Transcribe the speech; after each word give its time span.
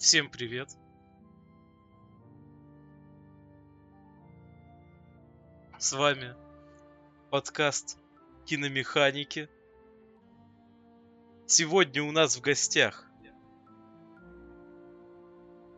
Всем 0.00 0.30
привет. 0.30 0.70
С 5.78 5.92
вами 5.92 6.34
подкаст 7.30 7.98
киномеханики. 8.46 9.48
Сегодня 11.46 12.02
у 12.02 12.12
нас 12.12 12.36
в 12.36 12.40
гостях 12.40 13.04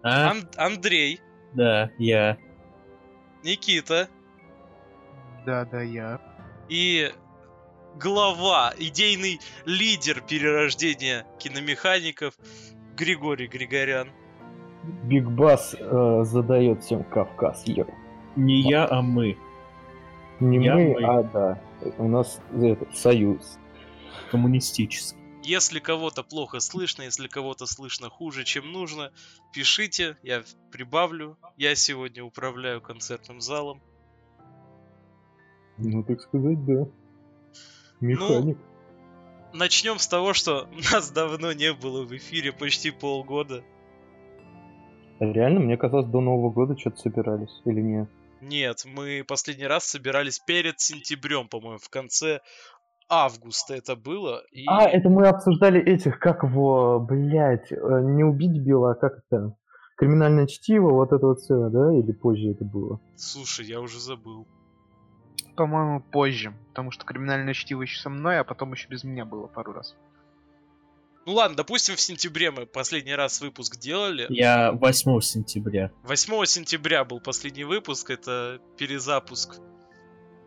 А? 0.03 0.31
Ан- 0.31 0.49
Андрей, 0.57 1.21
Да, 1.55 1.91
я. 1.99 2.37
Никита 3.45 4.09
Да, 5.47 5.65
да, 5.65 5.83
я. 5.83 6.21
и 6.69 7.13
глава, 7.97 8.73
идейный 8.79 9.41
лидер 9.65 10.21
перерождения 10.23 11.25
киномехаников 11.39 12.35
Григорий 13.03 13.49
Григорян. 13.49 14.11
Биг 15.05 15.29
Бас 15.29 15.75
э, 15.77 16.23
задает 16.25 16.85
всем 16.85 17.03
Кавказ. 17.03 17.67
Йо. 17.67 17.87
Не 18.37 18.61
я, 18.61 18.87
а 18.89 19.03
мы. 19.03 19.37
Не 20.39 20.65
Я, 20.65 20.75
мы, 20.77 20.95
мы. 20.95 21.05
а 21.05 21.23
да. 21.25 21.63
У 21.99 22.07
нас 22.07 22.41
этот, 22.55 22.97
союз. 22.97 23.59
Коммунистический. 24.31 25.19
Если 25.43 25.81
кого-то 25.81 26.23
плохо 26.23 26.61
слышно, 26.61 27.03
если 27.03 27.27
кого-то 27.27 27.67
слышно 27.67 28.09
хуже, 28.09 28.45
чем 28.45 28.71
нужно, 28.71 29.11
пишите, 29.53 30.17
я 30.23 30.45
прибавлю. 30.71 31.37
Я 31.57 31.75
сегодня 31.75 32.23
управляю 32.23 32.81
концертным 32.81 33.41
залом. 33.41 33.83
Ну, 35.77 36.05
так 36.05 36.21
сказать, 36.21 36.65
да. 36.65 36.87
Механик. 38.01 38.59
Начнем 39.55 39.99
с 39.99 40.09
того, 40.09 40.33
что 40.33 40.69
нас 40.93 41.11
давно 41.11 41.53
не 41.53 41.73
было 41.73 42.05
в 42.05 42.13
эфире, 42.17 42.53
почти 42.53 42.91
полгода. 42.91 43.63
Реально, 45.21 45.61
мне 45.61 45.77
казалось, 45.77 46.07
до 46.07 46.21
Нового 46.21 46.51
года 46.51 46.77
что-то 46.77 46.99
собирались. 46.99 47.61
Или 47.65 47.81
нет? 47.81 48.09
Нет, 48.41 48.83
мы 48.85 49.25
последний 49.27 49.67
раз 49.67 49.85
собирались 49.85 50.41
перед 50.41 50.81
сентябрем, 50.81 51.47
по-моему, 51.47 51.79
в 51.79 51.89
конце 51.91 52.41
августа 53.09 53.75
это 53.75 53.95
было. 53.95 54.43
И... 54.51 54.65
А, 54.67 54.89
это 54.89 55.09
мы 55.09 55.29
обсуждали 55.29 55.81
этих, 55.81 56.19
как 56.19 56.43
его, 56.43 56.99
блядь, 56.99 57.71
э, 57.71 57.77
не 58.03 58.25
убить 58.25 58.59
Билла, 58.59 58.93
а 58.93 58.95
как 58.95 59.19
это? 59.19 59.55
Криминальное 59.97 60.47
чтиво, 60.47 60.91
вот 60.91 61.13
это 61.13 61.25
вот 61.25 61.39
все, 61.39 61.69
да? 61.69 61.95
Или 61.95 62.11
позже 62.11 62.51
это 62.51 62.65
было? 62.65 63.01
Слушай, 63.15 63.67
я 63.67 63.81
уже 63.81 64.01
забыл. 64.01 64.49
По-моему, 65.57 66.01
позже. 66.01 66.55
Потому 66.69 66.91
что 66.91 67.05
криминальное 67.05 67.55
чтиво 67.55 67.83
еще 67.83 68.01
со 68.01 68.09
мной, 68.09 68.39
а 68.39 68.45
потом 68.45 68.73
еще 68.73 68.89
без 68.89 69.05
меня 69.05 69.25
было 69.25 69.47
пару 69.47 69.73
раз. 69.73 69.95
Ну 71.25 71.35
ладно, 71.35 71.57
допустим, 71.57 71.95
в 71.95 72.01
сентябре 72.01 72.51
мы 72.51 72.67
последний 72.67 73.15
раз 73.15 73.41
выпуск 73.41 73.79
делали. 73.79 74.27
Я 74.29 74.73
8 74.73 75.21
сентября. 75.21 75.93
8 76.03 76.45
сентября 76.47 77.05
был 77.05 77.21
последний 77.21 77.63
выпуск, 77.63 78.11
это 78.11 78.61
перезапуск 78.77 79.61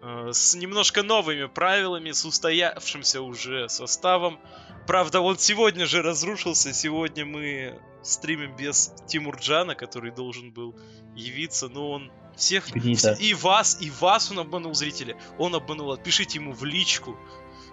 э, 0.02 0.30
с 0.34 0.54
немножко 0.56 1.02
новыми 1.02 1.46
правилами, 1.46 2.12
с 2.12 2.26
устоявшимся 2.26 3.22
уже 3.22 3.70
составом. 3.70 4.38
Правда, 4.86 5.22
он 5.22 5.38
сегодня 5.38 5.86
же 5.86 6.02
разрушился, 6.02 6.74
сегодня 6.74 7.26
мы 7.26 7.80
стримим 8.04 8.56
без 8.58 8.94
Тимурджана, 9.08 9.76
который 9.76 10.12
должен 10.12 10.52
был 10.52 10.76
явиться, 11.16 11.70
но 11.70 11.90
он 11.90 12.12
всех... 12.36 12.72
Гнида. 12.72 13.14
И 13.20 13.34
вас, 13.34 13.78
и 13.82 13.90
вас 13.90 14.32
он 14.32 14.40
обманул, 14.40 14.74
зрители. 14.74 15.16
Он 15.38 15.56
обманул, 15.56 15.92
отпишите 15.92 16.40
ему 16.40 16.54
в 16.54 16.64
личку, 16.64 17.18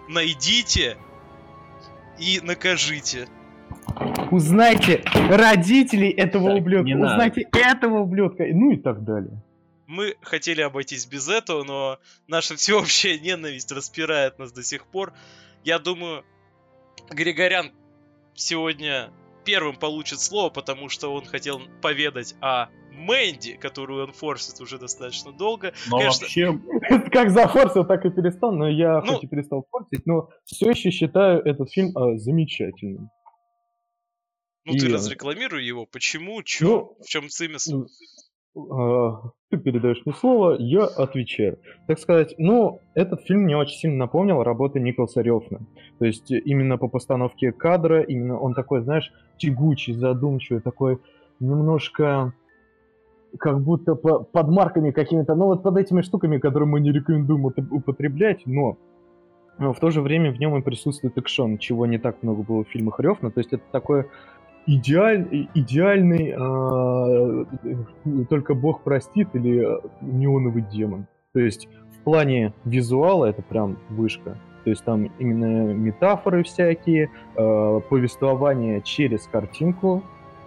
найдите 0.07 0.97
и 2.19 2.39
накажите. 2.41 3.27
Узнайте 4.31 5.03
родителей 5.29 6.09
этого 6.09 6.49
Так, 6.49 6.59
ублюдка, 6.59 6.85
не 6.85 6.95
надо. 6.95 7.13
узнайте 7.13 7.47
этого 7.51 7.99
ублюдка, 7.99 8.45
ну 8.51 8.71
и 8.71 8.77
так 8.77 9.03
далее. 9.03 9.41
Мы 9.85 10.15
хотели 10.21 10.61
обойтись 10.61 11.05
без 11.05 11.27
этого, 11.27 11.63
но 11.63 11.99
наша 12.27 12.55
всеобщая 12.57 13.19
ненависть 13.19 13.71
распирает 13.71 14.39
нас 14.39 14.51
до 14.51 14.63
сих 14.63 14.85
пор. 14.85 15.13
Я 15.63 15.79
думаю, 15.79 16.23
Григорян 17.09 17.71
сегодня 18.35 19.11
первым 19.45 19.75
получит 19.75 20.19
слово, 20.19 20.49
потому 20.49 20.89
что 20.89 21.13
он 21.13 21.25
хотел 21.25 21.61
поведать 21.81 22.35
о 22.41 22.67
Мэнди, 22.95 23.55
которую 23.57 24.05
он 24.05 24.11
форсит 24.13 24.59
уже 24.61 24.77
достаточно 24.77 25.31
долго. 25.31 25.73
Но 25.89 25.97
Конечно. 25.99 26.21
вообще, 26.21 27.09
Как 27.11 27.29
зафорсил, 27.31 27.85
так 27.85 28.05
и 28.05 28.09
перестал, 28.09 28.51
но 28.53 28.67
я 28.69 29.01
Ну- 29.01 29.13
хоть 29.13 29.23
и 29.23 29.27
перестал 29.27 29.65
форсить, 29.71 30.05
но 30.05 30.29
все 30.45 30.69
еще 30.71 30.91
считаю 30.91 31.41
этот 31.43 31.71
фильм 31.71 31.91
а, 31.97 32.17
замечательным. 32.17 33.09
Ну 34.65 34.73
ты 34.73 34.87
И- 34.87 34.93
разрекламируй 34.93 35.63
его. 35.65 35.85
Почему? 35.85 36.41
Чё? 36.43 36.67
Ну, 36.67 37.03
В 37.03 37.07
чем 37.07 37.29
цимис? 37.29 37.67
Ну, 37.67 37.85
Ты 39.49 39.57
передаешь 39.57 40.01
мне 40.05 40.13
слово, 40.13 40.55
я 40.59 40.83
отвечаю. 40.85 41.59
Так 41.87 41.97
сказать, 41.99 42.35
ну, 42.37 42.79
этот 42.93 43.21
фильм 43.25 43.41
мне 43.41 43.57
очень 43.57 43.77
сильно 43.79 43.97
напомнил 43.97 44.43
работы 44.43 44.79
Николаса 44.79 45.21
Рёфна. 45.21 45.59
То 45.99 46.05
есть 46.05 46.31
э, 46.31 46.37
именно 46.37 46.77
по 46.77 46.87
постановке 46.87 47.51
кадра, 47.51 48.03
именно 48.03 48.39
он 48.39 48.53
такой, 48.53 48.81
знаешь, 48.83 49.11
тягучий, 49.37 49.93
задумчивый, 49.93 50.61
такой 50.61 50.99
немножко 51.39 52.33
как 53.39 53.61
будто 53.61 53.95
по- 53.95 54.23
под 54.23 54.49
марками 54.49 54.91
какими-то, 54.91 55.35
ну 55.35 55.45
вот 55.45 55.63
под 55.63 55.77
этими 55.77 56.01
штуками, 56.01 56.37
которые 56.37 56.67
мы 56.67 56.79
не 56.79 56.91
рекомендуем 56.91 57.45
упот- 57.45 57.71
употреблять, 57.71 58.43
но 58.45 58.77
но 59.59 59.71
в 59.71 59.79
то 59.79 59.91
же 59.91 60.01
время 60.01 60.31
в 60.31 60.39
нем 60.39 60.57
и 60.57 60.61
присутствует 60.61 61.17
экшон, 61.17 61.59
чего 61.59 61.85
не 61.85 61.99
так 61.99 62.23
много 62.23 62.41
было 62.41 62.63
в 62.63 62.69
фильмах 62.69 62.99
Рёфна. 62.99 63.29
То 63.29 63.39
есть 63.39 63.53
это 63.53 63.63
такой 63.71 64.05
идеаль, 64.65 65.47
идеальный, 65.53 66.33
а, 66.35 67.45
только 68.29 68.55
бог 68.55 68.81
простит, 68.81 69.29
или 69.33 69.79
неоновый 70.01 70.63
демон. 70.63 71.05
То 71.33 71.39
есть 71.39 71.67
в 71.99 72.03
плане 72.03 72.53
визуала 72.65 73.25
это 73.25 73.43
прям 73.43 73.77
вышка. 73.89 74.37
То 74.63 74.69
есть 74.69 74.83
там 74.85 75.11
именно 75.19 75.73
метафоры 75.73 76.43
всякие, 76.43 77.09
э, 77.35 77.79
повествование 77.89 78.81
через 78.81 79.27
картинку, 79.27 80.03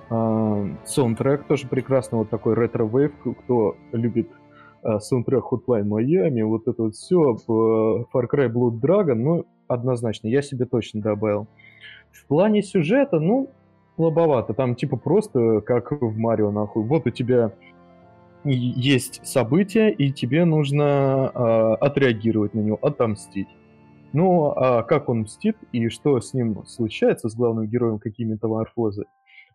саундтрек 0.09 1.45
тоже 1.45 1.67
прекрасно, 1.67 2.19
вот 2.19 2.31
такой 2.31 2.55
ретро-вейв, 2.55 3.13
кто 3.45 3.77
любит 3.93 4.31
э, 4.83 4.99
саундтрек 5.01 5.45
Hotline 5.51 5.85
Miami, 5.85 6.45
вот 6.45 6.69
это 6.69 6.85
вот 6.85 6.95
все, 6.95 7.37
Far 7.49 8.29
Cry 8.33 8.49
Blood 8.53 8.81
Dragon, 8.81 9.15
ну, 9.15 9.47
однозначно, 9.67 10.29
я 10.29 10.43
себе 10.43 10.65
точно 10.65 11.01
добавил. 11.01 11.49
В 12.13 12.27
плане 12.27 12.63
сюжета, 12.63 13.19
ну, 13.19 13.51
слабовато. 13.97 14.55
Там 14.55 14.75
типа 14.77 14.97
просто 14.97 15.61
как 15.61 15.91
в 15.91 16.17
Марио, 16.17 16.51
нахуй. 16.51 16.85
Вот 16.85 17.07
у 17.07 17.11
тебя 17.11 17.53
есть 18.45 19.27
событие, 19.27 19.93
и 19.93 20.13
тебе 20.13 20.45
нужно 20.45 21.31
а, 21.35 21.75
отреагировать 21.77 22.55
на 22.55 22.61
него, 22.61 22.79
отомстить. 22.81 23.49
Ну, 24.13 24.53
а 24.55 24.83
как 24.83 25.09
он 25.09 25.21
мстит 25.21 25.57
и 25.73 25.89
что 25.89 26.21
с 26.21 26.33
ним 26.33 26.65
случается, 26.67 27.29
с 27.29 27.35
главным 27.35 27.67
героем, 27.67 27.99
какие 27.99 28.27
метаморфозы, 28.27 29.05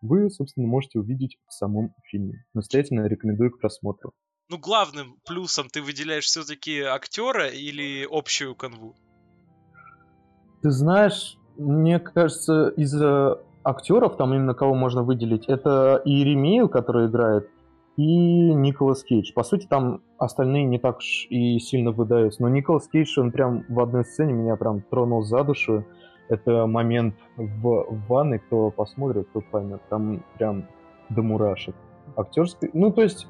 вы, 0.02 0.28
собственно, 0.30 0.66
можете 0.66 0.98
увидеть 0.98 1.38
в 1.48 1.52
самом 1.52 1.94
фильме. 2.04 2.44
Настоятельно 2.54 3.06
рекомендую 3.06 3.52
к 3.52 3.60
просмотру. 3.60 4.12
Ну, 4.50 4.58
главным 4.58 5.16
плюсом 5.24 5.68
ты 5.72 5.80
выделяешь 5.80 6.24
все-таки 6.24 6.80
актера 6.80 7.48
или 7.48 8.06
общую 8.10 8.54
канву? 8.54 8.94
Ты 10.60 10.70
знаешь, 10.70 11.36
мне 11.56 11.98
кажется, 11.98 12.68
из 12.76 12.94
э, 13.00 13.36
актеров, 13.64 14.16
там 14.16 14.34
именно 14.34 14.54
кого 14.54 14.74
можно 14.74 15.02
выделить, 15.02 15.46
это 15.46 16.02
и 16.04 16.10
Еремею, 16.10 16.68
который 16.68 17.06
играет, 17.06 17.48
и 17.96 18.02
Николас 18.02 19.04
Кейдж. 19.04 19.32
По 19.34 19.42
сути, 19.42 19.66
там 19.66 20.02
остальные 20.18 20.64
не 20.64 20.78
так 20.78 20.98
уж 20.98 21.26
и 21.30 21.58
сильно 21.58 21.90
выдаются. 21.90 22.42
Но 22.42 22.48
Николас 22.48 22.88
Кейдж, 22.88 23.18
он 23.18 23.32
прям 23.32 23.64
в 23.68 23.80
одной 23.80 24.04
сцене 24.04 24.32
меня 24.32 24.56
прям 24.56 24.82
тронул 24.82 25.22
за 25.22 25.44
душу. 25.44 25.84
Это 26.32 26.66
момент 26.66 27.14
в, 27.36 27.84
в 27.90 28.06
ванной, 28.08 28.38
кто 28.38 28.70
посмотрит, 28.70 29.30
тот 29.32 29.44
поймет. 29.50 29.82
Там 29.90 30.24
прям 30.38 30.66
до 31.10 31.22
мурашек. 31.22 31.74
Актерский... 32.16 32.70
Ну, 32.72 32.90
то 32.90 33.02
есть, 33.02 33.26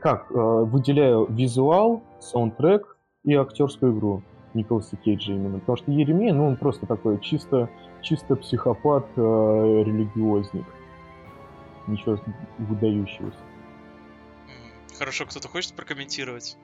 как, 0.00 0.30
э, 0.30 0.34
выделяю 0.34 1.26
визуал, 1.26 2.02
саундтрек 2.18 2.96
и 3.24 3.34
актерскую 3.34 3.92
игру. 3.92 4.22
Николаса 4.54 4.96
Кейджа 4.96 5.34
именно. 5.34 5.58
Потому 5.58 5.76
что 5.76 5.92
Еремей, 5.92 6.32
ну, 6.32 6.46
он 6.46 6.56
просто 6.56 6.86
такой 6.86 7.20
чисто, 7.20 7.68
чисто 8.00 8.34
психопат, 8.36 9.04
э, 9.16 9.20
религиозник. 9.20 10.64
Ничего 11.86 12.18
выдающегося. 12.56 13.36
Хорошо, 14.98 15.26
кто-то 15.26 15.48
хочет 15.48 15.74
прокомментировать? 15.74 16.56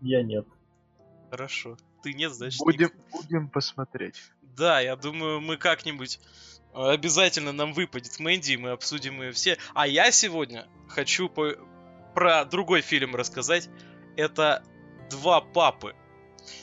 я 0.00 0.22
нет. 0.22 0.46
Хорошо. 1.30 1.76
Ты 2.02 2.12
нет, 2.14 2.32
значит, 2.32 2.60
Будем, 2.60 2.88
ник- 2.88 3.10
будем 3.12 3.48
посмотреть. 3.48 4.16
Да, 4.42 4.80
я 4.80 4.96
думаю, 4.96 5.40
мы 5.40 5.56
как-нибудь 5.56 6.18
э, 6.74 6.90
обязательно 6.90 7.52
нам 7.52 7.72
выпадет 7.72 8.18
Мэнди, 8.18 8.56
мы 8.56 8.70
обсудим 8.70 9.22
ее 9.22 9.32
все. 9.32 9.58
А 9.74 9.86
я 9.86 10.10
сегодня 10.10 10.68
хочу 10.88 11.28
по- 11.28 11.56
про 12.14 12.44
другой 12.44 12.80
фильм 12.80 13.14
рассказать. 13.14 13.68
Это 14.16 14.64
«Два 15.10 15.40
папы». 15.40 15.94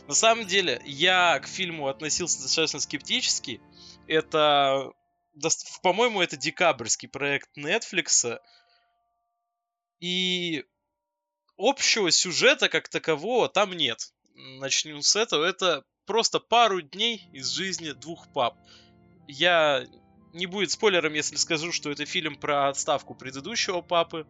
На 0.07 0.13
самом 0.13 0.47
деле, 0.47 0.81
я 0.85 1.39
к 1.39 1.47
фильму 1.47 1.87
относился 1.87 2.41
достаточно 2.41 2.79
скептически. 2.79 3.61
Это 4.07 4.91
по-моему, 5.83 6.21
это 6.21 6.35
декабрьский 6.35 7.07
проект 7.07 7.55
Netflix. 7.57 8.39
И 9.99 10.65
общего 11.57 12.11
сюжета 12.11 12.69
как 12.69 12.87
такового 12.89 13.49
там 13.49 13.73
нет. 13.73 14.13
Начнем 14.37 15.01
с 15.01 15.15
этого. 15.15 15.43
Это 15.43 15.83
просто 16.05 16.39
пару 16.39 16.81
дней 16.81 17.27
из 17.33 17.49
жизни 17.49 17.91
двух 17.91 18.31
пап. 18.33 18.55
Я 19.27 19.85
не 20.33 20.45
будет 20.45 20.71
спойлером, 20.71 21.13
если 21.13 21.35
скажу, 21.35 21.71
что 21.71 21.89
это 21.89 22.05
фильм 22.05 22.35
про 22.35 22.69
отставку 22.69 23.15
предыдущего 23.15 23.81
папы. 23.81 24.27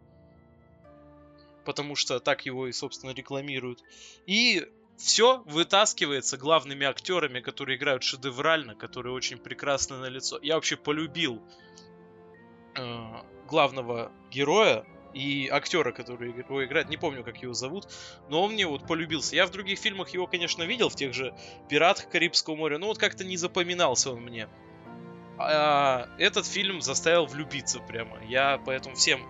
Потому 1.64 1.94
что 1.94 2.18
так 2.20 2.46
его 2.46 2.66
и, 2.66 2.72
собственно, 2.72 3.10
рекламируют. 3.10 3.82
И 4.26 4.66
все 4.96 5.42
вытаскивается 5.46 6.38
главными 6.38 6.86
актерами, 6.86 7.40
которые 7.40 7.76
играют 7.76 8.02
шедеврально, 8.02 8.74
которые 8.74 9.14
очень 9.14 9.38
прекрасно 9.38 10.00
на 10.00 10.06
лицо. 10.06 10.38
Я 10.42 10.54
вообще 10.54 10.76
полюбил 10.76 11.42
э, 12.74 13.22
главного 13.46 14.10
героя 14.30 14.86
и 15.14 15.48
актера, 15.48 15.92
который 15.92 16.30
его 16.30 16.64
играет. 16.64 16.88
Не 16.88 16.96
помню, 16.96 17.24
как 17.24 17.42
его 17.42 17.54
зовут, 17.54 17.88
но 18.28 18.42
он 18.42 18.52
мне 18.52 18.66
вот 18.66 18.86
полюбился. 18.86 19.36
Я 19.36 19.46
в 19.46 19.50
других 19.50 19.78
фильмах 19.78 20.10
его, 20.10 20.26
конечно, 20.26 20.62
видел, 20.62 20.88
в 20.88 20.96
тех 20.96 21.14
же 21.14 21.34
«Пиратах 21.68 22.08
Карибского 22.08 22.56
моря», 22.56 22.78
но 22.78 22.86
вот 22.86 22.98
как-то 22.98 23.24
не 23.24 23.36
запоминался 23.36 24.12
он 24.12 24.20
мне. 24.20 24.48
А 25.38 26.08
этот 26.18 26.46
фильм 26.46 26.80
заставил 26.80 27.26
влюбиться 27.26 27.78
прямо. 27.80 28.18
Я 28.24 28.60
поэтому 28.64 28.96
всем 28.96 29.20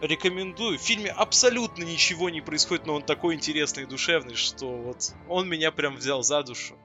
рекомендую. 0.00 0.78
В 0.78 0.82
фильме 0.82 1.10
абсолютно 1.10 1.84
ничего 1.84 2.28
не 2.30 2.40
происходит, 2.40 2.86
но 2.86 2.94
он 2.94 3.02
такой 3.02 3.34
интересный 3.34 3.84
и 3.84 3.86
душевный, 3.86 4.34
что 4.34 4.66
вот 4.66 5.14
он 5.28 5.48
меня 5.48 5.70
прям 5.70 5.96
взял 5.96 6.22
за 6.22 6.42
душу. 6.42 6.76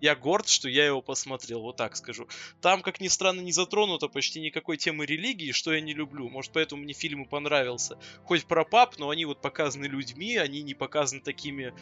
Я 0.00 0.16
горд, 0.16 0.48
что 0.48 0.68
я 0.68 0.86
его 0.86 1.02
посмотрел, 1.02 1.60
вот 1.62 1.76
так 1.76 1.96
скажу. 1.96 2.26
Там, 2.60 2.82
как 2.82 3.00
ни 3.00 3.08
странно, 3.08 3.40
не 3.40 3.52
затронуто 3.52 4.08
почти 4.08 4.40
никакой 4.40 4.76
темы 4.76 5.06
религии, 5.06 5.52
что 5.52 5.72
я 5.72 5.80
не 5.80 5.92
люблю. 5.94 6.28
Может, 6.28 6.52
поэтому 6.52 6.82
мне 6.82 6.92
фильм 6.92 7.24
и 7.24 7.28
понравился. 7.28 7.98
Хоть 8.24 8.46
про 8.46 8.64
пап, 8.64 8.98
но 8.98 9.10
они 9.10 9.24
вот 9.24 9.40
показаны 9.40 9.84
людьми, 9.86 10.36
они 10.36 10.62
не 10.62 10.74
показаны 10.74 11.20
такими 11.20 11.74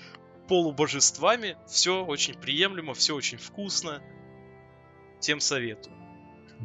полубожествами. 0.49 1.57
Все 1.67 2.05
очень 2.05 2.35
приемлемо, 2.35 2.95
все 2.95 3.15
очень 3.15 3.39
вкусно. 3.39 4.03
Всем 5.21 5.41
советую. 5.41 5.95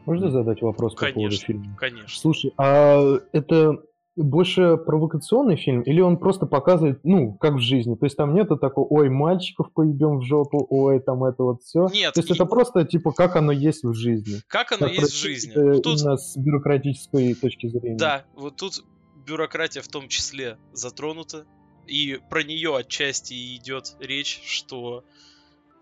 Можно 0.05 0.31
задать 0.31 0.61
вопрос 0.61 0.93
по 0.93 1.01
поводу 1.01 1.13
Конечно, 1.13 1.45
фильма? 1.45 1.77
конечно. 1.79 2.19
Слушай, 2.19 2.53
а 2.57 3.19
это 3.31 3.83
больше 4.15 4.77
провокационный 4.77 5.55
фильм 5.55 5.81
или 5.81 5.99
он 6.01 6.17
просто 6.17 6.45
показывает, 6.45 6.99
ну, 7.03 7.33
как 7.33 7.53
в 7.55 7.59
жизни? 7.59 7.95
То 7.95 8.05
есть 8.05 8.15
там 8.15 8.33
нету 8.35 8.57
такого, 8.57 8.85
ой, 8.89 9.09
мальчиков 9.09 9.71
поебем 9.73 10.19
в 10.19 10.23
жопу, 10.23 10.65
ой, 10.69 10.99
там 10.99 11.23
это 11.23 11.43
вот 11.43 11.63
все. 11.63 11.87
Нет, 11.93 12.13
То 12.13 12.19
есть 12.19 12.29
и- 12.29 12.33
это 12.33 12.45
просто 12.45 12.85
типа 12.85 13.11
как 13.11 13.35
оно 13.35 13.51
есть 13.51 13.83
в 13.83 13.93
жизни. 13.93 14.41
как 14.47 14.71
оно 14.71 14.87
Как 14.87 14.97
есть 14.99 15.13
в 15.13 15.17
жизни. 15.19 15.51
э, 15.53 15.81
Тут 15.81 15.99
Именно 16.01 16.17
с 16.17 16.37
бюрократической 16.37 17.33
точки 17.33 17.67
зрения. 17.67 17.97
Да, 17.97 18.25
вот 18.35 18.55
тут 18.57 18.83
бюрократия 19.25 19.81
в 19.81 19.87
том 19.87 20.07
числе 20.07 20.57
затронута. 20.73 21.45
И 21.87 22.19
про 22.29 22.43
нее 22.43 22.77
отчасти 22.77 23.55
идет 23.57 23.95
речь, 23.99 24.41
что 24.45 25.03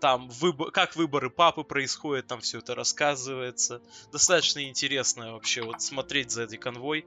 там 0.00 0.28
выбо- 0.40 0.70
как 0.72 0.96
выборы 0.96 1.30
папы 1.30 1.62
происходят, 1.62 2.26
там 2.26 2.40
все 2.40 2.58
это 2.58 2.74
рассказывается. 2.74 3.80
Достаточно 4.10 4.64
интересно 4.68 5.32
вообще 5.34 5.62
вот 5.62 5.80
смотреть 5.80 6.30
за 6.32 6.42
этой 6.42 6.58
конвой. 6.58 7.04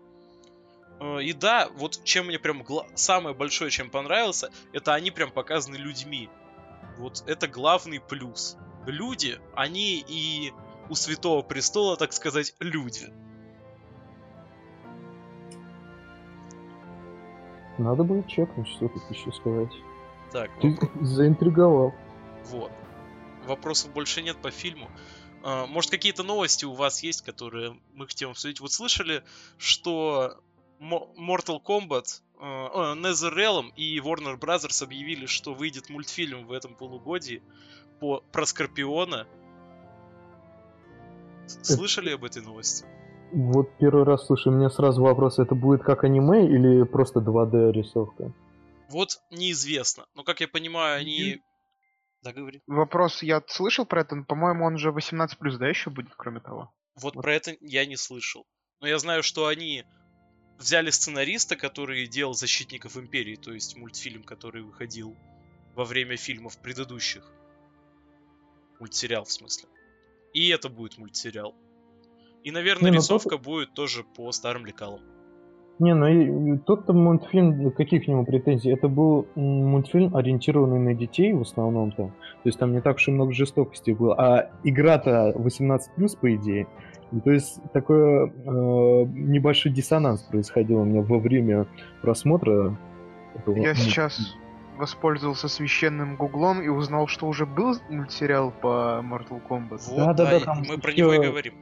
Э, 0.99 1.21
И 1.21 1.33
да, 1.33 1.69
вот 1.75 2.03
чем 2.03 2.27
мне 2.27 2.39
прям 2.39 2.63
гла- 2.63 2.87
самое 2.95 3.35
большое, 3.35 3.71
чем 3.71 3.89
понравился, 3.89 4.49
это 4.73 4.93
они 4.93 5.11
прям 5.11 5.31
показаны 5.31 5.75
людьми. 5.75 6.29
Вот 6.97 7.23
это 7.27 7.47
главный 7.47 7.99
плюс. 7.99 8.57
Люди, 8.85 9.39
они 9.55 10.03
и 10.07 10.53
у 10.89 10.95
Святого 10.95 11.41
Престола, 11.41 11.97
так 11.97 12.13
сказать, 12.13 12.53
люди. 12.59 13.11
Надо 17.77 18.03
будет 18.03 18.27
чекнуть, 18.27 18.67
что 18.69 18.87
тут 18.87 19.03
еще 19.09 19.31
сказать. 19.33 19.71
Так, 20.31 20.49
Ты 20.61 20.77
заинтриговал. 21.01 21.93
Вот. 22.45 22.71
Вопросов 23.45 23.91
больше 23.93 24.21
нет 24.21 24.37
по 24.37 24.49
фильму. 24.51 24.89
А, 25.43 25.65
Может, 25.67 25.91
какие-то 25.91 26.23
новости 26.23 26.65
у 26.65 26.73
вас 26.73 27.03
есть, 27.03 27.21
которые 27.21 27.77
мы 27.93 28.07
хотим 28.07 28.29
обсудить? 28.29 28.59
Вот 28.61 28.71
слышали, 28.71 29.23
что 29.57 30.39
Mortal 30.79 31.59
Kombat, 31.63 32.21
э, 32.39 32.43
NetherRealm 32.95 33.71
и 33.75 33.99
Warner 33.99 34.37
Brothers 34.37 34.83
объявили, 34.83 35.25
что 35.25 35.53
выйдет 35.53 35.89
мультфильм 35.89 36.45
в 36.45 36.51
этом 36.51 36.75
полугодии 36.75 37.41
по, 37.99 38.21
про 38.31 38.45
Скорпиона. 38.45 39.27
Слышали 41.47 42.11
об 42.11 42.23
этой 42.23 42.41
новости? 42.41 42.85
Вот 43.31 43.69
первый 43.77 44.03
раз 44.03 44.25
слышу, 44.25 44.49
у 44.49 44.53
меня 44.53 44.69
сразу 44.69 45.01
вопрос, 45.01 45.39
это 45.39 45.55
будет 45.55 45.83
как 45.83 46.03
аниме 46.03 46.45
или 46.45 46.83
просто 46.83 47.19
2D 47.19 47.71
рисовка? 47.71 48.33
Вот 48.89 49.19
неизвестно. 49.31 50.05
Но, 50.15 50.23
как 50.23 50.41
я 50.41 50.47
понимаю, 50.47 50.99
они... 50.99 51.41
Да, 52.21 52.33
говори. 52.33 52.61
Вопрос, 52.67 53.23
я 53.23 53.41
слышал 53.47 53.85
про 53.85 54.01
это, 54.01 54.15
но, 54.15 54.23
по-моему, 54.23 54.65
он 54.65 54.77
же 54.77 54.89
18+, 54.89 55.27
да, 55.57 55.67
еще 55.67 55.89
будет, 55.89 56.13
кроме 56.15 56.39
того? 56.39 56.71
Вот 56.95 57.15
Вот. 57.15 57.23
про 57.23 57.33
это 57.33 57.55
я 57.61 57.85
не 57.85 57.97
слышал. 57.97 58.45
Но 58.79 58.87
я 58.87 58.97
знаю, 58.99 59.21
что 59.21 59.47
они 59.47 59.83
взяли 60.57 60.89
сценариста, 60.89 61.55
который 61.55 62.07
делал 62.07 62.33
«Защитников 62.33 62.97
Империи», 62.97 63.35
то 63.35 63.53
есть 63.53 63.75
мультфильм, 63.75 64.23
который 64.23 64.61
выходил 64.61 65.15
во 65.73 65.85
время 65.85 66.17
фильмов 66.17 66.57
предыдущих. 66.57 67.31
Мультсериал, 68.79 69.25
в 69.25 69.31
смысле. 69.31 69.69
И 70.33 70.49
это 70.49 70.69
будет 70.69 70.97
мультсериал. 70.97 71.55
И, 72.43 72.51
наверное, 72.51 72.91
Не, 72.91 72.97
ну 72.97 73.01
рисовка 73.01 73.37
будет 73.37 73.73
тоже 73.73 74.03
по 74.03 74.31
старым 74.31 74.65
лекалам. 74.65 75.01
Не, 75.77 75.93
ну 75.93 76.07
и 76.07 76.57
тот-то 76.59 76.93
мультфильм, 76.93 77.71
какие 77.71 77.99
к 77.99 78.07
нему 78.07 78.25
претензии? 78.25 78.71
Это 78.71 78.87
был 78.87 79.27
мультфильм, 79.35 80.15
ориентированный 80.15 80.79
на 80.79 80.93
детей 80.93 81.33
в 81.33 81.41
основном-то. 81.41 82.07
То 82.07 82.11
есть 82.45 82.57
там 82.57 82.71
не 82.71 82.79
так 82.79 82.95
уж 82.95 83.07
и 83.09 83.11
много 83.11 83.33
жестокости 83.33 83.91
было. 83.91 84.15
А 84.15 84.49
игра-то 84.63 85.33
18+, 85.35 85.79
по 86.19 86.35
идее. 86.35 86.67
И 87.11 87.19
то 87.19 87.31
есть 87.31 87.59
такой 87.73 88.29
э, 88.29 88.31
небольшой 88.45 89.71
диссонанс 89.71 90.21
происходил 90.21 90.79
у 90.79 90.85
меня 90.85 91.01
во 91.01 91.19
время 91.19 91.67
просмотра. 92.01 92.77
этого 93.35 93.55
Я 93.55 93.67
мультфильма. 93.67 93.75
сейчас 93.75 94.35
воспользовался 94.77 95.47
священным 95.47 96.15
гуглом 96.15 96.61
и 96.61 96.67
узнал, 96.67 97.07
что 97.07 97.27
уже 97.27 97.45
был 97.45 97.75
мультсериал 97.89 98.51
по 98.51 99.03
Mortal 99.03 99.41
Kombat. 99.47 99.81
Вот, 99.89 99.97
Да, 99.97 100.13
да, 100.13 100.31
да, 100.31 100.39
там 100.39 100.63
мы 100.67 100.77
про 100.77 100.93
него 100.93 101.13
и 101.13 101.27
говорим. 101.27 101.53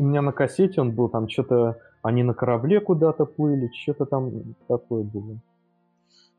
У 0.00 0.02
меня 0.02 0.22
на 0.22 0.32
кассете 0.32 0.80
он 0.80 0.92
был, 0.92 1.10
там 1.10 1.28
что-то 1.28 1.78
они 2.00 2.22
на 2.22 2.32
корабле 2.32 2.80
куда-то 2.80 3.26
плыли, 3.26 3.70
что-то 3.82 4.06
там 4.06 4.54
такое 4.66 5.02
было. 5.02 5.38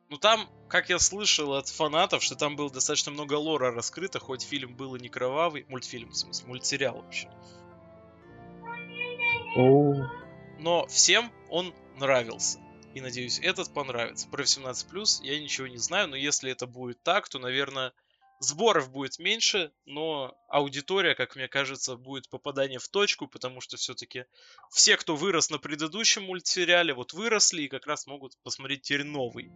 Ну 0.10 0.18
там, 0.18 0.50
как 0.68 0.90
я 0.90 0.98
слышал 0.98 1.54
от 1.54 1.68
фанатов, 1.68 2.24
что 2.24 2.36
там 2.36 2.56
было 2.56 2.72
достаточно 2.72 3.12
много 3.12 3.36
лора 3.36 3.72
раскрыто, 3.72 4.18
хоть 4.18 4.42
фильм 4.42 4.76
был 4.76 4.96
и 4.96 5.00
не 5.00 5.10
кровавый, 5.10 5.68
мультфильм, 5.70 6.10
в 6.10 6.18
смысле, 6.18 6.48
мультсериал 6.48 6.96
вообще. 6.96 7.30
О, 9.56 10.08
Но 10.58 10.88
всем 10.88 11.26
он 11.52 11.72
нравился. 12.00 12.58
И 12.96 13.00
надеюсь, 13.00 13.40
этот 13.44 13.72
понравится. 13.72 14.28
Про 14.28 14.42
18 14.42 15.22
я 15.22 15.40
ничего 15.40 15.68
не 15.68 15.78
знаю, 15.78 16.08
но 16.08 16.16
если 16.16 16.52
это 16.52 16.66
будет 16.66 17.04
так, 17.04 17.30
то, 17.30 17.38
наверное, 17.38 17.94
сборов 18.42 18.92
будет 18.92 19.20
меньше, 19.20 19.72
но 19.86 20.36
аудитория, 20.50 21.14
как 21.14 21.36
мне 21.36 21.48
кажется, 21.48 21.96
будет 21.96 22.28
попадание 22.28 22.80
в 22.80 22.88
точку, 22.88 23.28
потому 23.28 23.62
что 23.62 23.78
все-таки 23.78 24.26
все, 24.72 24.98
кто 24.98 25.16
вырос 25.16 25.52
на 25.52 25.60
предыдущем 25.60 26.24
мультсериале, 26.24 26.94
вот 26.94 27.14
выросли 27.14 27.64
и 27.64 27.68
как 27.68 27.86
раз 27.86 28.08
могут 28.08 28.36
посмотреть 28.44 28.82
теперь 28.82 29.04
новый. 29.04 29.52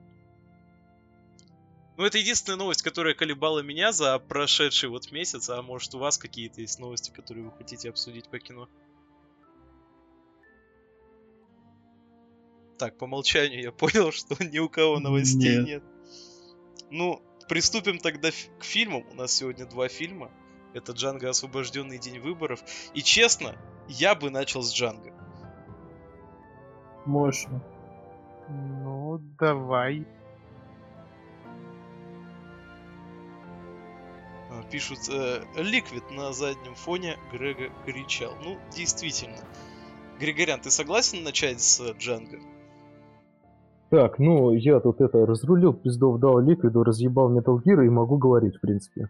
Ну, 1.97 2.05
это 2.05 2.19
единственная 2.19 2.57
новость, 2.57 2.83
которая 2.83 3.15
колебала 3.15 3.61
меня 3.61 3.91
за 3.91 4.19
прошедший 4.19 4.89
вот 4.89 5.11
месяц, 5.11 5.49
а 5.49 5.61
может 5.61 5.95
у 5.95 5.99
вас 5.99 6.17
какие-то 6.17 6.61
есть 6.61 6.77
новости, 6.77 7.09
которые 7.09 7.45
вы 7.45 7.51
хотите 7.57 7.89
обсудить 7.89 8.29
по 8.29 8.37
кино? 8.37 8.69
Так, 12.77 12.97
по 12.97 13.05
умолчанию 13.05 13.63
я 13.63 13.71
понял, 13.71 14.11
что 14.11 14.35
ни 14.43 14.59
у 14.59 14.69
кого 14.69 14.99
новостей 14.99 15.57
Нет. 15.57 15.65
нет. 15.65 15.83
Ну, 16.91 17.23
приступим 17.47 17.99
тогда 17.99 18.29
к 18.31 18.63
фильмам. 18.63 19.05
У 19.11 19.15
нас 19.15 19.33
сегодня 19.33 19.65
два 19.65 19.87
фильма. 19.87 20.31
Это 20.73 20.91
Джанго 20.91 21.29
Освобожденный 21.29 21.97
день 21.97 22.19
выборов. 22.19 22.61
И 22.93 23.01
честно, 23.01 23.55
я 23.87 24.15
бы 24.15 24.29
начал 24.29 24.61
с 24.61 24.73
Джанго. 24.73 25.13
Можно. 27.05 27.63
Ну, 28.49 29.19
давай. 29.39 30.05
А, 34.49 34.63
Пишут, 34.69 34.99
э, 35.09 35.43
Ликвид 35.55 36.09
на 36.11 36.33
заднем 36.33 36.75
фоне 36.75 37.17
Грега 37.31 37.69
кричал. 37.85 38.35
Ну, 38.43 38.59
действительно. 38.75 39.37
Григорян, 40.19 40.61
ты 40.61 40.71
согласен 40.71 41.23
начать 41.23 41.61
с 41.61 41.79
э, 41.79 41.93
Джанго? 41.97 42.39
Так, 43.95 44.19
ну, 44.19 44.51
я 44.51 44.81
тут 44.81 44.99
это 44.99 45.25
разрулил, 45.25 45.73
пиздов 45.73 46.19
дал 46.19 46.39
ликвиду, 46.39 46.83
разъебал 46.83 47.33
Metal 47.33 47.57
Gear 47.63 47.85
и 47.85 47.89
могу 47.89 48.17
говорить, 48.17 48.57
в 48.57 48.59
принципе. 48.59 49.07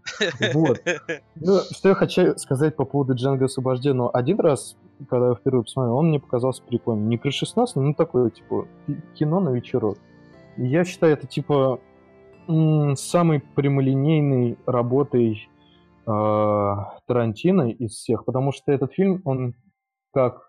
Вот. 0.53 0.79
Ну, 1.35 1.59
что 1.71 1.89
я 1.89 1.95
хочу 1.95 2.37
сказать 2.37 2.75
по 2.75 2.85
поводу 2.85 3.15
Джанго 3.15 3.45
Освобожденного. 3.45 4.11
Один 4.11 4.39
раз 4.39 4.77
когда 5.09 5.29
я 5.29 5.33
впервые 5.33 5.63
посмотрел, 5.63 5.97
он 5.97 6.09
мне 6.09 6.19
показался 6.19 6.61
прикольным. 6.61 7.09
Не 7.09 7.17
Криш-16, 7.17 7.65
но 7.75 7.93
такое, 7.93 8.29
типа, 8.29 8.67
кино 9.15 9.39
на 9.39 9.49
вечерок. 9.49 9.97
Я 10.55 10.85
считаю 10.85 11.13
это, 11.13 11.25
типа, 11.25 11.79
самой 12.47 13.39
прямолинейной 13.55 14.59
работой 14.67 15.49
э, 16.05 16.75
Тарантино 17.07 17.71
из 17.71 17.93
всех, 17.93 18.23
потому 18.23 18.51
что 18.51 18.71
этот 18.71 18.93
фильм, 18.93 19.21
он 19.25 19.55
как 20.13 20.43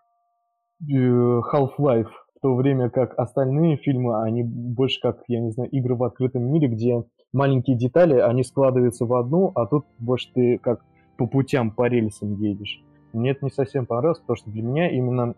э, 0.83 0.93
Half-Life, 0.93 2.11
то 2.47 2.55
время 2.55 2.91
как 2.91 3.19
остальные 3.19 3.77
фильмы, 3.77 4.23
они 4.23 4.45
больше 4.45 5.01
как, 5.01 5.25
я 5.27 5.41
не 5.41 5.51
знаю, 5.51 5.69
игры 5.71 5.97
в 5.97 6.05
открытом 6.05 6.45
мире, 6.45 6.69
где 6.69 7.03
маленькие 7.33 7.77
детали, 7.77 8.21
они 8.21 8.45
складываются 8.45 9.05
в 9.05 9.13
одну, 9.15 9.51
а 9.57 9.67
тут 9.67 9.85
больше 9.99 10.29
ты 10.33 10.59
как 10.59 10.85
по 11.17 11.27
путям, 11.27 11.73
по 11.73 11.89
рельсам 11.89 12.35
едешь. 12.35 12.81
Мне 13.13 13.31
это 13.33 13.45
не 13.47 13.51
совсем 13.51 13.85
понравилось, 13.85 14.21
потому 14.21 14.37
что 14.37 14.51
для 14.53 14.63
меня 14.63 14.89
именно 14.89 15.35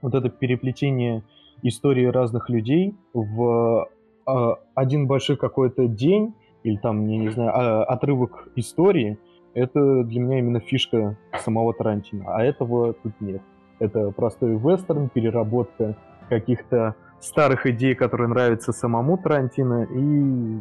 вот 0.00 0.14
это 0.14 0.30
переплетение 0.30 1.22
истории 1.62 2.06
разных 2.06 2.48
людей 2.48 2.96
в 3.12 3.88
э, 4.26 4.32
один 4.74 5.06
большой 5.06 5.36
какой-то 5.36 5.86
день, 5.86 6.32
или 6.62 6.78
там, 6.78 7.06
я 7.08 7.18
не 7.18 7.28
знаю, 7.28 7.50
э, 7.50 7.82
отрывок 7.84 8.48
истории, 8.56 9.18
это 9.52 10.02
для 10.02 10.18
меня 10.18 10.38
именно 10.38 10.60
фишка 10.60 11.18
самого 11.44 11.74
Тарантино. 11.74 12.24
А 12.26 12.42
этого 12.42 12.94
тут 12.94 13.20
нет. 13.20 13.42
Это 13.80 14.12
простой 14.12 14.56
вестерн, 14.56 15.10
переработка 15.10 15.94
каких-то 16.28 16.94
старых 17.20 17.66
идей, 17.66 17.94
которые 17.94 18.28
нравятся 18.28 18.72
самому 18.72 19.16
Тарантино, 19.16 19.84
и, 19.84 20.60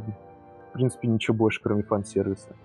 в 0.69 0.73
принципе, 0.73 1.07
ничего 1.07 1.35
больше, 1.35 1.61
кроме 1.61 1.83
фан-сервиса. 1.83 2.55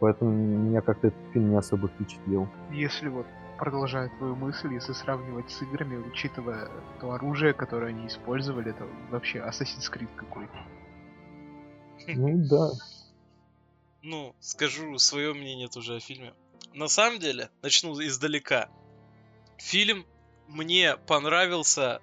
Поэтому 0.00 0.32
меня 0.32 0.80
как-то 0.80 1.08
этот 1.08 1.32
фильм 1.32 1.50
не 1.50 1.56
особо 1.56 1.88
впечатлил. 1.88 2.48
Если 2.72 3.08
вот 3.08 3.26
продолжая 3.58 4.10
твою 4.18 4.34
мысль, 4.34 4.74
если 4.74 4.92
сравнивать 4.92 5.50
с 5.50 5.62
играми, 5.62 5.96
учитывая 5.96 6.68
то 7.00 7.12
оружие, 7.12 7.54
которое 7.54 7.88
они 7.88 8.08
использовали, 8.08 8.70
это 8.70 8.86
вообще 9.10 9.38
Assassin's 9.38 9.90
Creed 9.90 10.08
какой-то. 10.16 10.58
Ну 12.08 12.46
да. 12.48 12.70
Ну, 14.02 14.34
скажу 14.40 14.98
свое 14.98 15.32
мнение 15.32 15.68
тоже 15.68 15.96
о 15.96 16.00
фильме. 16.00 16.34
На 16.74 16.88
самом 16.88 17.20
деле, 17.20 17.48
начну 17.62 17.92
издалека. 18.00 18.68
Фильм 19.56 20.04
мне 20.48 20.96
понравился 21.06 22.00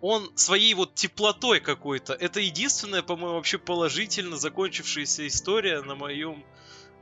он 0.00 0.30
своей 0.36 0.74
вот 0.74 0.94
теплотой 0.94 1.60
какой-то. 1.60 2.14
Это 2.14 2.40
единственная, 2.40 3.02
по-моему, 3.02 3.34
вообще 3.34 3.58
положительно 3.58 4.36
закончившаяся 4.36 5.26
история 5.26 5.82
на 5.82 5.94
моем 5.94 6.44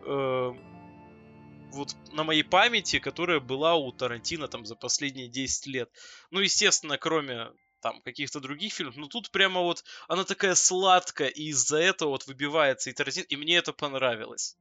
э, 0.05 0.53
вот 1.73 1.97
на 2.13 2.25
моей 2.25 2.43
памяти, 2.43 2.99
которая 2.99 3.41
была 3.41 3.77
у 3.77 3.93
Тарантино 3.93 4.49
там 4.49 4.65
за 4.65 4.75
последние 4.75 5.29
10 5.29 5.67
лет. 5.67 5.91
Ну, 6.31 6.41
естественно, 6.41 6.99
кроме 6.99 7.49
там 7.81 8.01
каких-то 8.03 8.41
других 8.41 8.73
фильмов, 8.73 8.97
но 8.97 9.07
тут 9.07 9.31
прямо 9.31 9.61
вот 9.61 9.85
она 10.09 10.25
такая 10.25 10.55
сладкая, 10.55 11.29
и 11.29 11.51
из-за 11.51 11.79
этого 11.79 12.11
вот 12.11 12.27
выбивается 12.27 12.91
и 12.91 12.93
Тарантино, 12.93 13.27
и 13.29 13.37
мне 13.37 13.57
это 13.57 13.73
понравилось. 13.73 14.57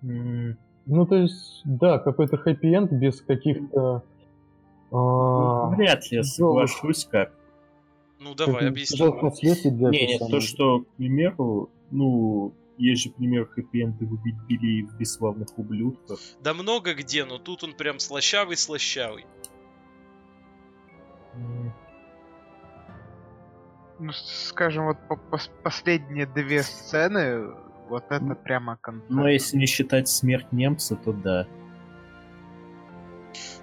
Ну, 0.00 1.04
то 1.06 1.16
есть, 1.16 1.62
да, 1.64 1.98
какой-то 1.98 2.36
хэппи-энд 2.36 2.92
без 2.92 3.20
каких-то... 3.20 4.04
А, 4.90 5.68
Вряд 5.70 6.10
ли 6.10 6.18
я 6.18 6.22
соглашусь 6.22 7.04
как. 7.04 7.32
Ну, 8.18 8.34
давай, 8.34 8.68
объясни. 8.68 8.98
Не, 8.98 10.06
нет, 10.06 10.22
то, 10.30 10.40
что, 10.40 10.80
к 10.80 10.88
примеру, 10.96 11.70
ну, 11.90 12.54
есть 12.78 13.02
же 13.02 13.10
пример 13.10 13.46
хэппи-энды 13.46 14.06
в 14.06 14.22
Билли 14.22 14.82
в 14.82 14.96
«Бесславных 14.96 15.48
ублюдках». 15.58 16.18
Да 16.40 16.54
много 16.54 16.94
где, 16.94 17.24
но 17.24 17.38
тут 17.38 17.64
он 17.64 17.74
прям 17.74 17.98
слащавый-слащавый. 17.98 19.26
Ну, 23.98 24.12
скажем, 24.12 24.86
вот 24.86 24.98
по 25.08 25.14
-по 25.14 25.40
последние 25.62 26.26
две 26.26 26.62
сцены, 26.62 27.54
вот 27.88 28.04
это 28.10 28.34
прямо 28.34 28.76
концерт. 28.76 29.10
Но 29.10 29.28
если 29.28 29.56
не 29.56 29.66
считать 29.66 30.08
смерть 30.08 30.52
немца, 30.52 30.96
то 30.96 31.12
да. 31.12 31.46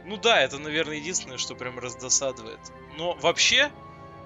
Ну 0.06 0.18
да, 0.18 0.42
это, 0.42 0.60
наверное, 0.60 0.98
единственное, 0.98 1.38
что 1.38 1.56
прям 1.56 1.80
раздосадует. 1.80 2.60
Но 2.98 3.14
вообще, 3.16 3.72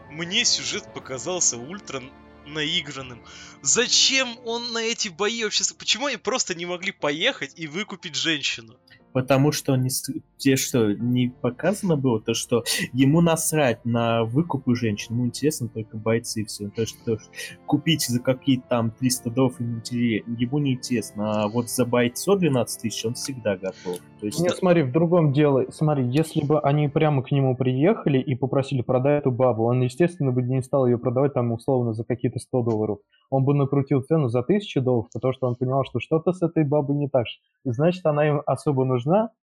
мне 0.09 0.43
сюжет 0.45 0.91
показался 0.93 1.57
ультра 1.57 2.03
наигранным. 2.45 3.21
Зачем 3.61 4.37
он 4.45 4.71
на 4.73 4.79
эти 4.79 5.09
бои 5.09 5.43
вообще... 5.43 5.63
Почему 5.77 6.07
они 6.07 6.17
просто 6.17 6.55
не 6.55 6.65
могли 6.65 6.91
поехать 6.91 7.53
и 7.55 7.67
выкупить 7.67 8.15
женщину? 8.15 8.77
Потому 9.13 9.51
что 9.51 9.75
не, 9.75 9.89
те, 10.37 10.55
что 10.55 10.93
не 10.93 11.29
показано 11.29 11.95
было, 11.97 12.21
то 12.21 12.33
что 12.33 12.63
ему 12.93 13.21
насрать 13.21 13.83
на 13.85 14.23
выкупы 14.23 14.75
женщин, 14.75 15.15
ему 15.15 15.25
интересно 15.25 15.67
только 15.67 15.97
бойцы 15.97 16.41
и 16.41 16.45
все. 16.45 16.69
То 16.69 16.85
что 16.85 17.17
купить 17.65 18.05
за 18.07 18.21
какие-то 18.21 18.67
там 18.67 18.91
300 18.91 19.29
долларов 19.31 19.59
ему 19.59 20.57
не 20.59 20.73
интересно, 20.73 21.43
а 21.43 21.47
вот 21.47 21.69
за 21.69 21.85
бойцо 21.85 22.35
12 22.35 22.81
тысяч 22.81 23.05
он 23.05 23.13
всегда 23.15 23.55
готов. 23.55 23.99
То 24.19 24.25
есть... 24.25 24.39
Нет, 24.39 24.55
смотри, 24.55 24.83
в 24.83 24.91
другом 24.91 25.31
деле. 25.31 25.67
Смотри, 25.71 26.05
если 26.07 26.43
бы 26.43 26.59
они 26.59 26.87
прямо 26.87 27.23
к 27.23 27.31
нему 27.31 27.55
приехали 27.55 28.19
и 28.19 28.35
попросили 28.35 28.81
продать 28.81 29.21
эту 29.21 29.31
бабу, 29.31 29.65
он, 29.65 29.81
естественно, 29.81 30.31
бы 30.31 30.41
не 30.41 30.61
стал 30.61 30.87
ее 30.87 30.97
продавать 30.97 31.33
там 31.33 31.51
условно 31.51 31.93
за 31.93 32.03
какие-то 32.03 32.39
100 32.39 32.63
долларов. 32.63 32.99
Он 33.29 33.45
бы 33.45 33.53
накрутил 33.53 34.01
цену 34.01 34.27
за 34.29 34.39
1000 34.39 34.81
долларов, 34.81 35.09
потому 35.13 35.33
что 35.33 35.47
он 35.47 35.55
понимал, 35.55 35.83
что 35.85 35.99
что-то 35.99 36.33
с 36.33 36.41
этой 36.41 36.63
бабой 36.63 36.95
не 36.95 37.09
так. 37.09 37.25
Значит, 37.63 38.05
она 38.05 38.27
им 38.27 38.41
особо 38.45 38.85
нужна. 38.85 38.96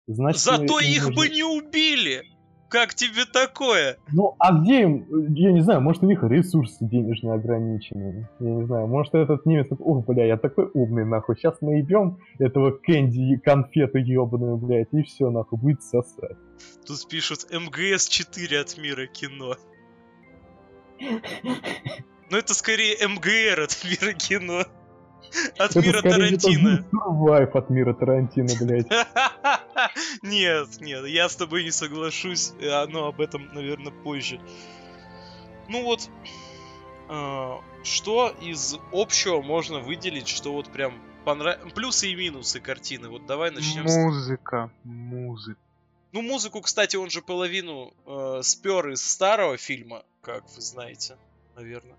Значит, 0.08 0.42
Зато 0.42 0.80
их 0.80 1.08
нужны. 1.08 1.16
бы 1.16 1.30
не 1.30 1.44
убили! 1.44 2.24
Как 2.74 2.96
тебе 2.96 3.26
такое? 3.32 3.98
Ну, 4.12 4.36
а 4.40 4.52
где 4.52 4.82
им, 4.82 5.06
я 5.36 5.52
не 5.52 5.62
знаю, 5.62 5.80
может, 5.82 6.02
у 6.02 6.08
них 6.08 6.24
ресурсы 6.24 6.78
денежные 6.82 7.36
ограниченные. 7.36 8.28
Я 8.40 8.50
не 8.50 8.66
знаю, 8.66 8.88
может, 8.88 9.14
этот 9.14 9.46
немец 9.46 9.68
такой, 9.70 9.86
ух, 9.86 10.06
бля, 10.08 10.26
я 10.26 10.38
такой 10.38 10.68
умный, 10.74 11.06
нахуй, 11.06 11.36
сейчас 11.36 11.62
наебем 11.62 12.18
этого 12.40 12.72
кэнди, 12.72 13.38
конфету 13.38 14.00
ебаную, 14.00 14.58
блядь, 14.58 14.92
и 14.92 15.04
все, 15.04 15.30
нахуй, 15.30 15.60
будет 15.60 15.84
сосать. 15.84 16.36
Тут 16.88 17.08
пишут 17.08 17.46
МГС-4 17.52 18.58
от 18.58 18.78
мира 18.80 19.06
кино. 19.06 19.56
Ну, 22.32 22.40
это 22.40 22.56
скорее 22.56 22.96
МГР 23.08 23.60
от 23.62 23.84
мира 23.84 24.14
кино. 24.14 24.64
От 25.58 25.76
мира 25.76 26.02
Тарантино. 26.02 26.86
Survive 26.92 27.52
от 27.54 27.70
мира 27.70 27.94
Тарантино, 27.94 28.54
блядь. 28.60 28.88
Нет, 30.22 30.80
нет, 30.80 31.06
я 31.08 31.28
с 31.28 31.36
тобой 31.36 31.64
не 31.64 31.72
соглашусь, 31.72 32.54
но 32.60 33.08
об 33.08 33.20
этом, 33.20 33.50
наверное, 33.54 33.92
позже. 33.92 34.40
Ну 35.68 35.84
вот, 35.84 36.10
а, 37.10 37.62
что 37.84 38.30
из 38.42 38.78
общего 38.92 39.42
можно 39.42 39.80
выделить, 39.80 40.28
что 40.28 40.54
вот 40.54 40.72
прям 40.72 40.94
понравилось? 41.26 41.74
Плюсы 41.74 42.10
и 42.10 42.16
минусы 42.16 42.60
картины. 42.60 43.10
Вот 43.10 43.26
давай 43.26 43.52
начнем. 43.52 43.84
Музыка, 43.84 44.72
музыка. 44.84 45.60
Ну, 46.12 46.22
музыку, 46.22 46.62
кстати, 46.62 46.96
он 46.96 47.10
же 47.10 47.22
половину 47.22 47.94
э, 48.06 48.42
спер 48.44 48.90
из 48.90 49.04
старого 49.04 49.58
фильма, 49.58 50.04
как 50.22 50.44
вы 50.56 50.62
знаете, 50.62 51.18
наверное. 51.56 51.96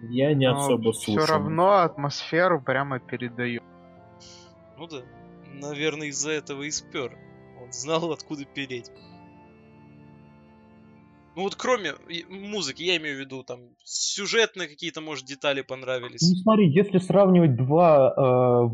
Я 0.00 0.34
не 0.34 0.46
особо 0.46 0.92
слушаю. 0.92 1.24
Все 1.24 1.32
равно 1.32 1.78
атмосферу 1.78 2.60
прямо 2.60 3.00
передаю. 3.00 3.62
Ну 4.76 4.86
да. 4.86 5.02
Наверное, 5.52 6.08
из-за 6.08 6.32
этого 6.32 6.64
и 6.64 6.70
спер. 6.70 7.16
Он 7.60 7.72
знал, 7.72 8.12
откуда 8.12 8.44
переть. 8.44 8.90
Ну 11.36 11.42
вот 11.42 11.54
кроме 11.54 11.92
музыки, 12.30 12.82
я 12.82 12.96
имею 12.96 13.18
в 13.18 13.20
виду, 13.20 13.42
там, 13.42 13.60
сюжетные 13.84 14.68
какие-то, 14.68 15.02
может, 15.02 15.26
детали 15.26 15.60
понравились. 15.60 16.22
Ну 16.22 16.34
смотри, 16.36 16.70
если 16.72 16.96
сравнивать 16.96 17.56
два 17.56 18.08
э, 18.08 18.20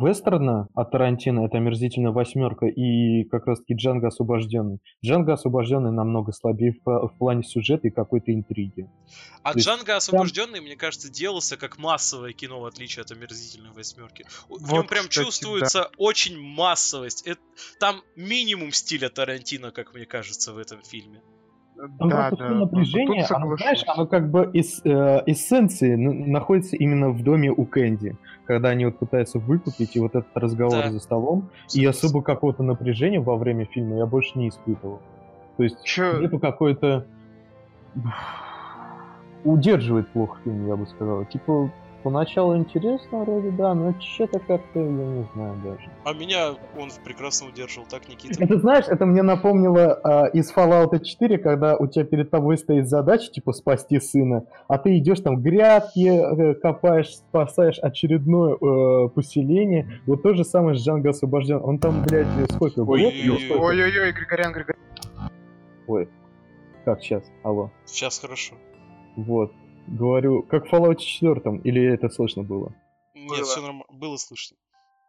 вестерна 0.00 0.68
от 0.72 0.92
Тарантино, 0.92 1.44
это 1.44 1.56
«Омерзительная 1.56 2.12
восьмерка» 2.12 2.66
и 2.66 3.24
как 3.24 3.48
раз-таки 3.48 3.74
«Джанго 3.74 4.06
освобожденный». 4.06 4.78
«Джанго 5.04 5.32
освобожденный» 5.32 5.90
намного 5.90 6.30
слабее 6.30 6.72
в, 6.84 7.08
в 7.08 7.18
плане 7.18 7.42
сюжета 7.42 7.88
и 7.88 7.90
какой-то 7.90 8.32
интриги. 8.32 8.88
А 9.42 9.54
То 9.54 9.58
«Джанго 9.58 9.96
освобожденный», 9.96 10.58
там... 10.58 10.66
мне 10.66 10.76
кажется, 10.76 11.10
делался 11.10 11.56
как 11.56 11.78
массовое 11.78 12.32
кино, 12.32 12.60
в 12.60 12.66
отличие 12.66 13.02
от 13.02 13.10
«Омерзительной 13.10 13.72
восьмерки». 13.72 14.24
В 14.48 14.50
вот, 14.50 14.70
нем 14.70 14.86
прям 14.86 15.08
кстати, 15.08 15.24
чувствуется 15.24 15.80
да. 15.80 15.90
очень 15.98 16.38
массовость. 16.38 17.26
Это, 17.26 17.40
там 17.80 18.02
минимум 18.14 18.70
стиля 18.70 19.08
Тарантино, 19.08 19.72
как 19.72 19.94
мне 19.94 20.06
кажется, 20.06 20.52
в 20.52 20.58
этом 20.58 20.80
фильме. 20.84 21.20
Там 21.98 22.08
да, 22.08 22.28
просто 22.28 22.36
да. 22.36 22.44
все 22.44 22.54
напряжение, 22.54 23.26
оно, 23.28 23.56
знаешь, 23.56 23.82
оно 23.88 24.06
как 24.06 24.30
бы 24.30 24.48
из 24.52 24.80
э, 24.84 25.22
эссенции 25.26 25.96
находится 25.96 26.76
именно 26.76 27.10
в 27.10 27.24
доме 27.24 27.50
у 27.50 27.64
Кэнди, 27.64 28.16
когда 28.46 28.68
они 28.68 28.84
вот 28.84 28.98
пытаются 28.98 29.40
выкупить, 29.40 29.96
и 29.96 30.00
вот 30.00 30.14
этот 30.14 30.36
разговор 30.36 30.84
да. 30.84 30.90
за 30.92 31.00
столом, 31.00 31.50
и 31.74 31.84
особо 31.84 32.22
какого-то 32.22 32.62
напряжения 32.62 33.18
во 33.18 33.36
время 33.36 33.64
фильма 33.64 33.96
я 33.96 34.06
больше 34.06 34.38
не 34.38 34.50
испытывал. 34.50 35.00
То 35.56 35.64
есть 35.64 35.82
Чё? 35.82 36.20
нету 36.20 36.38
какой-то... 36.38 37.04
Удерживает 39.44 40.08
плохо 40.10 40.38
фильм, 40.44 40.68
я 40.68 40.76
бы 40.76 40.86
сказал. 40.86 41.24
Типа, 41.24 41.68
поначалу 42.02 42.56
интересно 42.56 43.18
вроде, 43.24 43.50
да, 43.50 43.74
но 43.74 43.94
что-то 44.00 44.38
как-то, 44.38 44.78
я 44.78 44.84
не 44.84 45.26
знаю 45.34 45.60
даже. 45.64 45.90
А 46.04 46.12
меня 46.12 46.54
он 46.78 46.90
прекрасно 47.04 47.48
удерживал, 47.48 47.86
так, 47.88 48.08
Никита? 48.08 48.42
Это 48.42 48.58
знаешь, 48.58 48.84
это 48.88 49.06
мне 49.06 49.22
напомнило 49.22 49.94
а, 50.02 50.26
из 50.26 50.52
Fallout 50.52 51.02
4, 51.02 51.38
когда 51.38 51.76
у 51.76 51.86
тебя 51.86 52.04
перед 52.04 52.30
тобой 52.30 52.58
стоит 52.58 52.88
задача, 52.88 53.30
типа, 53.30 53.52
спасти 53.52 54.00
сына, 54.00 54.46
а 54.68 54.78
ты 54.78 54.98
идешь 54.98 55.20
там 55.20 55.40
грядки, 55.40 56.08
э, 56.08 56.54
копаешь, 56.54 57.16
спасаешь 57.16 57.78
очередное 57.80 58.54
э, 58.54 59.08
поселение. 59.08 60.00
Вот 60.06 60.22
то 60.22 60.34
же 60.34 60.44
самое 60.44 60.76
с 60.76 60.84
Джанго 60.84 61.10
освобожден. 61.10 61.60
Он 61.62 61.78
там, 61.78 62.02
блядь, 62.02 62.26
сколько? 62.52 62.80
Ой-ой-ой, 62.80 64.12
Григорян, 64.12 64.52
Григорян. 64.52 64.80
Ой. 65.86 66.08
Как 66.84 67.02
сейчас? 67.02 67.24
Алло. 67.42 67.70
Сейчас 67.84 68.18
хорошо. 68.18 68.54
Вот. 69.16 69.52
Говорю, 69.88 70.42
как 70.42 70.66
в 70.66 70.72
Fallout 70.72 70.96
4, 70.96 71.60
или 71.64 71.82
это 71.92 72.08
слышно 72.08 72.42
было? 72.42 72.74
Нет, 73.14 73.28
Было. 73.28 73.44
все 73.44 73.60
нормально. 73.60 73.84
Было 73.90 74.16
слышно. 74.16 74.56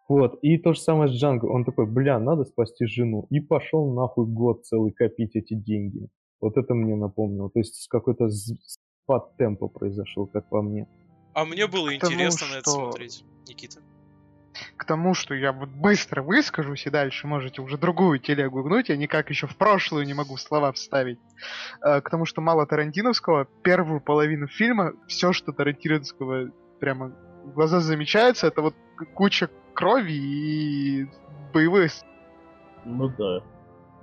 Вот, 0.09 0.37
и 0.41 0.57
то 0.57 0.73
же 0.73 0.79
самое 0.81 1.09
с 1.09 1.13
Джанго. 1.13 1.45
Он 1.45 1.63
такой, 1.63 1.85
бля, 1.85 2.19
надо 2.19 2.43
спасти 2.43 2.85
жену. 2.85 3.25
И 3.29 3.39
пошел 3.39 3.93
нахуй 3.93 4.25
год 4.27 4.65
целый 4.65 4.91
копить 4.91 5.35
эти 5.35 5.53
деньги. 5.53 6.09
Вот 6.41 6.57
это 6.57 6.73
мне 6.73 6.95
напомнило. 6.95 7.49
То 7.49 7.59
есть 7.59 7.87
какой-то 7.89 8.27
спад 8.29 9.37
темпа 9.37 9.67
произошел, 9.69 10.27
как 10.27 10.49
по 10.49 10.61
мне. 10.61 10.87
А 11.33 11.45
мне 11.45 11.67
было 11.67 11.89
К 11.89 11.99
тому, 11.99 12.13
интересно 12.13 12.47
на 12.47 12.59
это 12.59 12.69
что- 12.69 12.91
смотреть, 12.91 13.23
Никита. 13.47 13.79
К 14.83 14.85
тому, 14.85 15.13
что 15.13 15.33
я 15.33 15.53
вот 15.53 15.69
быстро 15.69 16.21
выскажусь, 16.21 16.85
и 16.85 16.89
дальше 16.89 17.25
можете 17.25 17.61
уже 17.61 17.77
другую 17.77 18.19
телегу 18.19 18.63
гнуть, 18.63 18.89
я 18.89 18.97
никак 18.97 19.29
еще 19.29 19.47
в 19.47 19.55
прошлую 19.55 20.05
не 20.05 20.13
могу 20.13 20.35
слова 20.35 20.73
вставить. 20.73 21.19
Э, 21.81 22.01
К 22.01 22.09
тому, 22.09 22.25
что 22.25 22.41
мало 22.41 22.67
Тарантиновского, 22.67 23.45
первую 23.63 24.01
половину 24.01 24.47
фильма, 24.47 24.91
все, 25.07 25.31
что 25.31 25.53
Тарантиновского 25.53 26.51
прямо 26.81 27.13
в 27.45 27.53
глаза 27.53 27.79
замечается, 27.79 28.47
это 28.47 28.61
вот 28.61 28.75
куча 29.13 29.49
крови 29.73 30.11
и 30.11 31.07
боевые... 31.53 31.87
с- 31.87 32.03
Ну 32.83 33.07
да, 33.07 33.39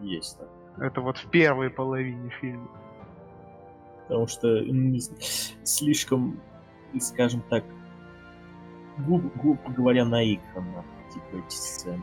есть 0.00 0.38
так. 0.38 0.48
Это 0.78 1.02
вот 1.02 1.18
в 1.18 1.28
первой 1.30 1.68
половине 1.68 2.30
фильма. 2.40 2.68
Потому 4.08 4.26
что 4.26 4.48
слишком, 5.62 6.40
скажем 7.00 7.42
так, 7.50 7.64
грубо, 9.00 9.30
грубо 9.42 9.70
говоря, 9.76 10.04
наигранно, 10.04 10.84
типа 11.12 11.44
эти 11.44 11.54
сцены. 11.54 12.02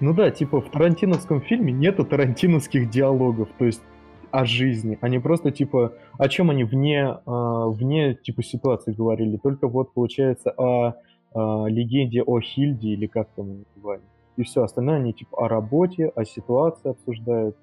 Ну 0.00 0.14
да, 0.14 0.30
типа 0.30 0.60
в 0.60 0.70
тарантиновском 0.70 1.42
фильме 1.42 1.72
нету 1.72 2.04
тарантиновских 2.04 2.88
диалогов, 2.88 3.48
то 3.58 3.66
есть 3.66 3.82
о 4.30 4.44
жизни. 4.44 4.98
Они 5.00 5.18
просто 5.18 5.50
типа 5.50 5.94
о 6.18 6.28
чем 6.28 6.50
они 6.50 6.64
вне, 6.64 7.18
а, 7.26 7.66
вне 7.68 8.14
типа 8.14 8.42
ситуации 8.42 8.92
говорили. 8.92 9.36
Только 9.36 9.68
вот 9.68 9.92
получается 9.92 10.50
о, 10.56 10.94
а, 11.34 11.66
легенде 11.66 12.22
о 12.22 12.40
Хильде 12.40 12.90
или 12.90 13.06
как 13.06 13.28
там 13.36 13.64
называли. 13.74 14.02
И 14.36 14.42
все 14.42 14.62
остальное 14.62 14.96
они 14.96 15.12
типа 15.12 15.44
о 15.44 15.48
работе, 15.48 16.10
о 16.14 16.24
ситуации 16.24 16.90
обсуждают. 16.90 17.56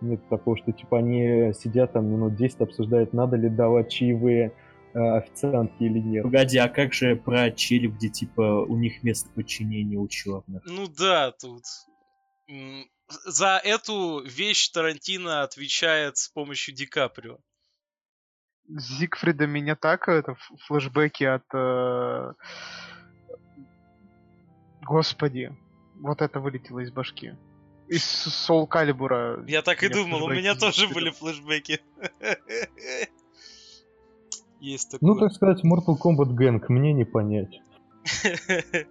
Нет 0.00 0.20
такого, 0.28 0.56
что 0.56 0.72
типа 0.72 0.98
они 0.98 1.52
сидят 1.54 1.92
там 1.92 2.06
минут 2.06 2.34
10 2.34 2.60
обсуждают, 2.60 3.12
надо 3.14 3.36
ли 3.36 3.48
давать 3.48 3.90
чаевые 3.90 4.52
э, 4.94 4.98
официантке 5.18 5.86
или 5.86 5.98
нет. 5.98 6.22
Погоди, 6.22 6.58
а 6.58 6.68
как 6.68 6.92
же 6.92 7.16
про 7.16 7.50
челюп, 7.50 7.94
где 7.94 8.08
типа 8.08 8.62
у 8.62 8.76
них 8.76 9.02
место 9.02 9.28
подчинения 9.30 9.98
у 9.98 10.08
черных? 10.08 10.62
Ну 10.64 10.86
да, 10.86 11.32
тут... 11.32 11.64
За 13.26 13.60
эту 13.62 14.24
вещь 14.24 14.70
Тарантино 14.70 15.42
отвечает 15.42 16.16
с 16.16 16.28
помощью 16.28 16.74
Ди 16.74 16.86
Каприо. 16.86 17.38
Зигфрида 18.66 19.46
меня 19.46 19.76
так, 19.76 20.08
это 20.08 20.32
ф- 20.32 20.50
флешбеки 20.66 21.24
от... 21.24 21.44
э, 21.52 22.32
Господи, 24.82 25.54
вот 25.96 26.22
это 26.22 26.40
вылетело 26.40 26.80
из 26.80 26.90
башки. 26.90 27.34
Из 27.88 28.04
Соул 28.04 28.66
Калибура. 28.66 29.44
Я 29.46 29.60
так 29.60 29.82
и 29.82 29.88
думал, 29.88 30.24
у 30.24 30.30
меня 30.30 30.54
тоже 30.54 30.88
были 30.88 31.10
флешбеки. 31.10 31.80
Есть 34.64 34.96
Ну, 35.02 35.14
такое. 35.14 35.28
так 35.28 35.36
сказать, 35.36 35.62
Mortal 35.64 35.96
Kombat 36.02 36.34
Gang 36.34 36.64
мне 36.68 36.92
не 36.94 37.04
понять. 37.04 37.60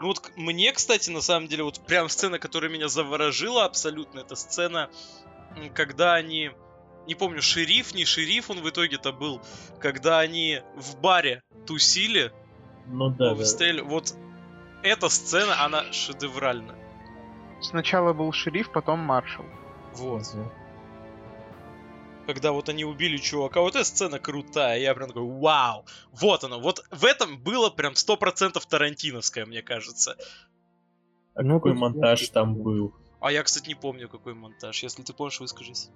Ну 0.00 0.08
вот 0.08 0.32
мне, 0.36 0.72
кстати, 0.72 1.10
на 1.10 1.20
самом 1.20 1.46
деле, 1.48 1.62
вот 1.62 1.80
прям 1.86 2.08
сцена, 2.08 2.38
которая 2.38 2.70
меня 2.70 2.88
заворожила 2.88 3.64
абсолютно, 3.64 4.20
это 4.20 4.34
сцена, 4.34 4.90
когда 5.74 6.14
они, 6.14 6.50
не 7.06 7.14
помню, 7.14 7.40
шериф, 7.42 7.94
не 7.94 8.04
шериф 8.04 8.50
он 8.50 8.60
в 8.60 8.68
итоге-то 8.68 9.12
был, 9.12 9.40
когда 9.78 10.18
они 10.18 10.62
в 10.76 11.00
баре 11.00 11.42
тусили, 11.66 12.32
Ну 12.86 13.10
да, 13.10 13.34
в 13.34 13.38
да. 13.38 13.44
стиле- 13.44 13.82
вот 13.82 14.14
эта 14.82 15.08
сцена, 15.08 15.64
она 15.64 15.92
шедевральна. 15.92 16.74
Сначала 17.60 18.12
был 18.12 18.32
шериф, 18.32 18.72
потом 18.72 18.98
маршал. 18.98 19.44
Вот. 19.94 20.22
Мгм. 20.34 20.50
Когда 22.26 22.52
вот 22.52 22.68
они 22.68 22.84
убили 22.84 23.18
чувака, 23.18 23.60
вот 23.60 23.74
эта 23.74 23.84
сцена 23.84 24.18
крутая, 24.18 24.78
я 24.78 24.94
прям 24.94 25.08
такой, 25.08 25.24
вау, 25.24 25.84
вот 26.12 26.42
оно, 26.44 26.58
вот 26.58 26.84
в 26.90 27.04
этом 27.04 27.38
было 27.38 27.70
прям 27.70 27.94
100% 27.94 28.64
тарантиновское, 28.66 29.44
мне 29.44 29.62
кажется. 29.62 30.16
А 31.34 31.42
Ну, 31.42 31.56
какой 31.56 31.74
монтаж 31.74 32.28
там 32.30 32.54
был? 32.54 32.94
А 33.20 33.30
я, 33.32 33.42
кстати, 33.42 33.68
не 33.68 33.74
помню, 33.74 34.08
какой 34.08 34.34
монтаж, 34.34 34.82
если 34.82 35.02
ты 35.02 35.12
помнишь, 35.12 35.40
выскажись. 35.40 35.90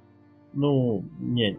Ну, 0.53 1.05
не. 1.19 1.59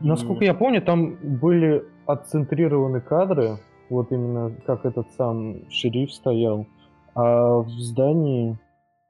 Насколько 0.00 0.44
М, 0.44 0.46
я 0.46 0.54
помню, 0.54 0.82
там 0.82 1.16
были 1.40 1.84
отцентрированы 2.06 3.00
кадры, 3.00 3.58
вот 3.88 4.12
именно 4.12 4.54
как 4.66 4.84
этот 4.84 5.10
сам 5.12 5.68
шериф 5.70 6.12
стоял, 6.12 6.66
а 7.14 7.58
в 7.58 7.70
здании 7.70 8.58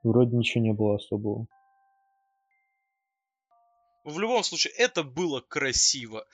вроде 0.02 0.36
ничего 0.36 0.62
не 0.62 0.72
было 0.72 0.96
особого. 0.96 1.46
В 4.04 4.18
любом 4.18 4.44
случае, 4.44 4.72
это 4.74 5.02
было 5.02 5.40
красиво. 5.40 6.26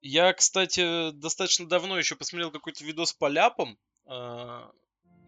Я, 0.00 0.32
кстати, 0.32 1.12
достаточно 1.12 1.66
давно 1.66 1.98
еще 1.98 2.16
посмотрел 2.16 2.50
какой-то 2.50 2.84
видос 2.84 3.12
по 3.12 3.28
ляпам 3.28 3.78
э, 4.06 4.60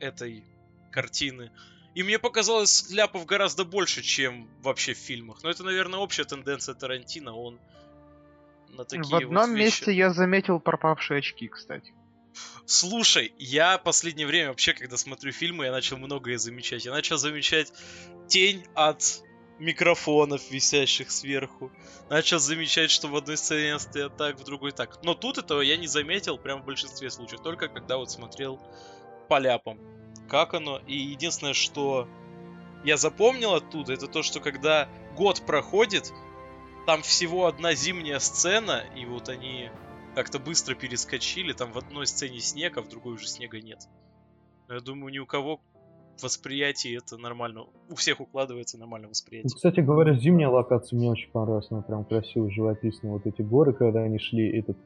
этой 0.00 0.44
картины. 0.90 1.52
И 1.94 2.02
мне 2.02 2.18
показалось 2.18 2.90
ляпов 2.90 3.24
гораздо 3.24 3.64
больше, 3.64 4.02
чем 4.02 4.48
вообще 4.62 4.94
в 4.94 4.98
фильмах. 4.98 5.42
Но 5.42 5.50
это, 5.50 5.64
наверное, 5.64 5.98
общая 5.98 6.24
тенденция 6.24 6.74
Тарантино. 6.74 7.34
Он 7.34 7.58
на 8.68 8.84
такие 8.84 9.10
в 9.10 9.14
одном 9.14 9.50
вот 9.50 9.56
вещи... 9.56 9.64
месте 9.64 9.92
я 9.92 10.10
заметил 10.10 10.60
пропавшие 10.60 11.18
очки, 11.18 11.48
кстати. 11.48 11.94
Слушай, 12.66 13.32
я 13.38 13.78
последнее 13.78 14.26
время 14.26 14.48
вообще, 14.48 14.74
когда 14.74 14.96
смотрю 14.96 15.32
фильмы, 15.32 15.66
я 15.66 15.72
начал 15.72 15.96
многое 15.96 16.36
замечать. 16.36 16.84
Я 16.84 16.92
начал 16.92 17.16
замечать 17.16 17.72
тень 18.28 18.66
от 18.74 19.22
микрофонов, 19.58 20.50
висящих 20.50 21.10
сверху. 21.10 21.70
Начал 22.10 22.38
замечать, 22.38 22.90
что 22.90 23.08
в 23.08 23.16
одной 23.16 23.36
сцене 23.36 23.78
стоят 23.78 24.16
так, 24.16 24.38
в 24.38 24.44
другой 24.44 24.72
так. 24.72 25.02
Но 25.02 25.14
тут 25.14 25.38
этого 25.38 25.60
я 25.60 25.76
не 25.76 25.86
заметил 25.86 26.38
прям 26.38 26.62
в 26.62 26.64
большинстве 26.64 27.10
случаев. 27.10 27.42
Только 27.42 27.68
когда 27.68 27.96
вот 27.96 28.10
смотрел 28.10 28.60
по 29.28 29.38
ляпам. 29.38 29.78
Как 30.28 30.54
оно. 30.54 30.80
И 30.86 30.96
единственное, 30.96 31.54
что 31.54 32.08
я 32.84 32.96
запомнил 32.96 33.54
оттуда, 33.54 33.92
это 33.92 34.06
то, 34.06 34.22
что 34.22 34.40
когда 34.40 34.88
год 35.16 35.44
проходит, 35.46 36.12
там 36.86 37.02
всего 37.02 37.46
одна 37.46 37.74
зимняя 37.74 38.18
сцена, 38.18 38.84
и 38.94 39.04
вот 39.06 39.28
они 39.28 39.70
как-то 40.14 40.38
быстро 40.38 40.74
перескочили. 40.74 41.52
Там 41.52 41.72
в 41.72 41.78
одной 41.78 42.06
сцене 42.06 42.40
снег, 42.40 42.76
а 42.76 42.82
в 42.82 42.88
другой 42.88 43.14
уже 43.14 43.26
снега 43.26 43.60
нет. 43.60 43.88
Я 44.68 44.80
думаю, 44.80 45.12
ни 45.12 45.18
у 45.18 45.26
кого 45.26 45.60
восприятие 46.22 46.98
это 46.98 47.16
нормально. 47.18 47.66
У 47.88 47.94
всех 47.94 48.20
укладывается 48.20 48.78
нормально 48.78 49.08
восприятие. 49.08 49.54
Кстати 49.54 49.80
говоря, 49.80 50.14
зимняя 50.14 50.48
локация 50.48 50.96
мне 50.96 51.10
очень 51.10 51.30
понравилась, 51.30 51.66
она 51.70 51.82
прям 51.82 52.04
красиво, 52.04 52.50
живописно. 52.50 53.10
Вот 53.12 53.26
эти 53.26 53.42
горы, 53.42 53.72
когда 53.72 54.00
они 54.00 54.18
шли 54.18 54.58
этот 54.58 54.76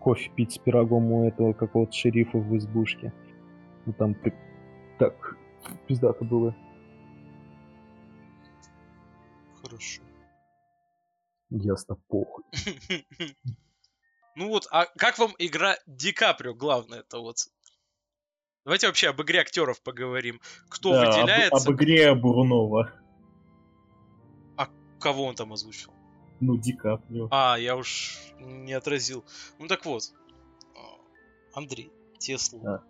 кофе 0.00 0.30
пить 0.36 0.52
с 0.52 0.58
пирогом 0.58 1.10
у 1.12 1.26
этого 1.26 1.52
какого-то 1.52 1.92
шерифа 1.92 2.38
в 2.38 2.56
избушке. 2.56 3.12
Ну 3.86 3.92
там 3.92 4.14
при- 4.14 4.34
так 4.98 5.36
пиздато 5.86 6.24
было. 6.24 6.54
Хорошо. 9.62 10.02
Ясно, 11.50 11.96
похуй. 12.08 12.44
Ну 14.36 14.48
вот, 14.48 14.66
а 14.72 14.86
как 14.98 15.20
вам 15.20 15.30
игра 15.38 15.76
Ди 15.86 16.10
Каприо, 16.10 16.54
главное 16.54 17.00
это 17.00 17.20
вот? 17.20 17.36
Давайте 18.64 18.86
вообще 18.86 19.08
об 19.08 19.20
игре 19.22 19.40
актеров 19.40 19.80
поговорим. 19.82 20.40
Кто 20.68 20.92
да, 20.92 21.02
об- 21.02 21.14
выделяется, 21.14 21.68
Об, 21.68 21.74
игре 21.74 22.14
Бурунова. 22.14 22.92
кого 25.04 25.24
он 25.24 25.34
там 25.34 25.52
озвучил? 25.52 25.92
Ну, 26.40 26.56
Ди 26.56 26.72
Каприо. 26.72 27.28
А, 27.30 27.56
я 27.58 27.76
уж 27.76 28.16
не 28.40 28.72
отразил. 28.72 29.22
Ну 29.58 29.68
так 29.68 29.84
вот, 29.84 30.02
а, 30.74 31.58
Андрей, 31.58 31.92
тебе 32.18 32.38
слово. 32.38 32.82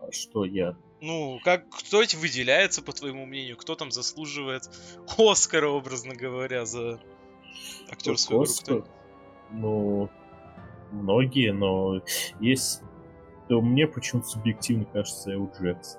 А 0.00 0.10
что 0.10 0.44
я? 0.44 0.76
Ну, 1.00 1.38
как 1.44 1.68
кто 1.70 2.02
эти 2.02 2.16
выделяется, 2.16 2.82
по 2.82 2.92
твоему 2.92 3.26
мнению? 3.26 3.56
Кто 3.56 3.76
там 3.76 3.92
заслуживает 3.92 4.68
Оскара, 5.16 5.68
образно 5.68 6.14
говоря, 6.16 6.66
за 6.66 7.00
актерскую 7.90 8.44
игру? 8.44 8.84
Ну, 9.52 10.10
многие, 10.90 11.52
но 11.52 12.02
есть... 12.40 12.82
То 13.48 13.60
мне 13.60 13.86
почему-то 13.86 14.28
субъективно 14.28 14.84
кажется 14.86 15.30
Эл 15.32 15.50
Джекс. 15.58 15.98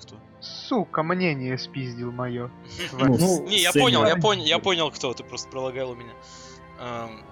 Кто? 0.00 0.16
Сука, 0.40 1.02
мнение 1.02 1.58
спиздил 1.58 2.12
мое. 2.12 2.50
Ну, 2.92 3.16
Ну, 3.18 3.46
не, 3.46 3.58
я 3.58 3.72
понял, 3.72 4.04
я 4.06 4.16
понял, 4.16 4.44
я 4.44 4.58
понял, 4.58 4.90
кто 4.90 5.12
ты 5.12 5.24
просто 5.24 5.50
пролагал 5.50 5.90
у 5.90 5.94
меня. 5.94 6.12
Эм, 6.80 7.24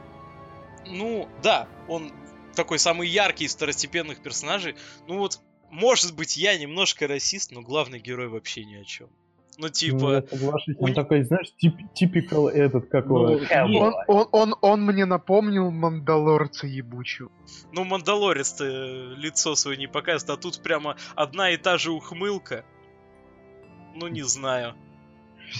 ну, 0.86 1.28
да, 1.42 1.68
он 1.88 2.12
такой 2.54 2.78
самый 2.78 3.08
яркий 3.08 3.44
из 3.44 3.54
второстепенных 3.54 4.20
персонажей. 4.20 4.76
Ну 5.06 5.18
вот, 5.18 5.40
может 5.70 6.14
быть, 6.14 6.36
я 6.36 6.58
немножко 6.58 7.06
расист, 7.06 7.50
но 7.50 7.62
главный 7.62 7.98
герой 7.98 8.28
вообще 8.28 8.64
ни 8.64 8.76
о 8.76 8.84
чем. 8.84 9.08
Ну, 9.62 9.68
Ну, 9.68 9.72
типа, 9.72 10.12
я 10.14 10.22
соглашусь, 10.22 10.76
он 10.80 10.92
такой, 10.92 11.22
знаешь, 11.22 11.54
тип, 11.56 11.74
типикал 11.94 12.48
этот, 12.48 12.88
как 12.88 13.06
Ну, 13.06 13.38
Он, 13.78 13.94
он, 14.08 14.28
он, 14.32 14.54
он 14.60 14.82
мне 14.84 15.04
напомнил 15.04 15.70
Мандалорца 15.70 16.66
ебучего. 16.66 17.30
ну, 17.72 17.84
Мандалорец-то 17.84 18.64
лицо 19.16 19.54
свое 19.54 19.78
не 19.78 19.86
показывает, 19.86 20.36
а 20.36 20.42
тут 20.42 20.60
прямо 20.64 20.96
одна 21.14 21.50
и 21.50 21.56
та 21.56 21.78
же 21.78 21.92
ухмылка. 21.92 22.64
Ну, 23.94 24.08
не 24.08 24.22
знаю. 24.22 24.74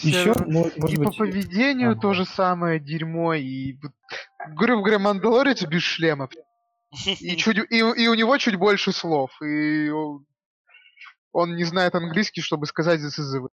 Еще, 0.02 0.32
Все- 0.32 0.44
мо- 0.46 0.66
И 0.68 0.80
может 0.80 0.96
по 0.96 1.04
быть, 1.10 1.16
поведению 1.18 1.90
Ага. 1.92 2.00
то 2.00 2.12
же 2.14 2.24
самое 2.24 2.80
дерьмо, 2.80 3.34
и... 3.34 3.76
Грубо 4.48 4.80
говоря, 4.82 4.98
Мандалорец 4.98 5.62
без 5.64 5.82
шлема. 5.82 6.28
И, 7.20 7.36
чуть, 7.36 7.58
и, 7.70 7.76
и 7.78 8.08
у 8.08 8.14
него 8.14 8.36
чуть 8.38 8.56
больше 8.56 8.90
слов. 8.90 9.30
И 9.42 9.90
он- 9.90 11.54
не 11.54 11.62
знает 11.64 11.94
английский, 11.94 12.40
чтобы 12.40 12.66
сказать 12.66 12.98
«this 13.00 13.20
is 13.20 13.32
the 13.36 13.42
way». 13.44 13.48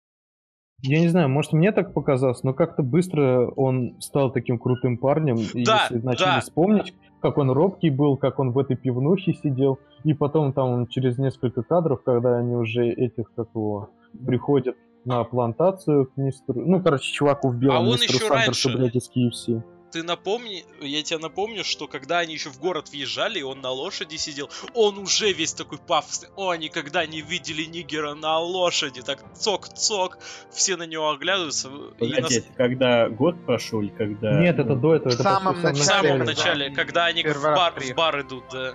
Я 0.86 1.00
не 1.00 1.08
знаю, 1.08 1.28
может 1.30 1.52
мне 1.52 1.72
так 1.72 1.94
показалось, 1.94 2.42
но 2.42 2.52
как-то 2.52 2.82
быстро 2.82 3.46
он 3.56 3.96
стал 4.00 4.30
таким 4.30 4.58
крутым 4.58 4.98
парнем. 4.98 5.36
И 5.36 5.64
Да, 5.64 5.86
если 5.88 6.04
начали 6.04 6.26
да. 6.26 6.40
вспомнить, 6.40 6.94
как 7.20 7.38
он 7.38 7.50
робкий 7.50 7.88
был, 7.90 8.18
как 8.18 8.38
он 8.38 8.50
в 8.50 8.58
этой 8.58 8.76
пивнухе 8.76 9.32
сидел, 9.32 9.78
и 10.04 10.12
потом 10.12 10.52
там 10.52 10.86
через 10.88 11.16
несколько 11.16 11.62
кадров, 11.62 12.02
когда 12.04 12.36
они 12.36 12.54
уже 12.54 12.86
этих, 12.86 13.32
как 13.34 13.48
его, 13.54 13.90
приходят 14.26 14.76
на 15.06 15.24
плантацию 15.24 16.06
к 16.06 16.16
мистеру... 16.16 16.60
Ну, 16.66 16.82
короче, 16.82 17.12
чуваку 17.12 17.48
в 17.48 17.56
белом, 17.56 17.76
А 17.76 17.80
он 17.80 17.92
мистеру 17.92 18.18
еще 18.18 18.26
Сандерсу, 18.26 18.68
раньше. 18.68 18.78
блядь, 18.78 18.96
из 18.96 19.10
KFC. 19.10 19.62
Ты 19.94 20.02
напомни, 20.02 20.64
я 20.80 21.04
тебе 21.04 21.20
напомню, 21.20 21.62
что 21.62 21.86
когда 21.86 22.18
они 22.18 22.34
еще 22.34 22.50
в 22.50 22.58
город 22.58 22.88
въезжали, 22.88 23.38
и 23.38 23.42
он 23.44 23.60
на 23.60 23.70
лошади 23.70 24.16
сидел, 24.16 24.50
он 24.74 24.98
уже 24.98 25.30
весь 25.32 25.52
такой 25.54 25.78
пафосный. 25.78 26.30
О, 26.34 26.52
никогда 26.56 27.06
не 27.06 27.20
видели 27.20 27.62
нигера 27.62 28.14
на 28.14 28.40
лошади. 28.40 29.02
Так 29.02 29.22
цок-цок. 29.34 30.18
Все 30.50 30.76
на 30.76 30.82
него 30.82 31.10
оглядываются. 31.10 31.68
и 31.68 31.70
на 32.08 32.16
Погоди, 32.16 32.34
с- 32.34 32.38
это 32.38 32.52
когда 32.56 33.08
год 33.08 33.36
прошел, 33.46 33.82
или 33.82 33.90
когда... 33.90 34.32
Нет, 34.40 34.58
это 34.58 34.74
до 34.74 34.96
этого. 34.96 35.10
в 35.12 35.14
это 35.14 35.22
самом 35.22 35.62
почти 35.62 35.68
в 35.82 35.86
начале, 35.86 36.08
самом 36.08 36.18
да. 36.18 36.24
начале, 36.24 36.70
когда 36.74 37.04
они 37.04 37.22
в 37.22 37.42
бар, 37.42 37.74
в 37.80 37.94
бар 37.94 38.20
идут, 38.22 38.44
да. 38.50 38.74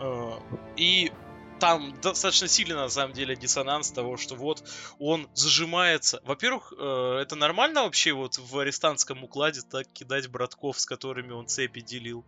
Э, 0.00 0.30
И 0.78 1.12
там 1.60 1.94
достаточно 2.02 2.48
сильный, 2.48 2.76
на 2.76 2.88
самом 2.88 3.12
деле, 3.14 3.36
диссонанс 3.36 3.90
того, 3.90 4.16
что 4.16 4.34
вот 4.34 4.64
он 4.98 5.28
зажимается. 5.34 6.20
Во-первых, 6.24 6.72
э, 6.78 7.18
это 7.22 7.36
нормально 7.36 7.82
вообще 7.84 8.12
вот 8.12 8.38
в 8.38 8.58
арестантском 8.58 9.24
укладе 9.24 9.60
так 9.68 9.86
кидать 9.92 10.28
братков, 10.28 10.78
с 10.78 10.86
которыми 10.86 11.32
он 11.32 11.46
цепи 11.46 11.80
делил? 11.80 12.24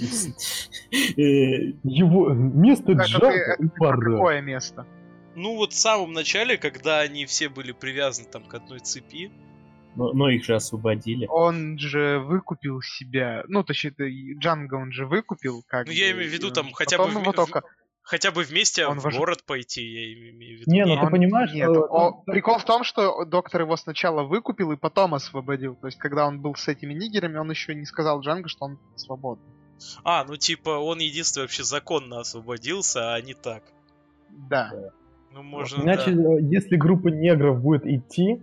Э, 0.00 1.72
Его 1.82 2.30
место 2.32 2.92
Это 2.92 3.04
Джака 3.04 3.56
пора. 3.78 4.12
какое 4.12 4.40
место? 4.40 4.86
Ну 5.34 5.56
вот 5.56 5.72
в 5.72 5.76
самом 5.78 6.12
начале, 6.12 6.56
когда 6.56 7.00
они 7.00 7.26
все 7.26 7.48
были 7.48 7.72
привязаны 7.72 8.28
там 8.28 8.44
к 8.44 8.54
одной 8.54 8.80
цепи. 8.80 9.30
Но, 9.98 10.12
но 10.12 10.30
их 10.30 10.44
же 10.44 10.54
освободили. 10.54 11.26
Он 11.28 11.78
же 11.78 12.20
выкупил 12.20 12.80
себя, 12.80 13.44
ну, 13.48 13.64
точнее, 13.64 14.34
Джанго 14.38 14.76
он 14.76 14.92
же 14.92 15.06
выкупил, 15.06 15.62
как 15.66 15.86
Ну, 15.86 15.92
я 15.92 16.06
бы, 16.14 16.18
имею 16.18 16.30
в 16.30 16.32
виду, 16.32 16.48
и 16.48 16.52
там, 16.52 16.72
хотя 16.72 16.98
бы 16.98 17.10
его 17.10 17.32
только... 17.32 17.62
Хотя 18.02 18.30
бы 18.30 18.42
вместе 18.42 18.86
Он 18.86 19.00
в 19.00 19.06
вож- 19.06 19.18
город 19.18 19.44
пойти, 19.44 19.82
я 19.82 20.30
имею 20.30 20.56
в 20.56 20.60
виду. 20.62 20.70
Не, 20.72 20.86
ну 20.86 20.96
ты 20.96 21.04
Он- 21.04 21.10
понимаешь, 21.10 21.52
Нет, 21.52 21.68
что- 21.68 21.82
о- 21.90 22.22
прикол 22.24 22.56
в 22.58 22.64
том, 22.64 22.82
что 22.82 23.24
доктор 23.26 23.60
его 23.62 23.76
сначала 23.76 24.22
выкупил 24.22 24.72
и 24.72 24.76
потом 24.76 25.12
освободил. 25.14 25.74
То 25.74 25.88
есть, 25.88 25.98
когда 25.98 26.26
он 26.26 26.40
был 26.40 26.54
с 26.54 26.68
этими 26.68 26.94
нигерами, 26.94 27.36
он 27.36 27.50
еще 27.50 27.74
не 27.74 27.84
сказал 27.84 28.20
Джанго, 28.22 28.48
что 28.48 28.64
он 28.64 28.78
свободный. 28.96 29.52
А, 30.04 30.24
ну 30.24 30.36
типа 30.36 30.70
он 30.78 31.00
единственный 31.00 31.42
вообще 31.42 31.64
законно 31.64 32.20
освободился, 32.20 33.12
а 33.14 33.20
не 33.20 33.34
так. 33.34 33.62
Да. 34.30 34.72
Ну 35.32 35.42
можно, 35.42 35.82
Иначе, 35.82 36.12
да. 36.12 36.34
э, 36.34 36.38
если 36.40 36.76
группа 36.76 37.08
негров 37.08 37.60
будет 37.60 37.84
идти, 37.86 38.40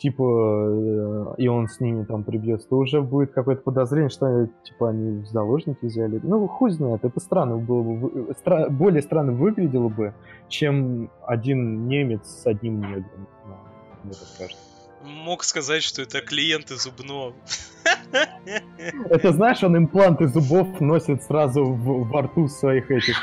типа, 0.00 0.22
э, 0.22 1.34
и 1.36 1.48
он 1.48 1.68
с 1.68 1.78
ними 1.78 2.04
там 2.04 2.24
прибьется, 2.24 2.68
то 2.68 2.78
уже 2.78 3.02
будет 3.02 3.32
какое-то 3.32 3.62
подозрение, 3.62 4.08
что 4.08 4.48
типа 4.64 4.90
они 4.90 5.22
в 5.22 5.26
заложники 5.26 5.84
взяли. 5.84 6.18
Ну, 6.22 6.48
хуй 6.48 6.70
знает, 6.70 7.04
это 7.04 7.20
странно 7.20 7.56
было 7.56 7.82
бы, 7.82 7.96
вы- 7.96 8.10
стра- 8.32 8.70
более 8.70 9.02
странно 9.02 9.32
выглядело 9.32 9.88
бы, 9.88 10.14
чем 10.48 11.10
один 11.26 11.86
немец 11.86 12.26
с 12.26 12.46
одним 12.46 12.80
негром. 12.80 13.26
Ну, 13.46 13.54
Мне 14.04 14.12
так 14.12 14.28
кажется. 14.38 14.64
Мог 15.04 15.44
сказать, 15.44 15.82
что 15.82 16.02
это 16.02 16.20
клиенты 16.20 16.76
зубного. 16.76 17.32
Это 19.08 19.32
знаешь, 19.32 19.62
он 19.62 19.76
импланты 19.76 20.28
зубов 20.28 20.78
носит 20.80 21.22
сразу 21.22 21.64
в, 21.64 22.08
во 22.08 22.22
рту 22.22 22.48
своих 22.48 22.90
этих. 22.90 23.22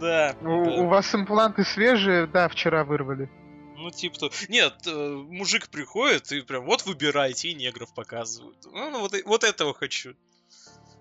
Да. 0.00 0.34
У, 0.42 0.64
да. 0.64 0.82
у 0.82 0.86
вас 0.88 1.14
импланты 1.14 1.64
свежие, 1.64 2.26
да, 2.26 2.48
вчера 2.48 2.84
вырвали. 2.84 3.28
Ну, 3.86 3.92
типа 3.92 4.18
то. 4.18 4.30
Нет, 4.48 4.74
э, 4.86 5.24
мужик 5.30 5.68
приходит 5.68 6.32
и 6.32 6.40
прям 6.40 6.64
вот 6.64 6.84
выбирайте, 6.86 7.50
и 7.50 7.54
негров 7.54 7.94
показывают. 7.94 8.56
Ну, 8.64 8.90
ну, 8.90 8.98
вот, 9.00 9.12
вот 9.24 9.44
этого 9.44 9.74
хочу. 9.74 10.14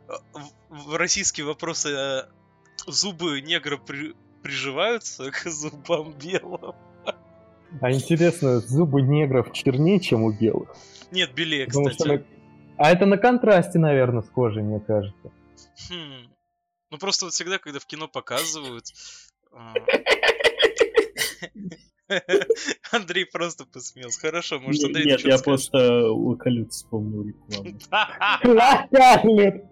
Э, 0.07 0.13
В, 0.69 0.95
российские 0.95 1.47
вопросы 1.47 1.89
э, 1.89 2.23
зубы 2.85 3.41
негра 3.41 3.77
при- 3.77 4.13
приживаются 4.43 5.31
к 5.31 5.49
зубам 5.49 6.13
белым. 6.13 6.75
А 7.81 7.91
интересно, 7.91 8.59
зубы 8.59 9.01
негров 9.01 9.51
чернее, 9.51 9.99
чем 9.99 10.21
у 10.21 10.31
белых? 10.31 10.69
Нет, 11.09 11.33
белее, 11.33 11.65
Потому 11.65 11.89
что 11.89 12.03
кстати. 12.03 12.23
на- 12.77 12.85
А 12.85 12.91
это 12.91 13.07
на 13.07 13.17
контрасте, 13.17 13.79
наверное, 13.79 14.21
с 14.21 14.29
кожей, 14.29 14.61
мне 14.61 14.79
кажется. 14.79 15.31
Хм. 15.89 16.29
Ну 16.91 16.97
просто 16.99 17.25
вот 17.25 17.33
всегда, 17.33 17.57
когда 17.57 17.79
в 17.79 17.87
кино 17.87 18.07
показывают... 18.07 18.85
Андрей 22.91 23.25
просто 23.25 23.65
посмеялся. 23.65 24.19
Хорошо, 24.19 24.59
может, 24.59 24.83
Андрей 24.83 25.05
Нет, 25.05 25.21
я 25.21 25.37
просто 25.37 26.11
локалют 26.11 26.71
вспомнил 26.71 27.23
рекламу. 27.23 27.79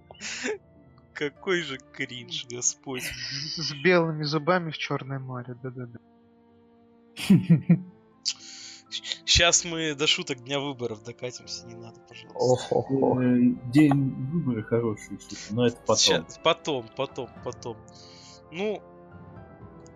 Какой 1.13 1.61
же 1.61 1.77
кринж, 1.77 2.47
господь. 2.49 3.03
С 3.03 3.73
белыми 3.83 4.23
зубами 4.23 4.71
в 4.71 4.77
Черное 4.77 5.19
море, 5.19 5.55
да-да-да. 5.61 5.99
Сейчас 9.25 9.65
мы 9.65 9.95
до 9.95 10.05
шуток 10.05 10.43
дня 10.43 10.59
выборов 10.59 11.03
докатимся, 11.03 11.65
не 11.65 11.75
надо, 11.75 11.99
пожалуйста. 12.01 12.75
Э, 13.21 13.71
День 13.71 14.13
выборы 14.31 14.63
хорошие 14.63 15.19
шутки, 15.19 15.51
но 15.51 15.65
это 15.65 15.77
потом. 15.77 15.97
Ща- 15.97 16.25
потом, 16.43 16.89
потом, 16.95 17.29
потом. 17.43 17.77
Ну, 18.51 18.81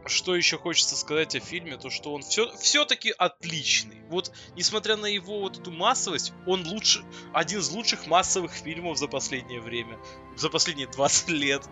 что 0.08 0.36
еще 0.36 0.58
хочется 0.58 0.96
сказать 0.96 1.36
о 1.36 1.40
фильме, 1.40 1.78
то 1.78 1.90
что 1.90 2.14
он 2.14 2.22
все, 2.22 2.50
все-таки 2.58 3.14
отличный. 3.18 4.02
Вот, 4.10 4.32
несмотря 4.56 4.96
на 4.98 5.06
его 5.08 5.40
вот 5.42 5.58
эту 5.60 5.72
массовость, 5.72 6.34
он 6.46 6.66
лучше, 6.68 7.04
один 7.34 7.60
из 7.60 7.70
лучших 7.72 8.08
массовых 8.08 8.52
фильмов 8.52 8.98
за 8.98 9.08
последнее 9.08 9.62
время, 9.62 9.98
за 10.36 10.50
последние 10.50 10.88
20 10.88 11.30
лет. 11.30 11.68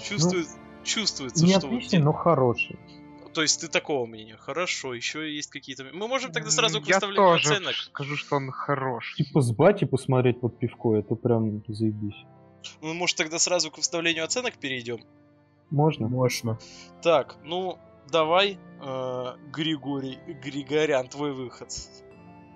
Чувствует, 0.00 0.46
чувствуется, 0.84 1.44
Не 1.44 1.52
что 1.52 1.66
вот 1.66 1.74
отличный, 1.76 1.98
де- 1.98 2.04
но 2.04 2.12
хороший. 2.12 2.78
То 3.34 3.42
есть 3.42 3.60
ты 3.60 3.68
такого 3.68 4.06
мнения? 4.06 4.36
Хорошо, 4.36 4.94
еще 4.94 5.32
есть 5.34 5.50
какие-то... 5.50 5.84
Мы 5.92 6.08
можем 6.08 6.32
тогда 6.32 6.50
сразу 6.50 6.80
к 6.80 6.86
Я 6.88 6.94
выставлению 6.96 7.22
тоже 7.38 7.54
оценок. 7.54 7.74
скажу, 7.74 8.16
что 8.16 8.36
он 8.36 8.50
хорош. 8.50 9.14
Типа 9.16 9.40
с 9.40 9.52
бати 9.52 9.84
посмотреть 9.84 10.40
под 10.40 10.58
пивко, 10.58 10.94
это 10.96 11.14
прям 11.14 11.62
заебись. 11.68 12.24
Мы, 12.80 12.94
может, 12.94 13.16
тогда 13.16 13.38
сразу 13.38 13.70
к 13.70 13.76
выставлению 13.76 14.24
оценок 14.24 14.54
перейдем? 14.56 14.98
Можно? 15.70 16.08
Можно. 16.08 16.58
Так, 17.02 17.36
ну, 17.44 17.78
давай, 18.10 18.58
э, 18.80 19.24
Григорий, 19.52 20.18
Григорян, 20.42 21.08
твой 21.08 21.32
выход. 21.32 21.68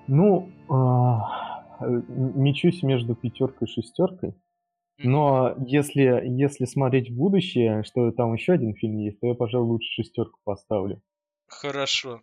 Ну, 0.08 0.50
э, 0.68 2.02
мечусь 2.08 2.82
между 2.82 3.14
пятеркой 3.14 3.68
и 3.68 3.70
шестеркой. 3.70 4.34
Но 4.98 5.54
если, 5.66 6.22
если 6.24 6.64
смотреть 6.64 7.10
в 7.10 7.16
будущее, 7.16 7.82
что 7.82 8.12
там 8.12 8.34
еще 8.34 8.52
один 8.52 8.74
фильм 8.74 8.98
есть, 8.98 9.20
то 9.20 9.26
я, 9.26 9.34
пожалуй, 9.34 9.68
лучше 9.68 9.88
шестерку 10.02 10.38
поставлю. 10.44 11.00
Хорошо. 11.48 12.22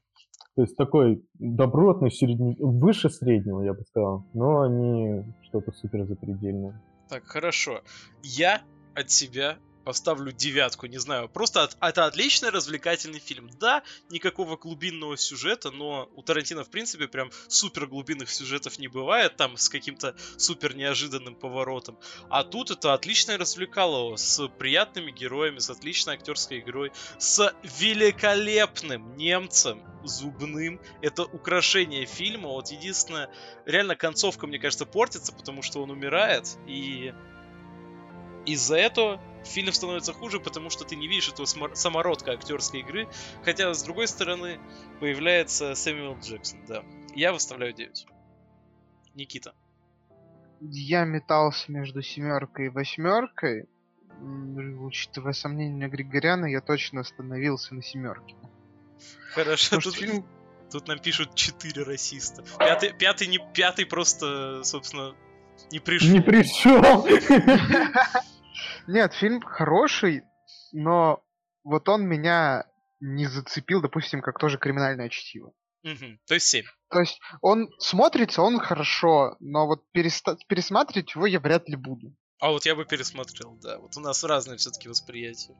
То 0.55 0.63
есть 0.63 0.75
такой 0.75 1.23
добротный, 1.35 2.11
средний, 2.11 2.55
выше 2.59 3.09
среднего, 3.09 3.61
я 3.61 3.73
бы 3.73 3.83
сказал, 3.83 4.25
но 4.33 4.67
не 4.67 5.25
что-то 5.43 5.71
супер 5.71 6.05
запредельное. 6.05 6.81
Так, 7.07 7.23
хорошо. 7.25 7.81
Я 8.23 8.61
от 8.95 9.09
себя 9.09 9.57
поставлю 9.83 10.31
девятку, 10.31 10.85
не 10.85 10.97
знаю. 10.97 11.29
Просто 11.29 11.63
от- 11.63 11.77
это 11.81 12.05
отличный 12.05 12.49
развлекательный 12.49 13.19
фильм. 13.19 13.49
Да, 13.59 13.83
никакого 14.09 14.57
глубинного 14.57 15.17
сюжета, 15.17 15.71
но 15.71 16.09
у 16.15 16.21
Тарантино, 16.21 16.63
в 16.63 16.69
принципе, 16.69 17.07
прям 17.07 17.31
супер 17.47 17.87
глубинных 17.87 18.29
сюжетов 18.29 18.79
не 18.79 18.87
бывает, 18.87 19.35
там 19.37 19.57
с 19.57 19.69
каким-то 19.69 20.15
супер 20.37 20.75
неожиданным 20.75 21.35
поворотом. 21.35 21.97
А 22.29 22.43
тут 22.43 22.71
это 22.71 22.93
отличное 22.93 23.37
развлекало 23.37 24.15
с 24.15 24.47
приятными 24.47 25.11
героями, 25.11 25.59
с 25.59 25.69
отличной 25.69 26.15
актерской 26.15 26.59
игрой, 26.59 26.91
с 27.17 27.53
великолепным 27.63 29.15
немцем 29.17 29.83
зубным. 30.03 30.79
Это 31.01 31.23
украшение 31.23 32.05
фильма. 32.05 32.49
Вот 32.49 32.69
единственное, 32.69 33.29
реально 33.65 33.95
концовка, 33.95 34.47
мне 34.47 34.59
кажется, 34.59 34.85
портится, 34.85 35.33
потому 35.33 35.61
что 35.61 35.81
он 35.81 35.91
умирает, 35.91 36.57
и 36.67 37.13
из-за 38.53 38.77
этого 38.77 39.21
фильм 39.45 39.71
становится 39.71 40.13
хуже, 40.13 40.39
потому 40.39 40.69
что 40.69 40.85
ты 40.85 40.95
не 40.95 41.07
видишь 41.07 41.29
этого 41.29 41.45
самородка 41.45 42.31
актерской 42.31 42.81
игры. 42.81 43.07
Хотя, 43.43 43.73
с 43.73 43.83
другой 43.83 44.07
стороны, 44.07 44.59
появляется 44.99 45.75
Сэмюэл 45.75 46.17
Джексон, 46.19 46.65
да. 46.67 46.83
Я 47.15 47.33
выставляю 47.33 47.73
9. 47.73 48.07
Никита. 49.15 49.53
Я 50.61 51.05
метался 51.05 51.71
между 51.71 52.01
семеркой 52.01 52.67
и 52.67 52.69
восьмеркой. 52.69 53.67
Учитывая 54.21 55.31
сомнения 55.31 55.87
Григоряна, 55.87 56.45
я 56.45 56.59
точно 56.59 57.01
остановился 57.01 57.73
на 57.73 57.81
семерке. 57.81 58.35
Хорошо, 59.33 59.77
Потому 59.77 59.81
тут, 59.81 59.95
фильм 59.95 60.25
тут 60.69 60.87
нам 60.89 60.99
пишут 60.99 61.35
4 61.35 61.83
расиста. 61.83 62.43
Пятый, 62.57 62.93
пятый, 62.93 63.27
не, 63.27 63.39
пятый 63.53 63.85
просто, 63.85 64.61
собственно, 64.63 65.15
не 65.71 65.79
пришел. 65.79 66.09
Не 66.09 66.21
пришел. 66.21 67.07
Нет, 68.87 69.13
фильм 69.13 69.41
хороший, 69.41 70.23
но 70.71 71.23
вот 71.63 71.87
он 71.89 72.07
меня 72.07 72.65
не 72.99 73.25
зацепил, 73.25 73.81
допустим, 73.81 74.21
как 74.21 74.39
тоже 74.39 74.57
криминальное 74.57 75.09
чтиво. 75.09 75.53
То 76.27 76.33
есть 76.33 76.47
7. 76.47 76.65
То 76.89 76.99
есть 76.99 77.19
он 77.41 77.69
смотрится, 77.79 78.41
он 78.41 78.59
хорошо, 78.59 79.37
но 79.39 79.65
вот 79.65 79.83
переста- 79.95 80.37
пересматривать 80.47 81.15
его 81.15 81.25
я 81.25 81.39
вряд 81.39 81.69
ли 81.69 81.75
буду. 81.75 82.13
А 82.41 82.51
вот 82.51 82.65
я 82.65 82.75
бы 82.75 82.85
пересмотрел, 82.85 83.57
да. 83.61 83.79
Вот 83.79 83.95
у 83.97 83.99
нас 84.01 84.23
разные 84.23 84.57
все-таки 84.57 84.89
восприятия. 84.89 85.55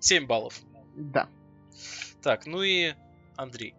7 0.00 0.26
баллов. 0.26 0.60
Да. 0.96 1.28
Так, 2.22 2.46
ну 2.46 2.62
и 2.62 2.94
Андрей. 3.36 3.74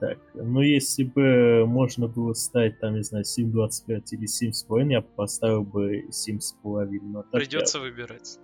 Так, 0.00 0.18
ну 0.34 0.60
если 0.60 1.02
бы 1.02 1.66
можно 1.66 2.06
было 2.06 2.32
ставить, 2.32 2.78
там, 2.78 2.94
не 2.94 3.02
знаю, 3.02 3.24
7.25 3.24 4.02
или 4.12 4.26
7.5, 4.26 4.92
я 4.92 5.00
бы 5.00 5.08
поставил 5.08 5.62
бы 5.64 6.04
7.5. 6.10 7.00
Но 7.02 7.22
так 7.22 7.32
я- 7.34 7.38
Придется 7.40 7.80
выбирать. 7.80 8.38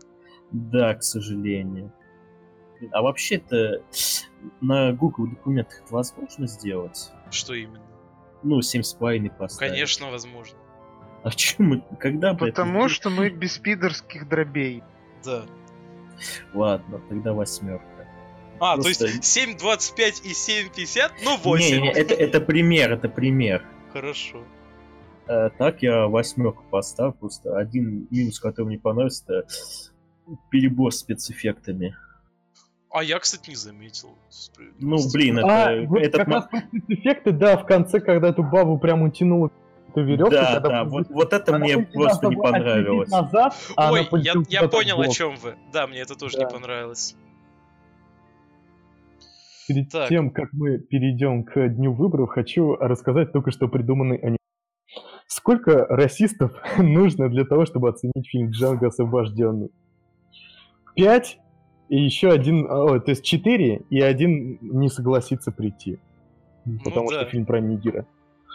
Да, 0.51 0.95
к 0.95 1.03
сожалению. 1.05 1.93
А 2.91 3.03
вообще-то 3.03 3.83
на 4.61 4.93
Google 4.93 5.29
документах 5.29 5.83
это 5.85 5.95
возможно 5.95 6.47
сделать? 6.49 7.11
Что 7.31 7.55
именно? 7.55 7.81
Ну, 8.43 8.61
7.5 8.61 9.31
поставить. 9.31 9.73
Конечно, 9.73 10.11
возможно. 10.11 10.59
А 11.23 11.31
чем 11.31 11.67
мы, 11.69 11.85
когда 11.99 12.35
бы 12.35 12.49
это 12.49 12.57
Потому 12.57 12.89
сделали? 12.89 12.93
что 12.93 13.11
мы 13.11 13.31
без 13.31 13.57
пидорских 13.59 14.29
дробей. 14.29 14.83
Да. 15.25 15.45
Ладно, 16.53 17.01
тогда 17.09 17.33
восьмерка. 17.33 17.85
А, 18.61 18.75
Просто- 18.77 19.07
то 19.07 19.11
есть 19.11 19.25
7.25 19.25 20.23
и 20.25 20.33
7.50, 20.33 21.13
ну 21.25 21.37
8. 21.37 21.77
Не, 21.77 21.81
не, 21.83 21.89
это, 21.91 22.15
это 22.15 22.41
пример, 22.41 22.93
это 22.93 23.09
пример. 23.09 23.65
Хорошо. 23.93 24.39
Э, 25.27 25.51
так 25.59 25.83
я 25.83 26.07
восьмерку 26.07 26.63
поставлю, 26.71 27.13
просто 27.15 27.57
один 27.57 28.07
минус, 28.11 28.39
который 28.41 28.67
мне 28.69 28.79
понравился, 28.79 29.25
это 29.25 29.47
перебор 30.51 30.93
с 30.93 30.99
спецэффектами. 30.99 31.97
А 32.91 33.03
я, 33.03 33.19
кстати, 33.19 33.51
не 33.51 33.57
заметил. 33.57 34.11
Ну, 34.79 34.99
блин, 35.13 35.39
это, 35.39 35.49
А, 35.69 35.83
вот 35.87 35.99
этот 36.01 36.15
как 36.19 36.29
ма- 36.29 36.49
раз 36.53 36.63
эффекты, 36.89 37.33
да, 37.33 37.57
в 37.57 37.67
конце, 37.67 38.01
когда 38.01 38.29
эту 38.29 38.45
бабу 38.45 38.79
прям 38.79 39.03
утянула 39.03 39.51
эту 39.89 40.05
веревку. 40.05 40.31
Да, 40.31 40.55
когда 40.55 40.69
да, 40.69 40.85
вот, 40.85 41.09
вот 41.11 41.33
это 41.33 41.57
она 41.57 41.65
мне 41.65 41.79
просто 41.79 42.29
не 42.29 42.37
понравилось. 42.37 43.11
Назад, 43.11 43.57
а 43.77 43.93
Ой, 43.93 44.07
я, 44.23 44.35
я 44.49 44.69
понял, 44.69 45.01
о 45.01 45.09
чем 45.09 45.35
вы. 45.37 45.57
Да, 45.73 45.87
мне 45.89 46.01
это 46.01 46.15
тоже 46.15 46.37
Да. 46.39 46.45
не 46.45 46.51
понравилось. 46.51 47.17
Перед 49.69 49.91
Так. 49.91 50.09
тем, 50.09 50.31
как 50.31 50.53
мы 50.53 50.79
перейдем 50.79 51.45
к 51.45 51.69
дню 51.69 51.93
выборов, 51.93 52.31
хочу 52.31 52.75
рассказать 52.77 53.33
только 53.33 53.51
что 53.51 53.69
придуманный 53.69 54.17
аниме. 54.17 54.37
Сколько 55.27 55.87
расистов 55.87 56.53
нужно 56.79 57.29
для 57.29 57.45
того, 57.45 57.65
чтобы 57.65 57.89
оценить 57.89 58.29
фильм 58.29 58.51
«Джанго 58.51 58.89
освобожденный»? 58.89 59.71
Пять 60.95 61.39
и 61.89 62.01
еще 62.03 62.31
один, 62.31 62.67
о, 62.71 62.99
то 63.01 63.11
есть 63.11 63.25
четыре, 63.25 63.83
и 63.91 64.01
один 64.01 64.59
не 64.61 64.89
согласится 64.89 65.51
прийти. 65.53 65.99
Потому 66.85 67.07
Ну 67.07 67.11
да. 67.13 67.21
что 67.23 67.31
фильм 67.31 67.47
про 67.47 67.61
нигера. 67.61 68.07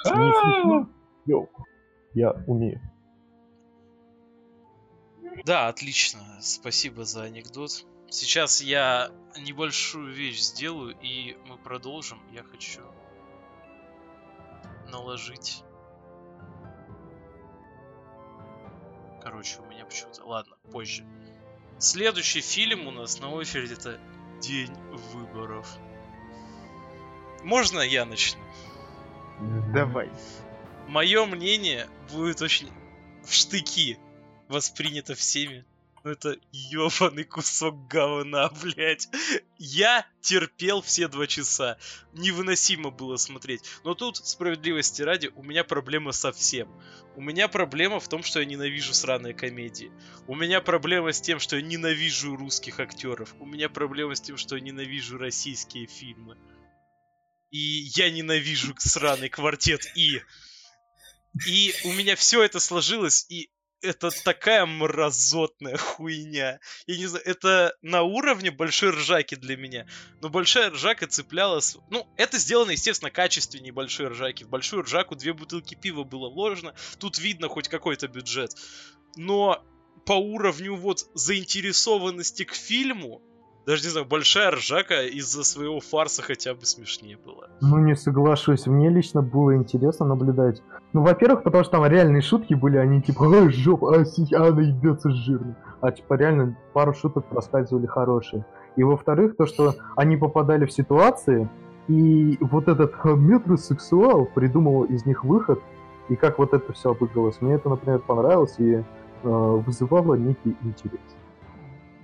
Не 0.06 0.12
смешно? 0.12 0.90
Йоу, 1.26 1.50
я 2.14 2.32
умею. 2.48 2.82
Да, 5.46 5.68
отлично. 5.68 6.20
Спасибо 6.40 7.04
за 7.06 7.24
анекдот. 7.24 7.86
Сейчас 8.10 8.62
я 8.62 9.12
небольшую 9.38 10.12
вещь 10.12 10.40
сделаю, 10.40 10.98
и 11.02 11.38
мы 11.46 11.58
продолжим. 11.58 12.22
Я 12.32 12.44
хочу 12.44 12.82
наложить... 14.92 15.64
Короче, 19.22 19.60
у 19.60 19.66
меня 19.66 19.86
почему-то... 19.86 20.26
Ладно, 20.26 20.56
позже. 20.72 21.06
Следующий 21.78 22.42
фильм 22.42 22.88
у 22.88 22.92
нас 22.92 23.20
на 23.20 23.30
очереди 23.30 23.74
это 23.74 24.00
День 24.42 24.74
выборов. 25.14 25.68
Можно 27.44 27.82
я 27.82 28.06
начну? 28.06 28.42
Давай. 29.74 30.10
Мое 30.88 31.26
мнение 31.26 31.88
будет 32.12 32.42
очень 32.42 32.70
в 33.24 33.34
штыки 33.34 34.00
воспринято 34.48 35.14
всеми. 35.14 35.66
Ну 36.04 36.12
это 36.12 36.38
ебаный 36.52 37.26
кусок 37.26 37.88
говна, 37.88 38.50
блядь. 38.62 39.10
Я 39.58 40.06
терпел 40.22 40.82
все 40.82 41.08
два 41.08 41.28
часа. 41.28 41.78
Невыносимо 42.14 42.90
было 42.90 43.18
смотреть. 43.18 43.62
Но 43.84 43.94
тут, 43.94 44.18
справедливости 44.18 45.02
ради, 45.02 45.32
у 45.36 45.44
меня 45.44 45.64
проблема 45.64 46.12
со 46.12 46.32
всем. 46.32 46.70
У 47.16 47.22
меня 47.22 47.48
проблема 47.48 48.00
в 48.00 48.08
том, 48.08 48.24
что 48.24 48.40
я 48.40 48.46
ненавижу 48.46 48.94
сраные 48.94 49.34
комедии. 49.34 49.92
У 50.28 50.36
меня 50.36 50.62
проблема 50.62 51.12
с 51.12 51.20
тем, 51.20 51.40
что 51.40 51.58
я 51.58 51.62
ненавижу 51.62 52.36
русских 52.36 52.80
актеров. 52.80 53.36
У 53.40 53.46
меня 53.46 53.68
проблема 53.68 54.16
с 54.16 54.22
тем, 54.22 54.38
что 54.38 54.56
я 54.56 54.62
ненавижу 54.62 55.18
российские 55.18 55.88
фильмы. 55.88 56.38
И 57.52 57.58
я 57.58 58.10
ненавижу 58.10 58.74
сраный 58.78 59.30
квартет 59.30 59.82
И. 59.96 60.22
И 61.48 61.74
у 61.84 61.94
меня 61.94 62.16
все 62.16 62.44
это 62.44 62.60
сложилось, 62.60 63.26
и 63.30 63.50
это 63.82 64.10
такая 64.24 64.66
мразотная 64.66 65.78
хуйня. 65.78 66.60
Я 66.88 66.98
не 66.98 67.08
знаю, 67.08 67.26
это 67.26 67.76
на 67.82 68.04
уровне 68.04 68.52
большой 68.52 68.92
ржаки 68.92 69.36
для 69.36 69.58
меня. 69.58 69.88
Но 70.22 70.30
большая 70.30 70.72
ржака 70.72 71.08
цеплялась... 71.08 71.78
Ну, 71.90 72.08
это 72.18 72.38
сделано, 72.38 72.72
естественно, 72.72 73.12
качественнее 73.12 73.74
большой 73.74 74.08
ржаки. 74.08 74.44
В 74.44 74.50
большую 74.50 74.84
ржаку 74.84 75.16
две 75.16 75.34
бутылки 75.34 75.76
пива 75.76 76.04
было 76.04 76.30
вложено. 76.30 76.74
Тут 77.00 77.20
видно 77.20 77.48
хоть 77.48 77.68
какой-то 77.68 78.08
бюджет. 78.08 78.52
Но 79.16 79.64
по 80.06 80.14
уровню 80.14 80.76
вот 80.76 81.06
заинтересованности 81.14 82.44
к 82.44 82.54
фильму, 82.54 83.22
даже 83.66 83.84
не 83.84 83.90
знаю, 83.90 84.06
большая 84.08 84.52
ржака 84.52 85.04
из-за 85.04 85.44
своего 85.44 85.80
фарса 85.80 86.22
хотя 86.22 86.54
бы 86.54 86.66
смешнее 86.66 87.18
была. 87.18 87.48
Ну, 87.62 87.78
не 87.78 87.96
соглашусь. 87.96 88.66
Мне 88.66 88.90
лично 88.90 89.22
было 89.22 89.56
интересно 89.56 90.06
наблюдать. 90.06 90.62
Ну, 90.94 91.04
во-первых, 91.04 91.44
потому 91.44 91.64
что 91.64 91.74
там 91.74 91.86
реальные 91.86 92.22
шутки 92.22 92.54
были, 92.56 92.78
они 92.78 93.02
типа, 93.02 93.24
ой, 93.24 93.52
жопа, 93.52 93.96
а, 93.96 94.04
она 94.36 94.62
ебется 94.62 95.12
жирно. 95.12 95.56
А 95.82 95.92
типа 95.92 96.16
реально 96.16 96.58
пару 96.74 96.94
шуток 96.94 97.26
проскальзывали 97.30 97.86
хорошие. 97.86 98.46
И 98.76 98.84
во-вторых, 98.84 99.36
то, 99.38 99.46
что 99.46 99.76
они 99.96 100.18
попадали 100.18 100.66
в 100.66 100.72
ситуации, 100.72 101.50
и 101.88 102.38
вот 102.40 102.68
этот 102.68 102.94
метросексуал 103.04 104.26
придумал 104.26 104.84
из 104.84 105.06
них 105.06 105.24
выход, 105.24 105.60
и 106.08 106.16
как 106.16 106.40
вот 106.40 106.54
это 106.54 106.74
все 106.74 106.92
обыгралось. 106.92 107.42
Мне 107.42 107.56
это, 107.56 107.70
например, 107.70 108.00
понравилось 108.00 108.56
и 108.58 108.74
э, 108.76 108.84
вызывало 109.24 110.16
некий 110.16 110.56
интерес. 110.64 111.00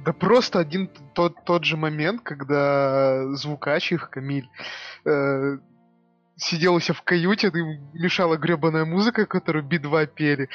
Да 0.06 0.14
просто 0.14 0.60
один 0.60 0.88
тот, 1.16 1.44
тот 1.46 1.64
же 1.64 1.78
момент, 1.78 2.22
когда 2.22 3.34
звукач 3.34 3.92
их, 3.92 4.12
Камиль, 4.12 4.48
э, 5.04 5.58
сидел 6.36 6.76
у 6.76 6.80
себя 6.80 6.94
в 6.94 7.02
каюте, 7.02 7.48
и 7.48 7.98
мешала 7.98 8.38
гребаная 8.38 8.86
музыка, 8.86 9.26
которую 9.26 9.66
Би-2 9.66 10.06
пели. 10.06 10.50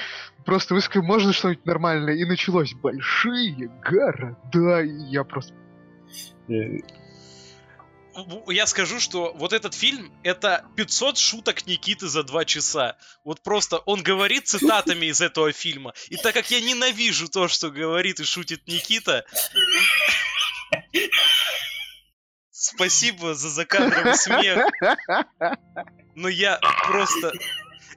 Просто 0.44 0.74
высказал, 0.74 1.04
можно 1.04 1.32
что-нибудь 1.32 1.66
нормальное? 1.66 2.14
И 2.14 2.24
началось 2.24 2.74
большие 2.74 3.68
города. 3.82 4.82
И 4.82 4.96
я 5.08 5.24
просто... 5.24 5.52
Я 8.48 8.66
скажу, 8.66 9.00
что 9.00 9.32
вот 9.34 9.52
этот 9.52 9.74
фильм 9.74 10.12
это 10.22 10.64
500 10.76 11.18
шуток 11.18 11.66
Никиты 11.66 12.08
за 12.08 12.22
два 12.22 12.44
часа. 12.44 12.96
Вот 13.24 13.42
просто 13.42 13.78
он 13.78 14.02
говорит 14.02 14.46
цитатами 14.48 15.06
из 15.06 15.20
этого 15.20 15.52
фильма. 15.52 15.94
И 16.08 16.16
так 16.16 16.34
как 16.34 16.50
я 16.50 16.60
ненавижу 16.60 17.28
то, 17.28 17.48
что 17.48 17.70
говорит 17.70 18.20
и 18.20 18.24
шутит 18.24 18.66
Никита. 18.66 19.24
Спасибо 22.50 23.34
за 23.34 23.48
закадровый 23.48 24.16
смех. 24.16 24.66
Но 26.14 26.28
я 26.28 26.58
просто... 26.86 27.32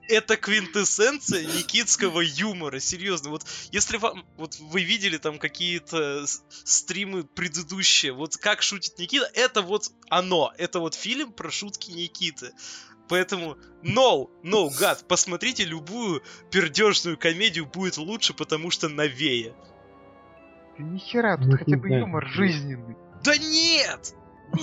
Это 0.09 0.35
квинтэссенция 0.35 1.45
никитского 1.45 2.21
юмора, 2.21 2.79
серьезно. 2.79 3.29
Вот 3.29 3.45
если 3.71 3.97
вам, 3.97 4.25
вот 4.37 4.59
вы 4.59 4.83
видели 4.83 5.17
там 5.17 5.39
какие-то 5.39 6.25
стримы 6.65 7.23
предыдущие, 7.23 8.11
вот 8.11 8.35
как 8.37 8.61
шутит 8.61 8.99
Никита, 8.99 9.29
это 9.33 9.61
вот 9.61 9.91
оно, 10.09 10.53
это 10.57 10.79
вот 10.79 10.93
фильм 10.95 11.31
про 11.31 11.49
шутки 11.51 11.91
Никиты. 11.91 12.51
Поэтому, 13.09 13.57
no, 13.83 14.29
no, 14.43 14.69
гад, 14.69 15.05
посмотрите 15.07 15.65
любую 15.65 16.23
пердежную 16.51 17.17
комедию, 17.17 17.65
будет 17.65 17.97
лучше, 17.97 18.33
потому 18.33 18.71
что 18.71 18.89
новее. 18.89 19.53
Да 20.77 20.83
нихера, 20.83 21.37
тут 21.37 21.47
Ну, 21.47 21.57
хотя 21.57 21.77
бы 21.77 21.89
юмор 21.89 22.27
жизненный. 22.27 22.95
Да 23.23 23.37
нет! 23.37 24.15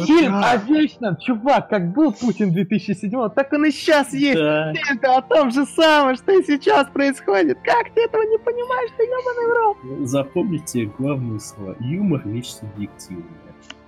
Фильм 0.06 0.40
Да. 0.40 0.52
о 0.52 0.56
вечном, 0.56 1.16
чувак, 1.16 1.68
как 1.68 1.92
был 1.92 2.12
Путин 2.12 2.52
2007 2.52 3.30
так 3.30 3.52
он 3.52 3.64
и 3.66 3.70
сейчас 3.70 4.12
есть. 4.12 4.38
Да. 4.38 4.72
Это 4.72 5.16
о 5.16 5.22
том 5.22 5.50
же 5.50 5.66
самом, 5.66 6.16
что 6.16 6.32
и 6.32 6.42
сейчас 6.44 6.88
происходит. 6.88 7.58
Как 7.64 7.92
ты 7.94 8.02
этого 8.02 8.22
не 8.22 8.38
понимаешь, 8.38 8.90
ты 8.96 9.02
ебаный 9.04 9.46
в 9.48 9.98
рот? 9.98 10.08
Запомните 10.08 10.86
главные 10.98 11.40
слова. 11.40 11.76
Юмор— 11.80 12.22
вещь 12.28 12.48
субъективная. 12.48 13.24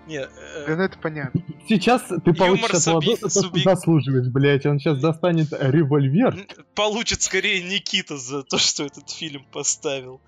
Не, 0.09 0.17
э, 0.23 0.29
Да 0.67 0.77
ну 0.77 0.83
это 0.83 0.99
понятно. 0.99 1.41
Сейчас 1.69 2.03
ты 2.03 2.35
получишь 2.35 2.71
от 2.75 2.87
Владоса 2.87 3.23
то, 3.43 3.49
что 3.49 3.59
заслуживаешь, 3.59 4.27
блять. 4.29 4.67
Он 4.67 4.81
сейчас 4.81 5.01
достанет 5.01 5.49
револьвер. 5.53 6.37
получит 6.75 7.23
скорее 7.23 7.63
Никита 7.63 8.17
за 8.17 8.43
то, 8.43 8.59
что 8.59 8.85
этот 8.85 9.09
фильм 9.11 9.45
поставил. 9.53 10.21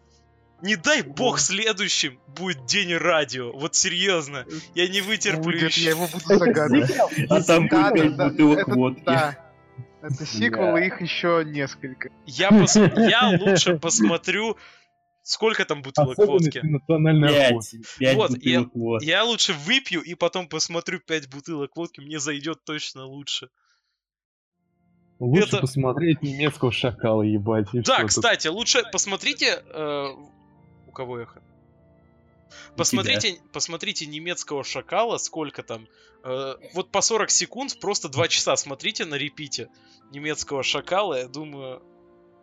Не 0.64 0.76
дай 0.76 1.02
бог 1.02 1.38
следующим 1.38 2.18
будет 2.36 2.64
День 2.64 2.94
радио. 2.94 3.52
Вот 3.52 3.74
серьезно. 3.74 4.46
Я 4.74 4.88
не 4.88 5.02
вытерплю 5.02 5.42
Будет, 5.42 5.62
еще. 5.68 5.82
я 5.82 5.90
его 5.90 6.06
буду 6.06 6.24
загадывать. 6.24 6.90
А 7.28 7.42
там 7.42 7.68
будет 7.68 8.16
бутылок 8.16 8.68
водки. 8.68 9.04
Это 10.02 10.26
сиквел, 10.26 10.76
и 10.78 10.86
их 10.86 11.00
еще 11.02 11.42
несколько. 11.46 12.08
Я, 12.26 12.48
я 12.96 13.38
лучше 13.40 13.78
посмотрю, 13.78 14.56
сколько 15.22 15.64
там 15.66 15.82
бутылок 15.82 16.16
водки. 16.18 16.62
Пять. 16.86 17.74
Пять 17.98 18.16
Вот, 18.16 18.30
я- 18.42 18.60
бутылок 18.60 18.74
водки. 18.74 19.04
Я 19.06 19.24
лучше 19.24 19.52
выпью 19.52 20.02
и 20.02 20.14
потом 20.14 20.48
посмотрю 20.48 20.98
5 21.00 21.28
бутылок 21.30 21.76
водки. 21.76 22.00
Мне 22.00 22.18
зайдет 22.18 22.64
точно 22.64 23.04
лучше. 23.04 23.48
Лучше 25.18 25.48
Это- 25.48 25.58
посмотреть 25.58 26.22
немецкого 26.22 26.72
шакала, 26.72 27.22
ебать. 27.22 27.68
Да, 27.72 28.04
кстати, 28.04 28.48
лучше 28.48 28.82
посмотрите... 28.92 29.62
э, 29.74 30.06
кого 30.94 31.18
эхо? 31.18 31.42
Посмотрите, 32.76 33.36
посмотрите 33.52 34.06
немецкого 34.06 34.64
шакала, 34.64 35.18
сколько 35.18 35.62
там. 35.62 35.86
э, 36.24 36.54
вот 36.74 36.90
по 36.90 37.00
40 37.00 37.30
секунд, 37.30 37.78
просто 37.80 38.08
2 38.08 38.28
часа 38.28 38.56
смотрите 38.56 39.04
на 39.04 39.16
репите 39.16 39.68
немецкого 40.12 40.62
шакала. 40.62 41.18
Я 41.18 41.28
думаю, 41.28 41.82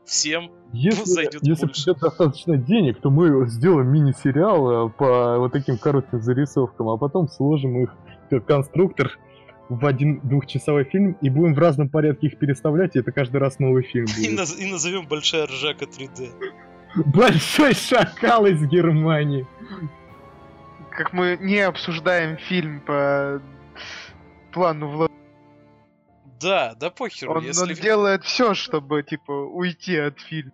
всем 0.06 0.52
Если, 0.74 1.04
зайдет 1.06 1.44
если 1.44 1.66
больше. 1.66 1.84
придет 1.86 2.00
достаточно 2.02 2.58
денег, 2.58 3.00
то 3.02 3.10
мы 3.10 3.48
сделаем 3.48 3.88
мини-сериал 3.92 4.88
э, 4.88 4.92
по 4.92 5.38
вот 5.40 5.54
таким 5.54 5.78
коротким 5.78 6.22
зарисовкам, 6.22 6.90
а 6.90 6.98
потом 6.98 7.28
сложим 7.30 7.82
их 7.84 7.92
как 8.30 8.46
конструктор 8.46 9.18
в 9.70 9.86
один 9.86 10.20
двухчасовой 10.28 10.84
фильм 10.84 11.14
и 11.22 11.30
будем 11.30 11.54
в 11.54 11.60
разном 11.60 11.88
порядке 11.90 12.28
их 12.28 12.38
переставлять, 12.38 12.96
и 12.96 13.00
это 13.00 13.14
каждый 13.14 13.38
раз 13.38 13.60
новый 13.60 13.84
фильм 13.84 14.06
и, 14.20 14.28
будет. 14.28 14.40
наз- 14.40 14.58
и 14.58 14.70
назовем 14.70 15.08
Большая 15.08 15.48
Ржака 15.48 15.86
3D. 15.86 16.30
Большой 16.96 17.74
шакал 17.74 18.46
из 18.46 18.62
Германии. 18.64 19.48
Как 20.92 21.14
мы 21.14 21.38
не 21.40 21.60
обсуждаем 21.60 22.38
фильм 22.38 22.82
по 22.82 23.42
плану 24.52 24.90
Влада. 24.90 25.14
Да, 26.42 26.76
да 26.76 26.90
похеру, 26.90 27.34
Он, 27.34 27.44
если... 27.44 27.62
он 27.62 27.74
делает 27.74 28.24
все, 28.24 28.54
чтобы, 28.54 29.04
типа, 29.04 29.32
уйти 29.32 29.96
от 29.98 30.20
фильма. 30.20 30.52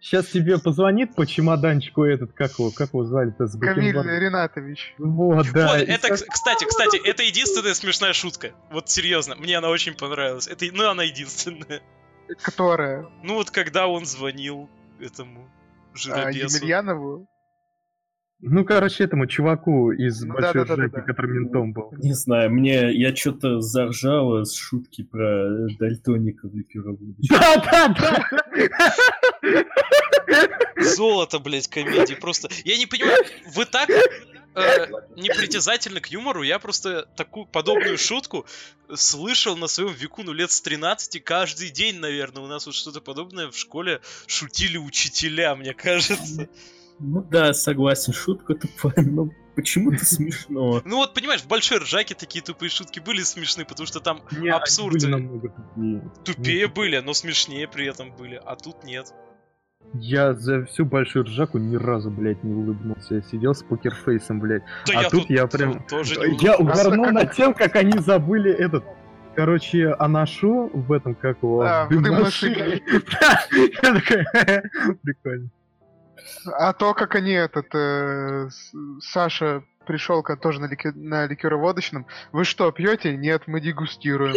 Сейчас 0.00 0.26
тебе 0.26 0.58
позвонит 0.58 1.14
по 1.14 1.26
чемоданчику 1.26 2.04
этот, 2.04 2.32
как 2.32 2.58
его, 2.58 2.70
как 2.70 2.90
его 2.90 3.04
звали-то 3.04 3.46
с 3.46 3.58
Камиль? 3.58 3.94
Ринатович. 3.94 4.94
Вот, 4.98 5.50
да. 5.52 5.68
вот, 5.68 5.78
это, 5.78 6.08
кс- 6.08 6.26
кстати, 6.28 6.64
кстати, 6.64 7.00
это 7.02 7.22
единственная 7.22 7.74
смешная 7.74 8.12
шутка. 8.12 8.52
Вот 8.70 8.88
серьезно, 8.88 9.36
мне 9.36 9.56
она 9.56 9.68
очень 9.68 9.94
понравилась. 9.94 10.48
Это, 10.48 10.66
ну, 10.72 10.88
она 10.88 11.04
единственная. 11.04 11.82
Которая 12.42 13.08
Ну 13.22 13.34
вот 13.34 13.50
когда 13.50 13.86
он 13.86 14.04
звонил 14.04 14.68
этому 15.00 15.48
жиробесу. 15.96 16.56
Емельянову. 16.56 17.28
Ну, 18.40 18.64
короче, 18.66 19.04
этому 19.04 19.26
чуваку 19.26 19.92
из 19.92 20.22
Ну, 20.22 20.34
Большой 20.34 20.52
да-да-да-да-да. 20.52 20.98
Ржаки, 20.98 21.06
который 21.06 21.30
ментом 21.32 21.72
был. 21.72 21.90
Не 21.96 22.12
знаю, 22.12 22.50
мне 22.52 22.92
я 22.92 23.16
что-то 23.16 23.60
заржала 23.60 24.44
с 24.44 24.54
шутки 24.54 25.04
про 25.04 25.68
дальтоника 25.78 26.46
в 26.46 26.54
ликероводочке. 26.54 27.34
Да-да-да! 27.34 28.26
Золото, 30.78 31.38
блядь, 31.38 31.68
комедии. 31.68 32.14
Просто. 32.14 32.48
Я 32.64 32.76
не 32.76 32.86
понимаю, 32.86 33.24
вы 33.54 33.64
так 33.64 33.88
э, 34.56 34.86
непритязательны 35.16 36.00
к 36.00 36.08
юмору. 36.08 36.42
Я 36.42 36.58
просто 36.58 37.06
такую 37.16 37.46
подобную 37.46 37.98
шутку 37.98 38.46
слышал 38.94 39.56
на 39.56 39.66
своем 39.66 39.92
веку, 39.92 40.22
ну, 40.22 40.32
лет 40.32 40.50
с 40.50 40.60
13, 40.60 41.22
каждый 41.22 41.70
день, 41.70 41.98
наверное. 41.98 42.42
У 42.42 42.46
нас 42.46 42.66
вот 42.66 42.74
что-то 42.74 43.00
подобное 43.00 43.50
в 43.50 43.56
школе 43.56 44.00
шутили 44.26 44.78
учителя, 44.78 45.54
мне 45.56 45.74
кажется. 45.74 46.48
Ну 46.98 47.22
да, 47.22 47.52
согласен, 47.52 48.12
шутка 48.14 48.54
тупая, 48.54 49.04
но 49.04 49.28
почему-то 49.54 50.04
смешно. 50.04 50.80
Ну 50.84 50.96
вот, 50.96 51.12
понимаешь, 51.14 51.42
в 51.42 51.46
большой 51.46 51.78
ржаке 51.78 52.14
такие 52.14 52.42
тупые 52.42 52.70
шутки 52.70 53.00
были 53.00 53.22
смешны, 53.22 53.64
потому 53.64 53.86
что 53.86 54.00
там 54.00 54.22
Не, 54.32 54.38
они 54.38 54.48
Абсурд. 54.50 54.94
были 54.94 55.06
намного 55.10 55.48
тупее. 55.50 56.10
тупее 56.24 56.68
были, 56.68 56.98
но 56.98 57.12
смешнее 57.12 57.68
при 57.68 57.86
этом 57.86 58.16
были, 58.16 58.40
а 58.42 58.56
тут 58.56 58.84
нет. 58.84 59.12
Я 59.94 60.34
за 60.34 60.64
всю 60.66 60.84
большую 60.84 61.24
ржаку 61.24 61.58
ни 61.58 61.76
разу, 61.76 62.10
блядь, 62.10 62.42
не 62.44 62.52
улыбнулся. 62.52 63.16
Я 63.16 63.22
сидел 63.22 63.54
с 63.54 63.62
покерфейсом, 63.62 64.40
блядь. 64.40 64.62
Да 64.86 64.98
А 64.98 65.02
я 65.02 65.08
тут 65.10 65.30
я 65.30 65.46
прям- 65.46 65.82
тоже 65.86 66.16
не 66.28 66.36
Я 66.38 66.56
угорнул 66.56 67.10
над 67.10 67.32
тем, 67.32 67.54
как 67.54 67.76
они 67.76 67.98
забыли 67.98 68.52
этот... 68.52 68.84
Короче, 69.34 69.92
Анашу 69.98 70.70
в 70.72 70.92
этом, 70.92 71.14
как 71.14 71.38
его... 71.42 71.62
Да, 71.62 71.86
в 71.86 71.90
такой, 73.82 74.24
прикольно. 75.02 75.50
А 76.58 76.72
то, 76.72 76.94
как 76.94 77.14
они 77.14 77.32
этот... 77.32 77.66
э, 77.74 78.48
Саша 79.00 79.62
пришел 79.86 80.22
тоже 80.22 80.60
на, 80.60 80.66
лики- 80.66 80.92
на 80.94 81.26
ликероводочном. 81.26 82.06
Вы 82.32 82.44
что, 82.44 82.70
пьете? 82.72 83.16
Нет, 83.16 83.44
мы 83.46 83.60
дегустируем. 83.60 84.34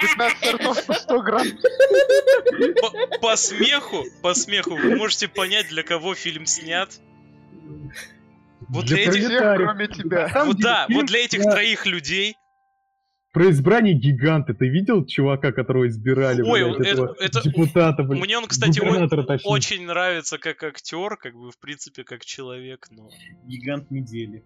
15 0.00 0.38
сортов 0.44 0.86
по 0.86 0.94
100 0.94 1.22
грамм. 1.22 1.46
по, 2.80 3.18
по 3.18 3.36
смеху, 3.36 4.04
по 4.22 4.34
смеху 4.34 4.76
вы 4.76 4.96
можете 4.96 5.28
понять, 5.28 5.68
для 5.68 5.82
кого 5.82 6.14
фильм 6.14 6.46
снят. 6.46 6.90
Вот 8.68 8.86
для 8.86 8.98
этих- 9.02 9.24
Всех, 9.24 9.56
кроме 9.56 9.88
тебя. 9.88 10.30
Вот 10.44 10.58
да, 10.58 10.86
вот 10.88 11.06
для 11.06 11.24
этих 11.24 11.42
про- 11.42 11.52
троих 11.52 11.86
людей. 11.86 12.36
Про 13.36 13.50
избрание 13.50 13.92
гиганта. 13.92 14.54
Ты 14.54 14.66
видел 14.68 15.04
чувака, 15.04 15.52
которого 15.52 15.86
избирали, 15.88 16.40
Ой, 16.40 16.64
блядь, 16.64 16.80
это- 16.80 17.02
этого 17.02 17.16
это- 17.20 17.42
депутата, 17.42 18.02
блядь? 18.02 18.18
Мне 18.22 18.38
он, 18.38 18.46
кстати, 18.46 18.80
очень 19.44 19.84
нравится 19.84 20.38
как 20.38 20.62
актер, 20.62 21.18
как 21.18 21.34
бы 21.34 21.50
в 21.50 21.58
принципе 21.58 22.02
как 22.02 22.24
человек, 22.24 22.88
но. 22.90 23.10
Гигант 23.44 23.90
недели. 23.90 24.42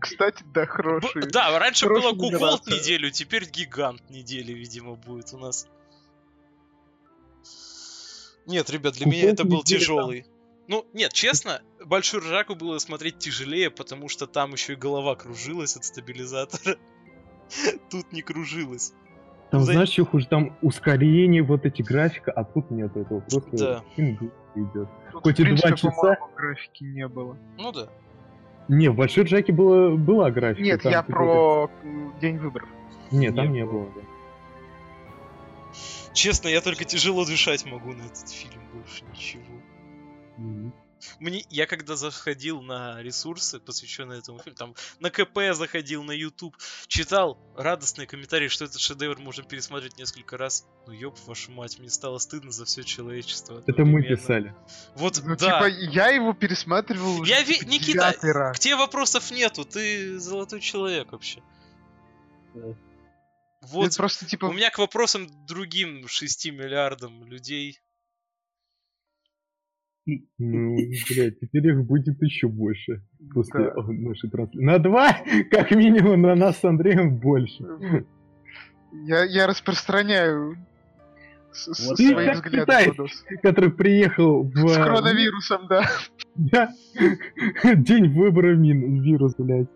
Кстати, 0.00 0.42
да, 0.54 0.64
хороший. 0.64 1.30
Да, 1.30 1.58
раньше 1.58 1.86
было 1.86 2.12
номинация. 2.12 2.78
неделю, 2.78 3.10
теперь 3.10 3.44
гигант 3.44 4.08
недели, 4.08 4.54
видимо, 4.54 4.94
будет 4.94 5.34
у 5.34 5.38
нас. 5.38 5.68
Нет, 8.46 8.70
ребят, 8.70 8.94
для 8.94 9.04
меня 9.04 9.32
это 9.32 9.44
был 9.44 9.62
тяжелый. 9.62 10.24
Ну, 10.66 10.86
нет, 10.94 11.12
честно, 11.12 11.60
Большую 11.84 12.22
Ржаку 12.22 12.54
было 12.54 12.78
смотреть 12.78 13.18
тяжелее, 13.18 13.70
потому 13.70 14.08
что 14.08 14.26
там 14.26 14.52
еще 14.52 14.74
и 14.74 14.76
голова 14.76 15.16
кружилась 15.16 15.76
от 15.76 15.84
стабилизатора. 15.84 16.78
Тут 17.90 18.12
не 18.12 18.22
кружилась. 18.22 18.92
Там, 19.50 19.62
За- 19.62 19.72
знаешь, 19.72 19.88
что 19.90 20.04
хуже? 20.04 20.26
Там 20.28 20.56
ускорение, 20.62 21.42
вот 21.42 21.66
эти 21.66 21.82
графика, 21.82 22.30
а 22.30 22.44
тут 22.44 22.70
нет 22.70 22.96
этого. 22.96 23.20
Просто 23.20 23.56
Да. 23.56 23.84
идет. 23.96 24.88
Тут, 25.12 25.22
хоть 25.22 25.40
и 25.40 25.44
два 25.44 25.72
часа. 25.72 26.18
графики 26.36 26.84
не 26.84 27.08
было. 27.08 27.36
Ну 27.58 27.72
да. 27.72 27.88
Не, 28.68 28.88
в 28.90 28.94
Большой 28.94 29.24
Джеке 29.24 29.52
было, 29.52 29.96
была 29.96 30.30
графика. 30.30 30.62
Нет, 30.62 30.82
там 30.82 30.92
я 30.92 31.02
про 31.02 31.68
День 32.20 32.38
выборов. 32.38 32.68
Нет, 33.10 33.34
там 33.34 33.46
Не 33.48 33.60
не 33.60 33.66
было. 33.66 33.82
было. 33.86 33.92
да. 33.96 34.00
Честно, 36.12 36.48
я 36.48 36.60
только 36.60 36.84
тяжело 36.84 37.24
дышать 37.24 37.64
могу 37.66 37.92
на 37.92 38.02
этот 38.02 38.28
фильм, 38.28 38.60
больше 38.72 39.04
ничего. 39.12 39.42
Мгм. 40.36 40.72
Мне, 41.18 41.44
я 41.50 41.66
когда 41.66 41.96
заходил 41.96 42.60
на 42.62 43.02
ресурсы, 43.02 43.58
посвященные 43.60 44.18
этому 44.20 44.38
фильму, 44.40 44.56
там 44.56 44.74
на 44.98 45.10
КП 45.10 45.38
заходил, 45.52 46.02
на 46.02 46.12
YouTube, 46.12 46.56
читал 46.86 47.38
радостные 47.56 48.06
комментарии, 48.06 48.48
что 48.48 48.64
этот 48.64 48.80
шедевр 48.80 49.18
можно 49.18 49.44
пересмотреть 49.44 49.98
несколько 49.98 50.36
раз. 50.36 50.66
Ну 50.86 50.92
ёб 50.92 51.18
вашу 51.26 51.52
мать, 51.52 51.78
мне 51.78 51.90
стало 51.90 52.18
стыдно 52.18 52.50
за 52.50 52.64
все 52.64 52.82
человечество. 52.82 53.62
Это 53.66 53.84
мы 53.84 54.02
писали. 54.02 54.54
Вот, 54.94 55.20
Ну, 55.24 55.36
да. 55.36 55.36
типа, 55.36 55.66
я 55.68 56.08
его 56.08 56.32
пересматривал 56.32 57.20
уже 57.20 57.30
Я 57.30 57.42
ви- 57.42 57.58
типа, 57.58 57.68
Никита, 57.70 58.14
раз. 58.22 58.56
К 58.56 58.60
тебе 58.60 58.76
вопросов 58.76 59.30
нету, 59.30 59.64
ты 59.64 60.18
золотой 60.18 60.60
человек 60.60 61.12
вообще. 61.12 61.42
Да. 62.54 62.74
Вот, 63.62 63.88
Это 63.88 63.96
просто, 63.98 64.26
типа, 64.26 64.46
у 64.46 64.52
меня 64.52 64.70
к 64.70 64.78
вопросам 64.78 65.28
другим 65.46 66.08
6 66.08 66.50
миллиардам 66.50 67.24
людей. 67.24 67.78
Ну, 70.06 70.76
блядь, 71.10 71.38
теперь 71.40 71.68
их 71.68 71.84
будет 71.84 72.20
еще 72.22 72.48
больше 72.48 73.02
после 73.32 73.72
да. 73.74 73.82
нашей 73.88 74.30
трансляции. 74.30 74.64
На 74.64 74.78
два, 74.78 75.16
как 75.50 75.70
минимум, 75.72 76.22
на 76.22 76.34
нас 76.34 76.58
с 76.58 76.64
Андреем 76.64 77.18
больше. 77.18 77.64
я, 78.92 79.24
я 79.24 79.46
распространяю 79.46 80.56
с- 81.52 81.86
Вот 81.86 81.96
свои 81.98 82.08
ты 82.08 82.14
как 82.14 82.34
взгляды. 82.44 82.72
Владос. 82.86 83.24
Который 83.42 83.70
приехал 83.70 84.42
в... 84.44 84.68
С 84.68 84.76
коронавирусом, 84.76 85.66
да. 85.68 85.82
Да. 86.34 86.70
День 87.74 88.08
выбора 88.12 88.54
мин, 88.56 89.02
вирус, 89.02 89.34
блядь. 89.36 89.68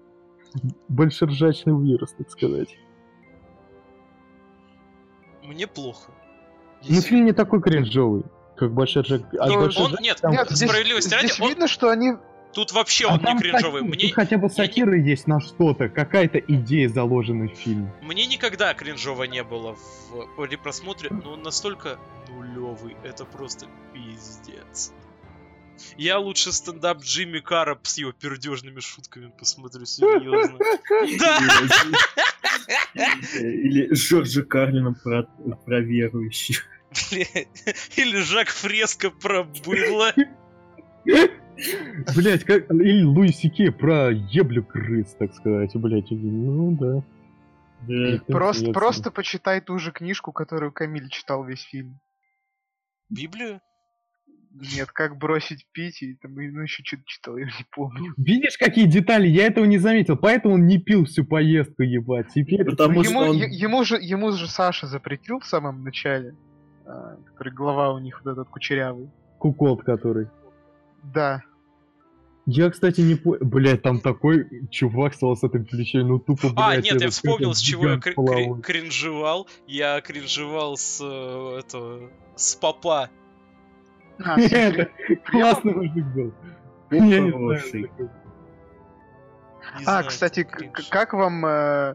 Большержачный 0.88 1.80
вирус, 1.84 2.12
так 2.14 2.30
сказать. 2.30 2.76
Мне 5.42 5.66
плохо. 5.66 6.12
Ну, 6.88 7.00
фильм 7.00 7.24
не 7.26 7.32
такой 7.32 7.60
кринжовый, 7.60 8.24
как 8.56 8.72
Большержак. 8.72 9.22
А 9.38 9.46
Ну, 9.46 9.70
Он, 9.76 9.96
нет, 10.00 10.18
там- 10.20 10.32
Нет, 10.32 10.48
здесь, 10.50 10.68
справедливости 10.68 11.12
ради, 11.14 11.26
здесь 11.26 11.40
он- 11.40 11.48
видно, 11.48 11.68
что 11.68 11.90
они... 11.90 12.12
тут 12.52 12.72
вообще 12.72 13.06
А 13.08 13.14
он 13.14 13.20
не 13.20 13.38
кринжовый. 13.38 13.82
хотя- 13.82 13.94
Мне, 13.94 14.06
тут 14.06 14.12
хотя 14.14 14.38
бы 14.38 14.48
сатира 14.48 14.96
есть 14.96 15.26
на 15.26 15.40
что-то, 15.40 15.88
какая-то 15.88 16.38
идея 16.38 16.88
заложена 16.88 17.48
в 17.48 17.54
фильм. 17.54 17.90
мне 18.02 18.26
никогда 18.26 18.72
кринжово 18.74 19.24
не 19.24 19.42
было 19.42 19.74
в 20.10 20.36
при 20.46 20.56
просмотре, 20.56 21.10
но 21.10 21.32
он 21.32 21.42
настолько 21.42 21.98
нулевый, 22.28 22.96
это 23.02 23.24
просто 23.24 23.66
пиздец. 23.92 24.92
Я 25.96 26.20
лучше 26.20 26.52
стендап 26.52 27.02
Джимми 27.02 27.40
Карра 27.40 27.76
с 27.82 27.98
его 27.98 28.12
пердежными 28.12 28.78
шутками 28.78 29.32
посмотрю, 29.36 29.84
серьезно. 29.86 30.56
Да! 31.18 31.38
Или 33.40 33.92
Джорджа 33.92 34.42
Карлина 34.42 34.94
про, 34.94 35.24
про 35.64 35.80
верующих. 35.80 36.64
Блядь. 37.10 37.48
Или 37.96 38.20
Жак 38.20 38.48
Фреско 38.48 39.10
про 39.10 39.44
быдло. 39.44 40.12
Блять, 42.16 42.44
как... 42.44 42.70
Или 42.70 43.04
Луи 43.04 43.28
Сике 43.28 43.70
про 43.70 44.10
еблю 44.10 44.64
крыс, 44.64 45.14
так 45.18 45.34
сказать, 45.34 45.74
блять. 45.74 46.10
Ну 46.10 46.76
да. 46.76 47.04
Просто, 48.26 48.72
просто 48.72 49.10
почитай 49.10 49.60
ту 49.60 49.78
же 49.78 49.92
книжку, 49.92 50.32
которую 50.32 50.72
Камиль 50.72 51.10
читал 51.10 51.44
весь 51.44 51.62
фильм. 51.62 52.00
Библию? 53.10 53.60
Нет, 54.54 54.92
как 54.92 55.18
бросить 55.18 55.66
пить, 55.72 56.00
и 56.02 56.14
там 56.14 56.34
ну, 56.34 56.62
еще 56.62 56.84
что-то 56.84 57.02
читал, 57.06 57.36
я 57.36 57.46
не 57.46 57.66
помню. 57.72 58.14
Видишь, 58.16 58.56
какие 58.56 58.86
детали? 58.86 59.26
Я 59.26 59.46
этого 59.46 59.64
не 59.64 59.78
заметил, 59.78 60.16
поэтому 60.16 60.54
он 60.54 60.66
не 60.66 60.78
пил 60.78 61.06
всю 61.06 61.24
поездку, 61.24 61.82
ебать. 61.82 62.28
Теперь... 62.32 62.64
Потому 62.64 63.02
что 63.02 63.12
ему, 63.12 63.20
он... 63.20 63.36
ему, 63.36 63.84
же, 63.84 63.98
ему 64.00 64.30
же 64.30 64.46
Саша 64.46 64.86
запретил 64.86 65.40
в 65.40 65.44
самом 65.44 65.82
начале, 65.82 66.36
который 66.84 67.52
глава 67.52 67.92
у 67.92 67.98
них 67.98 68.20
вот 68.24 68.32
этот 68.32 68.48
кучерявый. 68.48 69.08
Куколт 69.38 69.82
который. 69.82 70.28
Да. 71.02 71.42
Я, 72.46 72.70
кстати, 72.70 73.00
не 73.00 73.14
понял. 73.14 73.44
Блять, 73.44 73.80
там 73.82 74.00
такой 74.00 74.68
чувак 74.70 75.14
стал 75.14 75.34
с 75.36 75.42
этой 75.44 75.64
плечой, 75.64 76.04
ну 76.04 76.18
тупо, 76.18 76.48
блядь. 76.50 76.56
А, 76.58 76.76
нет, 76.76 77.00
я 77.00 77.08
вспомнил, 77.08 77.54
с 77.54 77.58
чего 77.60 77.88
я 77.88 78.00
половой. 78.14 78.60
кри- 78.60 78.80
кринжевал. 78.80 79.48
Я 79.66 80.00
кринжевал 80.02 80.76
с 80.76 81.00
э, 81.02 81.58
этого 81.60 82.10
с 82.36 82.54
папа. 82.56 83.08
А, 84.22 84.38
Это 84.40 84.90
классный 85.30 85.74
мужик 85.74 86.04
был. 86.14 86.34
Я 86.90 87.20
не 87.20 87.30
знаю. 87.30 87.90
Не 89.78 89.80
А, 89.80 89.82
знаю, 89.82 90.06
кстати, 90.08 90.40
это 90.40 90.84
как 90.90 91.14
вам 91.14 91.44
э, 91.46 91.94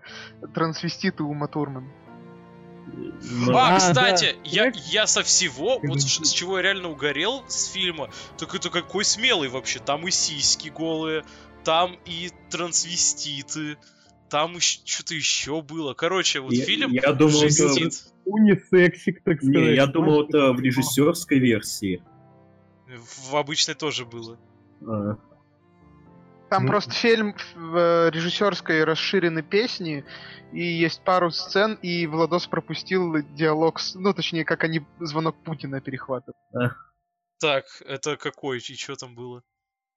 трансвеститы 0.54 1.24
Ума 1.24 1.48
Турман? 1.48 1.88
А, 3.54 3.76
А, 3.76 3.78
кстати, 3.78 4.36
да. 4.44 4.50
я, 4.50 4.74
я 4.92 5.08
со 5.08 5.24
всего, 5.24 5.80
вот 5.84 6.02
с 6.02 6.32
чего 6.32 6.58
я 6.58 6.64
реально 6.64 6.90
угорел 6.90 7.44
с 7.48 7.68
фильма, 7.68 8.10
так 8.38 8.56
это 8.56 8.70
какой 8.70 9.06
смелый 9.06 9.50
вообще. 9.50 9.80
Там 9.80 10.08
и 10.08 10.12
сиськи 10.12 10.70
голые, 10.70 11.24
там 11.64 11.98
и 12.06 12.32
трансвеститы, 12.50 13.78
там 14.30 14.60
что-то 14.60 15.16
еще 15.16 15.62
было. 15.62 15.94
Короче, 15.94 16.40
вот 16.40 16.54
я, 16.54 16.66
фильм 16.66 16.92
я 16.92 17.14
думал, 17.14 17.44
это... 17.44 17.50
жестит. 17.50 18.12
Унисексик, 18.26 19.24
так 19.24 19.38
сказать. 19.38 19.56
Не, 19.56 19.76
я 19.76 19.88
думал, 19.88 20.24
это 20.24 20.54
в 20.54 20.60
режиссерской 20.60 21.40
версии. 21.40 22.04
В 22.88 23.36
обычной 23.36 23.76
тоже 23.76 24.06
было. 24.06 24.40
А, 24.88 25.18
Там 26.50 26.64
Ну. 26.64 26.70
просто 26.70 26.92
фильм 26.92 27.36
в 27.56 27.78
э, 27.78 28.10
режиссерской 28.12 28.84
расширены 28.84 29.44
песни, 29.44 30.04
и 30.52 30.64
есть 30.64 31.04
пару 31.04 31.30
сцен, 31.30 31.76
и 31.82 32.08
Владос 32.08 32.48
пропустил 32.48 33.22
диалог, 33.36 33.80
с, 33.80 33.96
ну, 33.96 34.14
точнее, 34.14 34.46
как 34.46 34.64
они 34.64 34.86
звонок 35.00 35.36
Путина 35.44 35.80
перехватывают. 35.80 36.38
Так, 37.40 37.66
это 37.86 38.18
какой 38.18 38.58
и 38.58 38.76
что 38.76 38.96
там 38.96 39.16
было? 39.16 39.44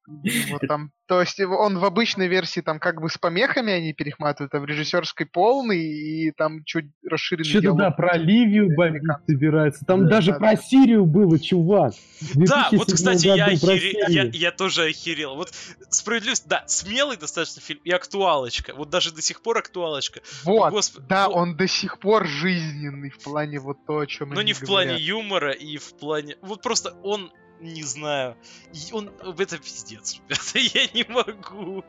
Вот 0.06 0.62
там, 0.66 0.90
то 1.06 1.20
есть 1.20 1.38
он 1.40 1.78
в 1.78 1.84
обычной 1.84 2.26
версии 2.26 2.60
там 2.60 2.78
как 2.80 3.00
бы 3.00 3.08
с 3.08 3.18
помехами 3.18 3.72
они 3.72 3.92
перехватывают, 3.92 4.52
а 4.54 4.58
в 4.60 4.64
режиссерской 4.64 5.26
полный, 5.26 5.80
и 5.80 6.32
там 6.32 6.64
чуть 6.64 6.86
расширенный 7.08 7.44
Что-то 7.44 7.62
диалог. 7.62 7.78
да, 7.78 7.90
про 7.92 8.16
Ливию 8.16 8.74
бомбить 8.76 9.02
собирается. 9.26 9.84
Там 9.84 10.04
Да, 10.04 10.10
даже 10.16 10.32
да, 10.32 10.38
про 10.38 10.50
да. 10.52 10.56
Сирию 10.56 11.06
было, 11.06 11.38
чувак. 11.38 11.94
Да, 12.34 12.68
вот, 12.72 12.88
2007 12.88 12.94
кстати, 12.94 13.26
я, 13.26 13.52
охере- 13.52 13.92
я, 14.08 14.22
я 14.24 14.50
тоже 14.52 14.84
охерел. 14.84 15.36
Вот 15.36 15.52
справедливость, 15.90 16.48
да, 16.48 16.64
смелый 16.66 17.16
достаточно 17.16 17.60
фильм 17.62 17.80
и 17.84 17.90
актуалочка. 17.90 18.74
Вот 18.74 18.90
даже 18.90 19.12
до 19.12 19.22
сих 19.22 19.42
пор 19.42 19.58
актуалочка. 19.58 20.20
Вот, 20.44 20.70
Господи, 20.72 21.06
да, 21.08 21.28
вот. 21.28 21.36
он 21.36 21.56
до 21.56 21.68
сих 21.68 21.98
пор 21.98 22.26
жизненный 22.26 23.10
в 23.10 23.22
плане 23.22 23.60
вот 23.60 23.84
то, 23.86 23.98
о 23.98 24.06
чем 24.06 24.30
Но 24.30 24.42
не 24.42 24.52
в 24.52 24.60
плане 24.60 24.98
юмора 24.98 25.52
и 25.52 25.76
в 25.76 25.94
плане... 25.98 26.36
Вот 26.42 26.62
просто 26.62 26.94
он, 27.02 27.32
не 27.62 27.82
знаю, 27.82 28.36
и 28.72 28.92
он... 28.92 29.10
Это 29.38 29.58
пиздец, 29.58 30.20
ребята, 30.28 30.58
я 30.58 30.86
не 30.92 31.04
могу. 31.12 31.84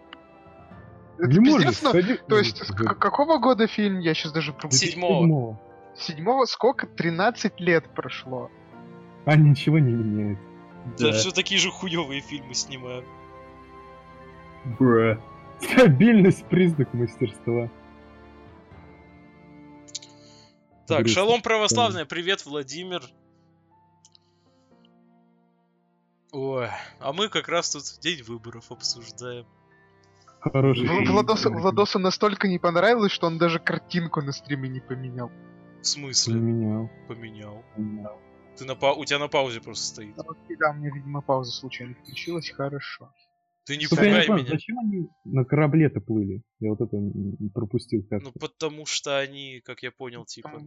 Не 1.19 1.39
можешь, 1.39 1.67
пиздец, 1.67 1.81
но- 1.83 1.91
сходи- 1.91 2.19
То 2.27 2.37
есть, 2.37 2.57
с 2.57 2.71
к- 2.71 2.95
какого 2.95 3.39
года 3.39 3.67
фильм? 3.67 3.99
Я 3.99 4.13
сейчас 4.13 4.31
даже. 4.31 4.55
Седьмого. 4.69 5.59
Седьмого? 5.95 6.45
Сколько? 6.45 6.87
13 6.87 7.59
лет 7.59 7.87
прошло. 7.93 8.49
А 9.25 9.35
ничего 9.35 9.79
не 9.79 9.91
меняет. 9.91 10.39
Да, 10.97 11.11
да. 11.11 11.13
все 11.13 11.31
такие 11.31 11.59
же 11.59 11.69
хуевые 11.71 12.21
фильмы 12.21 12.53
снимаю. 12.55 13.05
Бра. 14.79 15.19
Стабильность 15.61 16.45
признак 16.45 16.93
мастерства. 16.93 17.69
Так, 20.87 20.99
Грустно. 21.03 21.13
шалом 21.21 21.41
православная, 21.41 22.05
привет, 22.05 22.45
Владимир. 22.45 23.01
Ой, 26.33 26.67
а 26.99 27.13
мы 27.13 27.29
как 27.29 27.47
раз 27.47 27.69
тут 27.69 27.83
день 28.01 28.23
выборов 28.23 28.71
обсуждаем. 28.71 29.45
Хороший. 30.39 30.87
Фильм. 30.87 31.05
Владосу, 31.05 31.51
Владосу 31.53 31.99
настолько 31.99 32.47
не 32.47 32.57
понравилось, 32.57 33.11
что 33.11 33.27
он 33.27 33.37
даже 33.37 33.59
картинку 33.59 34.21
на 34.21 34.31
стриме 34.31 34.67
не 34.67 34.81
поменял. 34.81 35.31
В 35.79 35.85
смысле? 35.85 36.33
Поменял. 36.33 36.89
Поменял. 37.07 37.63
Ты 38.57 38.65
на 38.65 38.75
па... 38.75 38.93
У 38.93 39.05
тебя 39.05 39.19
на 39.19 39.27
паузе 39.27 39.61
просто 39.61 39.85
стоит. 39.85 40.17
Ну, 40.17 40.23
окей, 40.23 40.57
Да, 40.57 40.71
у 40.71 40.73
меня, 40.73 40.89
видимо, 40.93 41.21
пауза 41.21 41.51
случайно 41.51 41.93
включилась. 41.93 42.49
Хорошо. 42.49 43.13
Ты 43.65 43.77
не 43.77 43.83
не 43.83 43.87
пугай 43.87 44.27
меня. 44.27 44.45
зачем 44.45 44.79
они 44.79 45.09
на 45.23 45.45
корабле-то 45.45 46.01
плыли? 46.01 46.41
Я 46.59 46.71
вот 46.71 46.81
это 46.81 46.97
пропустил 47.53 48.05
как-то. 48.09 48.25
Ну, 48.25 48.31
потому 48.39 48.85
что 48.85 49.19
они, 49.19 49.61
как 49.63 49.83
я 49.83 49.91
понял, 49.91 50.25
типа... 50.25 50.61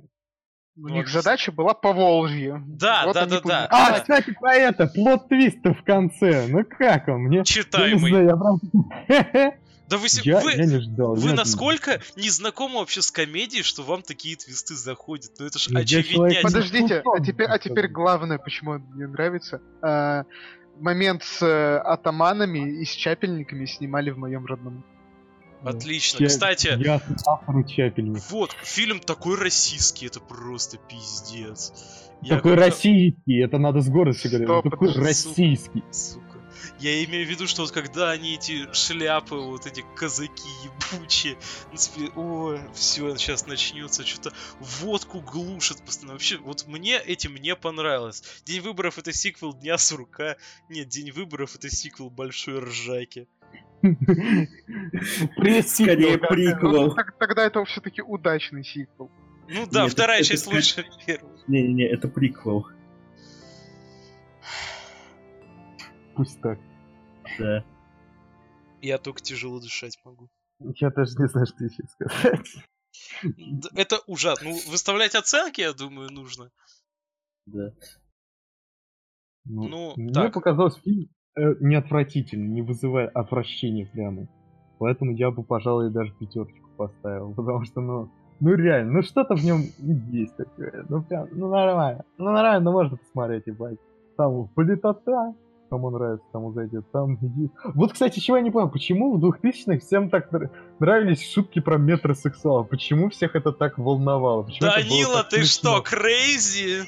У 0.79 0.89
Ну, 0.89 0.95
них 0.95 1.09
задача 1.09 1.53
была 1.53 1.72
по 1.72 1.93
Волжье. 1.95 2.62
Да, 2.66 3.11
да, 3.12 3.24
да, 3.24 3.41
да. 3.41 3.66
А, 3.70 3.99
кстати, 4.01 4.35
про 4.39 4.55
это, 4.55 4.87
плод-твист 4.87 5.64
в 5.64 5.83
конце. 5.85 6.47
Ну 6.49 6.64
как 6.64 7.09
он? 7.09 7.22
Мне... 7.22 7.37
Я 7.37 7.41
не 7.41 7.45
Читаемый. 7.47 8.11
знаю, 8.11 8.27
я 8.27 8.37
прям... 8.37 9.53
Да 9.89 9.99
вы, 9.99 10.09
Я, 10.24 10.41
вы, 10.41 10.51
я 10.53 10.66
не 10.66 10.81
ждал. 10.81 11.14
вы 11.14 11.29
я- 11.31 11.35
насколько 11.37 12.01
не 12.16 12.29
знакомы 12.29 12.81
вообще 12.81 13.01
с 13.03 13.12
комедией, 13.12 13.62
что 13.62 13.85
вам 13.85 14.03
такие 14.03 14.35
твисты 14.35 14.74
заходят? 14.74 15.31
Ну 15.39 15.47
это 15.47 15.61
ж 15.61 15.68
я 15.68 15.85
человек 15.85 16.07
очевиднять. 16.09 16.43
под- 16.43 16.53
Подождите, 16.53 17.03
а 17.05 17.20
теперь, 17.24 17.47
а 17.47 17.59
теперь 17.61 17.87
главное, 17.87 18.39
почему 18.39 18.72
он 18.72 18.83
мне 18.95 19.07
нравится. 19.07 19.61
А, 19.81 20.24
момент 20.81 21.22
с 21.22 21.41
э, 21.41 21.79
атаманами 21.79 22.81
и 22.81 22.85
с 22.85 22.91
чапельниками 22.91 23.64
снимали 23.64 24.11
в 24.11 24.18
моем 24.18 24.45
родном. 24.45 24.85
Отлично. 25.65 26.23
Я- 26.23 26.29
Кстати, 26.29 26.69
Я 26.79 27.01
автору 27.27 27.65
чапельник. 27.65 28.23
вот, 28.31 28.53
фильм 28.63 29.01
такой 29.01 29.37
российский, 29.39 30.07
это 30.07 30.21
просто 30.21 30.79
пиздец. 30.79 31.73
Я 32.23 32.37
Такой 32.37 32.53
как-то- 32.53 32.67
российский, 32.71 33.43
это 33.45 33.59
надо 33.59 33.81
с 33.81 33.89
гордостью 33.89 34.31
говорить. 34.31 34.49
Он 34.49 34.63
Такой 34.71 34.89
же, 34.93 35.01
российский. 35.01 35.83
Сука. 35.93 36.23
Я 36.81 37.05
имею 37.05 37.27
в 37.27 37.31
виду, 37.31 37.47
что 37.47 37.63
вот 37.63 37.71
когда 37.71 38.11
они 38.11 38.35
эти 38.35 38.71
шляпы, 38.73 39.35
вот 39.37 39.67
эти 39.67 39.85
казаки 39.95 40.49
ебучие, 40.93 41.37
себе, 41.75 42.09
о, 42.17 42.59
все, 42.75 43.17
сейчас 43.17 43.47
начнется, 43.47 44.05
что-то 44.05 44.33
водку 44.81 45.21
глушат 45.21 45.83
постоянно. 45.85 46.15
Вообще, 46.15 46.39
вот 46.39 46.67
мне 46.67 46.99
этим 46.99 47.37
не 47.37 47.55
понравилось. 47.55 48.23
День 48.45 48.61
выборов 48.61 48.99
это 48.99 49.13
сиквел 49.13 49.53
Дня 49.55 49.79
сурка. 49.79 50.37
Нет, 50.69 50.89
День 50.89 51.13
выборов 51.13 51.55
это 51.57 51.69
сиквел 51.71 52.11
Большой 52.11 52.59
Ржаки. 52.61 53.27
Скорее 55.62 56.18
Ну, 56.18 56.29
приквел. 56.29 56.95
так- 56.95 57.16
тогда 57.18 57.45
это 57.47 57.64
все-таки 57.64 58.03
удачный 58.03 58.64
сиквел. 58.64 59.11
Ну 59.49 59.66
да, 59.70 59.87
вторая 59.87 60.22
часть 60.22 60.47
лучше 60.47 60.85
первой. 61.07 61.31
Не-не-не, 61.47 61.85
это 61.89 62.09
приквел. 62.09 62.66
Пусть 66.16 66.41
так. 66.41 66.59
Да. 67.39 67.64
Я 68.81 68.99
только 68.99 69.20
тяжело 69.20 69.61
дышать 69.61 69.99
могу. 70.05 70.29
Я 70.77 70.91
даже 70.91 71.16
не 71.18 71.29
знаю, 71.29 71.47
что 71.47 71.64
еще 71.64 71.83
сказать. 71.89 72.47
Это 73.74 73.99
ужасно. 74.07 74.49
Ну, 74.51 74.59
выставлять 74.70 75.14
оценки, 75.14 75.61
я 75.61 75.72
думаю, 75.74 76.11
нужно. 76.11 76.51
Да. 77.47 77.72
Ну, 79.45 79.93
мне 79.97 80.12
так. 80.12 80.33
показался 80.33 80.81
фильм 80.81 81.09
э, 81.37 81.55
не 81.61 81.76
отвратительный, 81.76 82.49
не 82.49 82.62
вызывая 82.62 83.09
отвращения 83.09 83.87
прямо. 83.87 84.26
Поэтому 84.78 85.12
я 85.12 85.30
бы, 85.30 85.43
пожалуй, 85.43 85.91
даже 85.91 86.12
пятерочку 86.12 86.68
поставил. 86.76 87.32
Потому 87.34 87.64
что, 87.64 87.80
ну, 87.80 88.11
ну 88.41 88.55
реально, 88.55 88.93
ну 88.93 89.03
что-то 89.03 89.34
в 89.34 89.45
нем 89.45 89.62
есть 90.11 90.37
такое. 90.37 90.84
Ну 90.89 91.03
прям, 91.03 91.28
ну 91.32 91.49
нормально. 91.49 92.05
Ну 92.18 92.26
нормально, 92.26 92.61
ну 92.61 92.72
можно 92.72 92.97
посмотреть, 92.97 93.47
ебать. 93.47 93.78
Там 94.16 94.49
политота, 94.49 95.34
кому 95.70 95.91
нравится, 95.91 96.26
тому 96.32 96.53
зайдет. 96.53 96.91
Там 96.93 97.18
Вот, 97.74 97.93
кстати, 97.93 98.20
чего 98.20 98.37
я 98.37 98.43
не 98.43 98.51
понял, 98.51 98.70
почему 98.70 99.16
в 99.16 99.24
2000-х 99.24 99.78
всем 99.78 100.11
так 100.11 100.32
нра- 100.32 100.51
нравились 100.78 101.30
шутки 101.32 101.61
про 101.61 101.78
метросексуалов? 101.78 102.68
Почему 102.68 103.09
всех 103.11 103.34
это 103.34 103.53
так 103.53 103.78
волновало? 103.78 104.43
Почему 104.43 104.70
Данила, 104.70 105.22
так 105.22 105.30
ты 105.30 105.43
что, 105.45 105.82
смешно? 105.82 105.82
крейзи? 105.82 106.82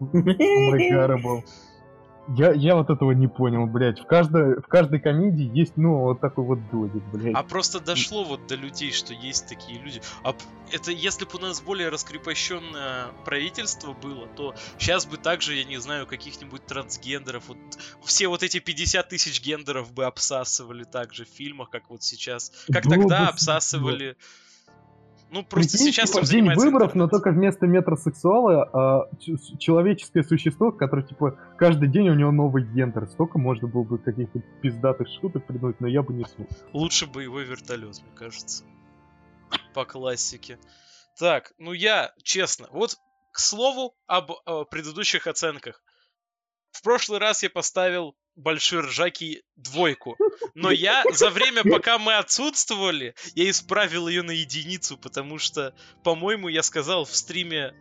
Unbreakable. 0.00 1.42
Я, 2.28 2.52
я 2.52 2.74
вот 2.74 2.90
этого 2.90 3.12
не 3.12 3.28
понял, 3.28 3.66
блядь. 3.66 4.00
В 4.00 4.06
каждой, 4.06 4.60
в 4.60 4.66
каждой 4.66 5.00
комедии 5.00 5.50
есть, 5.56 5.76
ну, 5.76 5.98
вот 5.98 6.20
такой 6.20 6.44
вот 6.44 6.58
додик, 6.70 7.02
блядь. 7.12 7.34
А 7.34 7.42
просто 7.42 7.80
дошло 7.80 8.24
вот 8.24 8.46
до 8.46 8.54
людей, 8.54 8.92
что 8.92 9.12
есть 9.12 9.48
такие 9.48 9.78
люди. 9.78 10.00
А 10.22 10.34
это 10.72 10.90
если 10.90 11.24
бы 11.24 11.32
у 11.34 11.38
нас 11.38 11.60
более 11.60 11.90
раскрепощенное 11.90 13.08
правительство 13.24 13.92
было, 13.92 14.26
то 14.26 14.54
сейчас 14.78 15.06
бы 15.06 15.18
также, 15.18 15.54
я 15.54 15.64
не 15.64 15.76
знаю, 15.78 16.06
каких-нибудь 16.06 16.64
трансгендеров, 16.66 17.48
вот 17.48 17.58
все 18.04 18.28
вот 18.28 18.42
эти 18.42 18.58
50 18.58 19.08
тысяч 19.08 19.42
гендеров 19.42 19.92
бы 19.92 20.06
обсасывали 20.06 20.84
также 20.84 21.24
в 21.24 21.28
фильмах, 21.28 21.68
как 21.70 21.90
вот 21.90 22.02
сейчас. 22.02 22.52
Как 22.72 22.84
Было 22.84 23.00
тогда 23.00 23.20
бы 23.20 23.28
обсасывали. 23.28 24.16
Ну, 25.34 25.42
просто 25.44 25.72
Прикинь, 25.72 25.92
сейчас 25.92 26.10
типа, 26.10 26.20
день 26.20 26.28
занимается 26.30 26.64
выборов, 26.66 26.94
но 26.94 27.08
только 27.08 27.30
вместо 27.32 27.66
метросексуала 27.66 29.08
ч- 29.18 29.36
с- 29.36 29.58
человеческое 29.58 30.22
существо, 30.22 30.70
которое, 30.70 31.02
типа, 31.02 31.36
каждый 31.58 31.88
день 31.88 32.08
у 32.08 32.14
него 32.14 32.30
новый 32.30 32.62
гендер. 32.62 33.08
Столько 33.08 33.38
можно 33.38 33.66
было 33.66 33.82
бы 33.82 33.98
каких-то 33.98 34.38
пиздатых 34.62 35.08
шуток 35.08 35.44
придумать, 35.44 35.80
но 35.80 35.88
я 35.88 36.02
бы 36.04 36.14
не 36.14 36.24
смог. 36.24 36.48
Лучше 36.72 37.06
боевой 37.08 37.44
вертолет, 37.44 38.00
мне 38.00 38.12
кажется. 38.14 38.62
По 39.74 39.84
классике. 39.84 40.58
Так, 41.18 41.52
ну 41.58 41.72
я, 41.72 42.12
честно, 42.22 42.68
вот 42.70 42.96
к 43.32 43.40
слову 43.40 43.96
об 44.06 44.30
э, 44.30 44.64
предыдущих 44.70 45.26
оценках. 45.26 45.82
В 46.74 46.82
прошлый 46.82 47.20
раз 47.20 47.42
я 47.44 47.50
поставил 47.50 48.16
большой 48.36 48.80
ржаки 48.80 49.44
двойку. 49.56 50.16
Но 50.54 50.72
я 50.72 51.04
за 51.12 51.30
время, 51.30 51.62
пока 51.62 51.98
мы 51.98 52.14
отсутствовали, 52.16 53.14
я 53.36 53.48
исправил 53.48 54.08
ее 54.08 54.22
на 54.22 54.32
единицу, 54.32 54.98
потому 54.98 55.38
что, 55.38 55.72
по-моему, 56.02 56.48
я 56.48 56.62
сказал 56.64 57.04
в 57.04 57.14
стриме, 57.14 57.72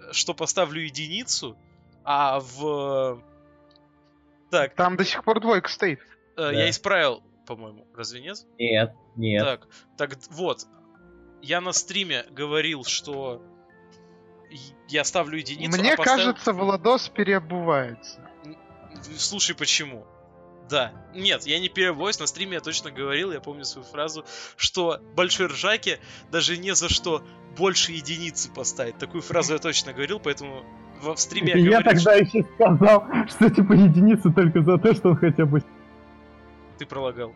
э, 0.00 0.12
что 0.12 0.34
поставлю 0.34 0.82
единицу, 0.82 1.56
а 2.04 2.40
в... 2.40 3.22
Так, 4.50 4.74
Там 4.74 4.96
до 4.96 5.04
сих 5.04 5.22
пор 5.22 5.40
двойка 5.40 5.68
стоит. 5.68 6.00
э, 6.00 6.04
Да. 6.36 6.50
я 6.52 6.70
исправил, 6.70 7.22
по-моему, 7.46 7.86
разве 7.94 8.20
нет? 8.20 8.38
Нет, 8.58 8.92
нет. 9.14 9.44
Так, 9.44 9.68
так 9.96 10.18
вот. 10.30 10.66
Я 11.40 11.60
на 11.60 11.72
стриме 11.72 12.24
говорил, 12.30 12.82
что 12.84 13.40
я 14.88 15.04
ставлю 15.04 15.38
единицу. 15.38 15.78
Мне 15.78 15.94
а 15.94 15.96
поставил- 15.96 16.18
кажется, 16.18 16.52
Владос 16.52 17.08
переобувается. 17.08 18.20
Слушай, 19.16 19.56
почему? 19.56 20.04
Да. 20.68 20.92
Нет, 21.14 21.46
я 21.46 21.58
не 21.58 21.68
перебоюсь, 21.68 22.20
на 22.20 22.26
стриме 22.26 22.54
я 22.54 22.60
точно 22.60 22.90
говорил, 22.92 23.32
я 23.32 23.40
помню 23.40 23.64
свою 23.64 23.84
фразу, 23.84 24.24
что 24.56 25.00
большой 25.16 25.46
ржаке 25.46 25.98
даже 26.30 26.56
не 26.56 26.74
за 26.74 26.88
что 26.88 27.24
больше 27.58 27.92
единицы 27.92 28.52
поставить. 28.52 28.96
Такую 28.98 29.22
фразу 29.22 29.54
я 29.54 29.58
точно 29.58 29.92
говорил, 29.92 30.20
поэтому 30.20 30.64
во- 31.02 31.16
в 31.16 31.20
стриме 31.20 31.52
я 31.52 31.58
И 31.58 31.62
я 31.62 31.80
говорил, 31.80 31.92
тогда 31.92 32.14
еще 32.14 32.44
сказал, 32.54 33.04
что, 33.26 33.50
типа, 33.50 33.72
единица 33.72 34.30
только 34.30 34.62
за 34.62 34.78
то, 34.78 34.94
что 34.94 35.08
он 35.10 35.16
хотя 35.16 35.44
бы... 35.44 35.58
что 35.58 35.68
ты 36.78 36.86
пролагал. 36.86 37.32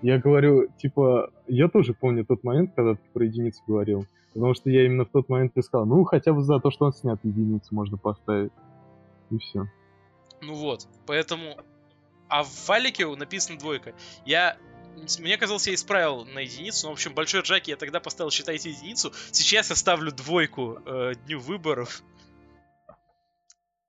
Я 0.00 0.18
говорю, 0.18 0.68
типа, 0.78 1.30
я 1.46 1.68
тоже 1.68 1.92
помню 1.92 2.24
тот 2.24 2.42
момент, 2.44 2.72
когда 2.74 2.94
ты 2.94 3.02
про 3.12 3.24
единицу 3.24 3.62
говорил. 3.66 4.06
Потому 4.34 4.54
что 4.54 4.70
я 4.70 4.86
именно 4.86 5.04
в 5.04 5.10
тот 5.10 5.28
момент 5.28 5.56
и 5.56 5.62
сказал, 5.62 5.86
ну, 5.86 6.04
хотя 6.04 6.32
бы 6.32 6.42
за 6.42 6.58
то, 6.58 6.70
что 6.70 6.86
он 6.86 6.92
снят, 6.92 7.18
единицу 7.22 7.74
можно 7.74 7.98
поставить. 7.98 8.52
И 9.30 9.38
все. 9.38 9.66
Ну 10.40 10.54
вот, 10.54 10.88
поэтому... 11.06 11.56
А 12.28 12.44
в 12.44 12.48
файлике 12.48 13.06
написано 13.14 13.58
двойка. 13.58 13.94
Я... 14.24 14.56
Мне 15.18 15.36
казалось, 15.36 15.66
я 15.66 15.74
исправил 15.74 16.24
на 16.24 16.40
единицу, 16.40 16.86
но, 16.86 16.90
в 16.90 16.94
общем, 16.94 17.14
большой 17.14 17.42
Джаки 17.42 17.70
я 17.70 17.76
тогда 17.76 18.00
поставил, 18.00 18.30
считайте, 18.30 18.70
единицу. 18.70 19.12
Сейчас 19.30 19.70
я 19.70 19.76
ставлю 19.76 20.12
двойку 20.12 20.78
э, 20.84 21.14
дню 21.26 21.40
выборов. 21.40 22.02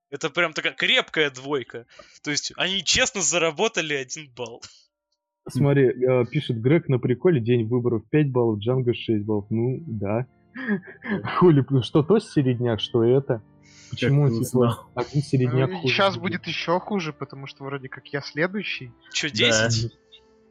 Это 0.10 0.30
прям 0.30 0.54
такая 0.54 0.74
крепкая 0.74 1.30
двойка. 1.30 1.88
То 2.22 2.32
есть 2.32 2.54
они 2.56 2.84
честно 2.84 3.22
заработали 3.22 3.94
один 3.94 4.30
балл. 4.30 4.62
Смотри, 5.48 5.88
э, 5.88 6.26
пишет 6.26 6.62
Грег 6.62 6.88
на 6.88 7.00
приколе, 7.00 7.42
день 7.42 7.68
выборов 7.68 8.04
5 8.10 8.32
баллов, 8.32 8.60
Джанго 8.60 8.94
6 8.94 9.26
баллов. 9.26 9.46
Ну, 9.50 9.84
да. 9.86 10.26
Хули, 11.38 11.66
ну, 11.70 11.82
что 11.82 12.04
то 12.04 12.20
середняк, 12.20 12.80
что 12.80 13.04
это? 13.04 13.42
Почему, 13.90 14.28
ты 14.28 14.44
типа, 14.44 14.88
один 14.96 15.22
середняк 15.22 15.72
хуже 15.72 15.94
сейчас 15.94 16.18
будет 16.18 16.48
еще 16.48 16.80
хуже, 16.80 17.14
потому 17.14 17.46
что 17.46 17.64
вроде 17.64 17.90
как 17.90 18.08
я 18.08 18.22
следующий. 18.22 18.92
Че, 19.12 19.30
Да. 19.30 19.70
10? 19.70 19.92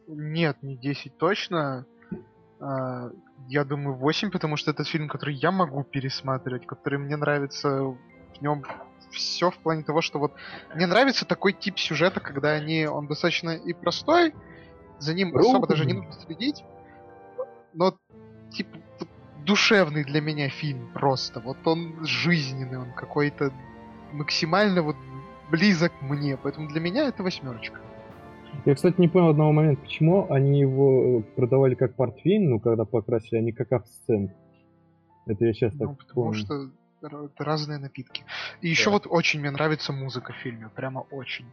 Нет, 0.08 0.62
не 0.62 0.76
10 0.76 1.16
точно. 1.16 1.86
А, 2.60 3.10
я 3.48 3.64
думаю 3.64 3.96
8, 3.96 4.30
потому 4.30 4.56
что 4.56 4.70
это 4.70 4.84
фильм, 4.84 5.08
который 5.08 5.34
я 5.34 5.50
могу 5.50 5.82
пересматривать, 5.82 6.66
который 6.66 6.98
мне 6.98 7.16
нравится 7.16 7.80
в 7.80 7.98
нем 8.40 8.64
все 9.10 9.50
в 9.50 9.58
плане 9.58 9.82
того, 9.82 10.00
что 10.00 10.18
вот 10.18 10.32
мне 10.74 10.86
нравится 10.86 11.26
такой 11.26 11.52
тип 11.52 11.78
сюжета, 11.78 12.20
когда 12.20 12.52
они, 12.52 12.86
он 12.86 13.06
достаточно 13.08 13.50
и 13.50 13.72
простой, 13.72 14.34
за 15.02 15.14
ним 15.14 15.36
особо 15.36 15.66
даже 15.66 15.84
не 15.84 15.94
нужно 15.94 16.12
следить, 16.12 16.64
но 17.74 17.96
типа 18.50 18.78
душевный 19.44 20.04
для 20.04 20.20
меня 20.20 20.48
фильм 20.48 20.90
просто. 20.94 21.40
Вот 21.40 21.56
он 21.64 22.04
жизненный, 22.06 22.78
он 22.78 22.92
какой-то 22.92 23.52
максимально 24.12 24.82
вот 24.82 24.96
близок 25.50 25.92
мне, 26.00 26.36
поэтому 26.36 26.68
для 26.68 26.80
меня 26.80 27.08
это 27.08 27.22
восьмерочка. 27.22 27.80
Я, 28.64 28.74
кстати, 28.74 29.00
не 29.00 29.08
понял 29.08 29.30
одного 29.30 29.52
момента, 29.52 29.82
почему 29.82 30.30
они 30.30 30.60
его 30.60 31.20
э, 31.20 31.22
продавали 31.36 31.74
как 31.74 31.96
портвейн, 31.96 32.50
ну, 32.50 32.60
когда 32.60 32.84
покрасили, 32.84 33.38
а 33.38 33.42
не 33.42 33.52
как 33.52 33.72
абсцент. 33.72 34.30
Это 35.26 35.44
я 35.46 35.52
сейчас 35.54 35.72
Ну, 35.74 35.88
так 35.88 35.98
потому 35.98 36.14
помню. 36.32 36.34
что 36.38 36.70
разные 37.38 37.78
напитки. 37.78 38.24
И 38.60 38.68
еще 38.68 38.84
Да. 38.84 38.90
вот 38.92 39.06
очень 39.08 39.40
мне 39.40 39.50
нравится 39.50 39.92
музыка 39.92 40.32
в 40.32 40.36
фильме, 40.36 40.68
прямо 40.76 41.00
очень. 41.10 41.46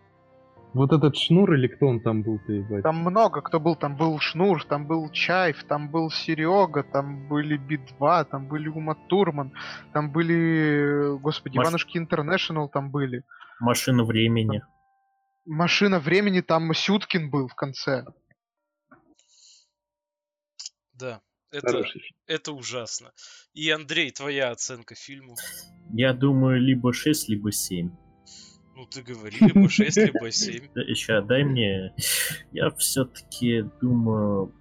Вот 0.74 0.92
этот 0.94 1.16
шнур 1.16 1.54
или 1.54 1.68
кто 1.68 1.88
он 1.88 2.00
там 2.00 2.22
был-то, 2.22 2.54
ебать? 2.54 2.84
Там 2.84 2.98
много 2.98 3.42
кто 3.42 3.60
был, 3.60 3.76
там 3.76 3.98
был 3.98 4.20
Шнур, 4.20 4.64
там 4.64 4.86
был 4.86 5.10
Чайф, 5.10 5.64
там 5.64 5.90
был 5.90 6.12
Серега, 6.12 6.84
там 6.84 7.28
были 7.28 7.58
Би-2, 7.58 8.26
там 8.26 8.48
были 8.48 8.68
Ума 8.68 8.94
Турман, 9.08 9.52
там 9.94 10.12
были, 10.12 11.18
господи, 11.20 11.58
Маш- 11.58 11.64
Иванушки 11.64 11.98
Интернешнл 11.98 12.70
там 12.70 12.92
были. 12.92 13.24
Машина 13.60 14.04
времени. 14.04 14.62
Машина 15.46 16.00
времени, 16.00 16.42
там 16.42 16.72
Сюткин 16.74 17.32
был 17.32 17.48
в 17.48 17.56
конце. 17.56 18.06
Да. 20.94 21.22
Это, 21.52 21.66
Хороший 21.66 22.02
это 22.28 22.52
ужасно. 22.52 23.12
И, 23.56 23.72
Андрей, 23.72 24.12
твоя 24.12 24.52
оценка 24.52 24.94
фильму? 24.94 25.36
Я 25.92 26.14
думаю, 26.14 26.62
либо 26.62 26.94
6, 26.94 27.28
либо 27.28 27.52
7. 27.52 27.90
Ну, 28.80 28.86
ты 28.86 29.02
говори, 29.02 29.36
либо 29.42 29.68
6, 29.68 29.98
либо 29.98 30.32
7. 30.32 30.70
Сейчас, 30.74 31.26
дай 31.26 31.44
мне... 31.44 31.94
Я 32.54 32.70
все-таки 32.72 33.66
думаю... 33.82 34.54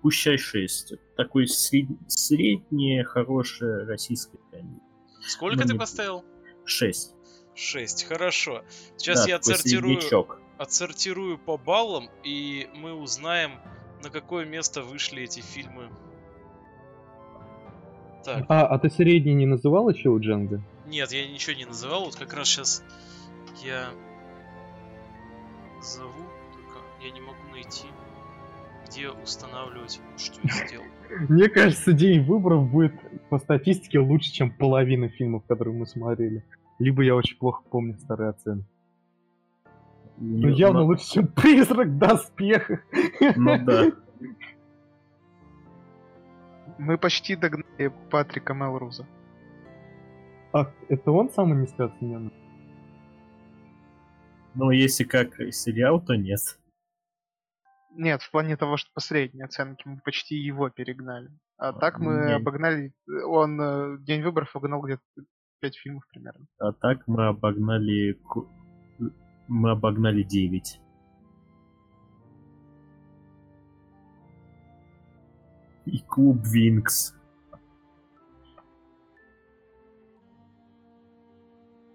Пущай 0.00 0.38
6. 0.38 0.94
Такой 1.16 1.46
сред- 1.48 1.88
средняя, 2.06 3.02
хорошая 3.02 3.84
российская 3.84 4.38
комедия. 4.52 4.80
Сколько 5.26 5.66
ты 5.66 5.74
поставил? 5.76 6.24
6. 6.64 7.14
6, 7.56 8.04
хорошо. 8.04 8.62
Сейчас 8.96 9.24
Да, 9.24 9.28
я 9.30 9.36
отсортирую 9.36 10.00
среднячок. 10.00 10.40
отсортирую 10.56 11.36
по 11.36 11.58
баллам, 11.58 12.08
и 12.22 12.68
мы 12.76 12.92
узнаем, 12.94 13.58
на 14.04 14.10
какое 14.10 14.44
место 14.46 14.82
вышли 14.82 15.24
эти 15.24 15.40
фильмы. 15.40 15.90
Так, 18.24 18.44
А, 18.48 18.66
а 18.68 18.78
ты 18.78 18.88
средний 18.88 19.34
не 19.34 19.46
называл 19.46 19.88
еще 19.90 20.10
у 20.10 20.20
Джанга? 20.20 20.62
Нет, 20.90 21.12
я 21.12 21.26
ничего 21.26 21.56
не 21.56 21.64
называл, 21.64 22.04
вот 22.04 22.16
как 22.16 22.34
раз 22.34 22.48
сейчас 22.48 22.84
я 23.64 23.90
зову, 25.80 26.26
только 26.52 26.78
я 27.02 27.10
не 27.12 27.20
могу 27.20 27.38
найти, 27.52 27.86
где 28.86 29.10
устанавливать, 29.10 30.00
что 30.18 30.40
я 30.42 30.66
сделал. 30.66 30.84
Мне 31.28 31.48
кажется, 31.48 31.92
день 31.92 32.22
выборов 32.22 32.68
будет 32.68 32.92
по 33.28 33.38
статистике 33.38 34.00
лучше, 34.00 34.32
чем 34.32 34.50
половина 34.50 35.08
фильмов, 35.08 35.44
которые 35.46 35.74
мы 35.74 35.86
смотрели. 35.86 36.44
Либо 36.78 37.02
я 37.02 37.14
очень 37.14 37.36
плохо 37.36 37.62
помню 37.70 37.96
старые 37.98 38.30
оценки. 38.30 38.66
Ну, 40.18 40.48
явно 40.48 40.82
лучше, 40.82 41.04
чем 41.12 41.28
призрак 41.28 41.96
доспеха. 41.98 42.82
Ну 43.36 43.64
да. 43.64 43.90
Мы 46.78 46.96
почти 46.98 47.36
догнали 47.36 47.92
Патрика 48.10 48.54
Мелруза. 48.54 49.06
А, 50.52 50.66
это 50.88 51.10
он 51.12 51.30
самый 51.30 51.60
низкооцененный? 51.62 52.32
Ну, 54.54 54.70
если 54.70 55.04
как 55.04 55.34
сериал, 55.52 56.00
то 56.00 56.16
нет. 56.16 56.40
Нет, 57.92 58.22
в 58.22 58.30
плане 58.30 58.56
того, 58.56 58.76
что 58.76 58.90
по 58.94 59.00
средней 59.00 59.42
оценке 59.42 59.82
мы 59.88 60.00
почти 60.04 60.36
его 60.36 60.70
перегнали. 60.70 61.30
А 61.56 61.72
так 61.72 61.98
мы 61.98 62.12
Не. 62.26 62.36
обогнали... 62.36 62.92
Он 63.26 63.60
э, 63.60 63.98
День 64.00 64.22
выборов 64.22 64.54
обогнал 64.54 64.80
где-то 64.80 65.02
5 65.60 65.76
фильмов 65.76 66.02
примерно. 66.08 66.46
А 66.58 66.72
так 66.72 67.06
мы 67.06 67.26
обогнали... 67.28 68.18
Мы 69.48 69.70
обогнали 69.70 70.22
9. 70.22 70.80
И 75.86 75.98
клуб 76.00 76.38
Винкс. 76.44 77.19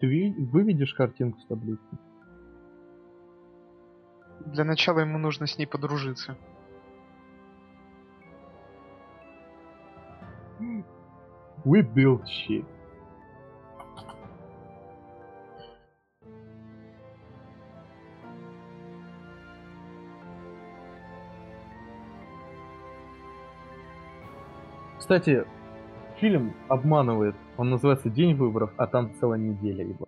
Ты 0.06 0.36
выведешь 0.38 0.94
картинку 0.94 1.40
с 1.40 1.46
таблицы? 1.48 1.82
Для 4.46 4.64
начала 4.64 5.00
ему 5.00 5.18
нужно 5.18 5.48
с 5.48 5.58
ней 5.58 5.66
подружиться. 5.66 6.38
We 11.66 11.82
build 11.82 12.22
shit. 12.26 12.68
Кстати, 25.00 25.46
фильм 26.20 26.54
обманывает. 26.68 27.36
Он 27.58 27.70
называется 27.70 28.10
День 28.10 28.36
выборов, 28.36 28.72
а 28.78 28.88
там 28.88 29.14
целая 29.20 29.40
неделя 29.40 29.86
его. 29.86 30.08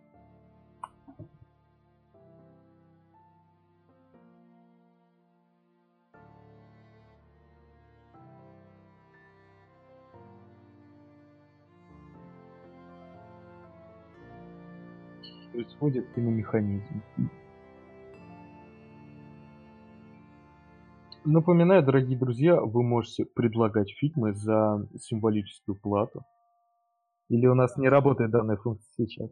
Происходит 15.54 16.08
киномеханизм. 16.14 17.02
Напоминаю, 21.30 21.84
дорогие 21.84 22.18
друзья, 22.18 22.56
вы 22.56 22.84
можете 22.84 23.26
предлагать 23.26 23.92
фильмы 23.92 24.34
за 24.34 24.88
символическую 24.98 25.76
плату. 25.76 26.24
Или 27.28 27.48
у 27.48 27.54
нас 27.54 27.76
не 27.76 27.90
работает 27.90 28.32
данная 28.32 28.56
функция 28.56 29.06
сейчас? 29.06 29.30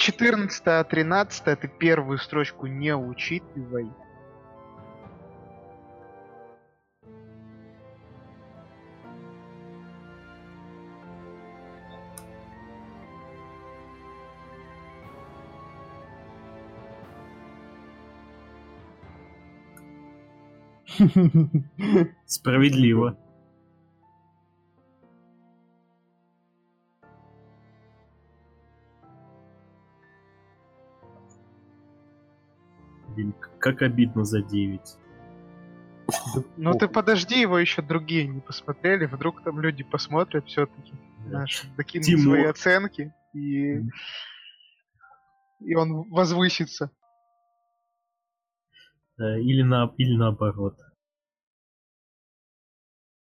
14, 0.00 0.62
а 0.66 0.82
13, 0.82 1.60
ты 1.60 1.68
первую 1.68 2.16
строчку 2.16 2.66
не 2.66 2.96
учитывай. 2.96 3.90
Справедливо. 22.24 23.18
Как 33.72 33.82
обидно 33.82 34.24
за 34.24 34.42
9. 34.42 34.80
Ну 36.56 36.74
ты 36.74 36.88
подожди, 36.88 37.40
его 37.40 37.58
еще 37.58 37.82
другие 37.82 38.26
не 38.26 38.40
посмотрели, 38.40 39.06
вдруг 39.06 39.42
там 39.42 39.60
люди 39.60 39.84
посмотрят 39.84 40.46
все-таки, 40.46 40.92
знаешь, 41.26 41.62
докинут 41.76 42.06
Тимур. 42.06 42.22
свои 42.22 42.44
оценки 42.44 43.14
и 43.32 43.82
и 45.60 45.74
он 45.74 46.08
возвысится. 46.10 46.90
Э, 49.18 49.38
Или, 49.40 49.62
на, 49.62 49.92
или 49.98 50.16
наоборот. 50.16 50.76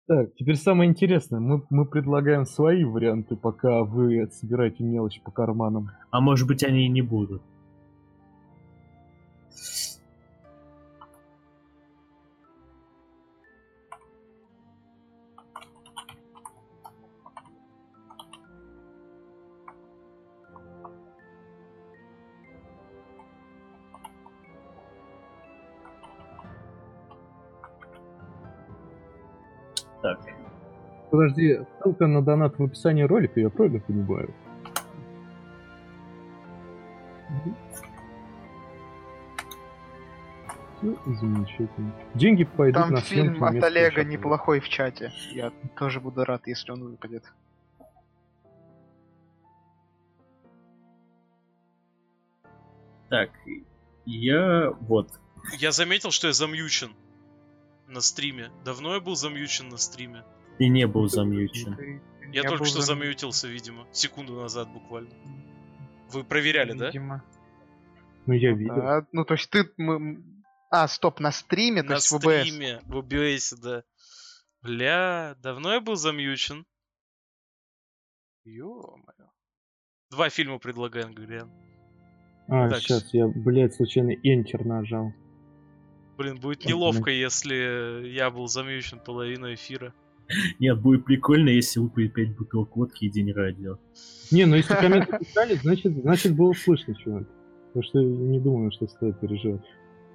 Так, 0.07 0.35
теперь 0.35 0.57
самое 0.57 0.91
интересное. 0.91 1.41
Мы, 1.41 1.62
мы 1.70 1.87
предлагаем 1.87 2.45
свои 2.45 2.85
варианты, 2.85 3.37
пока 3.37 3.85
вы 3.85 4.26
собираете 4.30 4.85
мелочь 4.85 5.20
по 5.22 5.30
карманам. 5.30 5.91
А 6.11 6.20
может 6.20 6.47
быть 6.47 6.62
они 6.62 6.87
и 6.87 6.91
не 6.91 7.03
будут. 7.03 7.43
Подожди, 31.14 31.60
ссылка 31.78 32.08
на 32.08 32.22
донат 32.24 32.58
в 32.58 32.64
описании 32.64 33.04
ролика, 33.04 33.38
я 33.38 33.48
правильно 33.48 33.78
понимаю? 33.78 34.34
Всё 40.76 40.98
замечательно. 41.06 41.94
Деньги 42.14 42.42
пойдут 42.42 42.82
Там 42.82 42.90
на 42.94 43.00
фильм 43.00 43.44
от 43.44 43.62
Олега 43.62 44.02
шоу. 44.02 44.10
неплохой 44.10 44.58
в 44.58 44.68
чате. 44.68 45.12
Я 45.30 45.52
тоже 45.76 46.00
буду 46.00 46.24
рад, 46.24 46.48
если 46.48 46.72
он 46.72 46.82
выпадет. 46.82 47.22
так, 53.08 53.30
я 54.04 54.72
вот. 54.80 55.12
Я 55.58 55.70
заметил, 55.70 56.10
что 56.10 56.26
я 56.26 56.32
замьючен 56.32 56.90
на 57.86 58.00
стриме. 58.00 58.50
Давно 58.64 58.94
я 58.94 59.00
был 59.00 59.14
замьючен 59.14 59.68
на 59.68 59.76
стриме. 59.76 60.24
Ты 60.59 60.68
не 60.68 60.86
был 60.86 61.09
замьючен. 61.09 61.76
Ты- 61.76 62.00
Я, 62.32 62.42
только 62.42 62.64
что 62.64 62.80
зам- 62.80 62.98
замьютился, 62.98 63.48
видимо. 63.48 63.86
Секунду 63.92 64.34
назад 64.40 64.68
буквально. 64.72 65.11
Вы 66.12 66.24
проверяли, 66.24 66.72
да? 66.72 66.86
Видимо. 66.86 67.24
Ну, 68.26 68.34
я 68.34 68.52
видел. 68.52 68.74
Да, 68.76 69.07
ну, 69.12 69.24
то 69.24 69.34
есть 69.34 69.50
ты... 69.50 69.70
мы- 69.76 70.22
А, 70.70 70.88
стоп, 70.88 71.20
на 71.20 71.30
стриме, 71.32 71.82
то 71.82 71.90
На 71.90 71.94
есть 71.94 72.11
в 72.11 72.14
ОБС. 72.16 72.24
стриме, 72.48 72.80
в 72.86 72.96
OBS, 72.98 73.57
да. 73.62 73.82
Бля, 74.62 75.36
давно 75.42 75.74
я 75.74 75.80
был 75.80 75.94
замьючен. 75.96 76.64
Ё-моё. 78.44 79.28
Два 80.11 80.28
фильма 80.30 80.59
предлагаем, 80.59 81.12
Гриан. 81.14 81.50
А, 82.48 82.68
так, 82.68 82.80
сейчас 82.80 83.12
я, 83.14 83.26
блядь, 83.26 83.74
случайно 83.74 84.12
Enter 84.12 84.64
нажал. 84.64 85.12
Блин, 86.18 86.38
будет 86.40 86.64
неловко, 86.64 87.11
если 87.11 88.07
я 88.09 88.30
был 88.30 88.46
замьючен 88.48 89.00
половину 89.00 89.52
эфира. 89.52 89.92
Нет, 90.59 90.81
будет 90.81 91.05
прикольно, 91.05 91.49
если 91.51 91.81
выпадет 91.81 92.14
5 92.14 92.37
бутылок 92.37 92.77
водки 92.77 93.05
и 93.05 93.11
день 93.11 93.33
радио. 93.33 93.79
Не, 94.31 94.47
ну 94.47 94.57
если 94.57 94.75
комменты 94.75 95.18
писали, 95.18 95.55
значит, 95.55 95.97
значит 95.97 96.35
было 96.35 96.53
слышно, 96.53 96.95
чувак. 96.95 97.25
Потому 97.68 97.83
что 97.83 97.99
не 98.03 98.39
думаю, 98.41 98.70
что 98.72 98.87
стоит 98.87 99.20
переживать. 99.20 99.62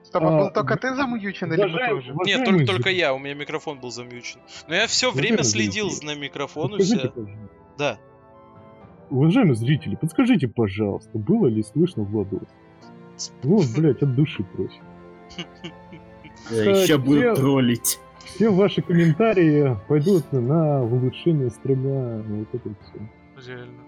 Стоп, 0.04 0.24
а 0.24 0.28
А, 0.28 0.40
был 0.46 0.54
только 0.54 0.78
ты 0.78 0.96
замьючен 0.96 1.52
или 1.54 1.62
мы 1.62 1.68
уважаемый- 1.68 2.02
тоже? 2.02 2.16
Нет, 2.26 2.46
только, 2.46 2.66
только 2.66 2.90
я, 2.90 3.14
у 3.14 3.20
меня 3.20 3.34
микрофон 3.34 3.80
был 3.80 3.92
замьючен. 3.92 4.40
Но 4.68 4.76
я 4.76 4.88
все 4.88 5.12
время 5.12 5.44
следил 5.44 5.90
на 6.04 6.16
микрофон 6.16 6.74
у 6.74 6.78
подскажите, 6.78 7.10
пожалуйста. 7.10 7.50
Да. 7.78 8.00
Уважаемые 9.10 9.56
зрители, 9.56 9.96
подскажите, 9.96 10.48
пожалуйста, 10.48 11.18
было 11.18 11.48
ли 11.48 11.62
слышно 11.64 12.04
Владос? 12.04 12.48
Вот, 13.44 13.66
блядь, 13.76 14.02
от 14.02 14.16
души 14.16 14.44
просим. 14.44 14.82
Еще 16.50 16.74
все- 16.86 16.98
будут 16.98 17.36
троллить. 17.36 18.00
Все 18.26 18.50
ваши 18.50 18.82
комментарии 18.82 19.78
пойдут 19.88 20.32
на 20.32 20.84
улучшение 20.84 21.50
стрима, 21.50 22.22
вот 22.24 22.48
это 22.54 22.70
все. 22.84 23.50
Реально. 23.52 23.84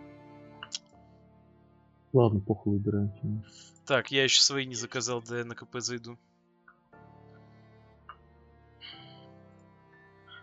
Ладно, 2.13 2.39
похуй 2.41 2.73
выбираем 2.73 3.11
фильм. 3.21 3.43
Так, 3.85 4.11
я 4.11 4.23
еще 4.23 4.41
свои 4.41 4.65
не 4.65 4.75
заказал, 4.75 5.23
да 5.27 5.39
я 5.39 5.45
на 5.45 5.55
КП 5.55 5.77
зайду. 5.79 6.17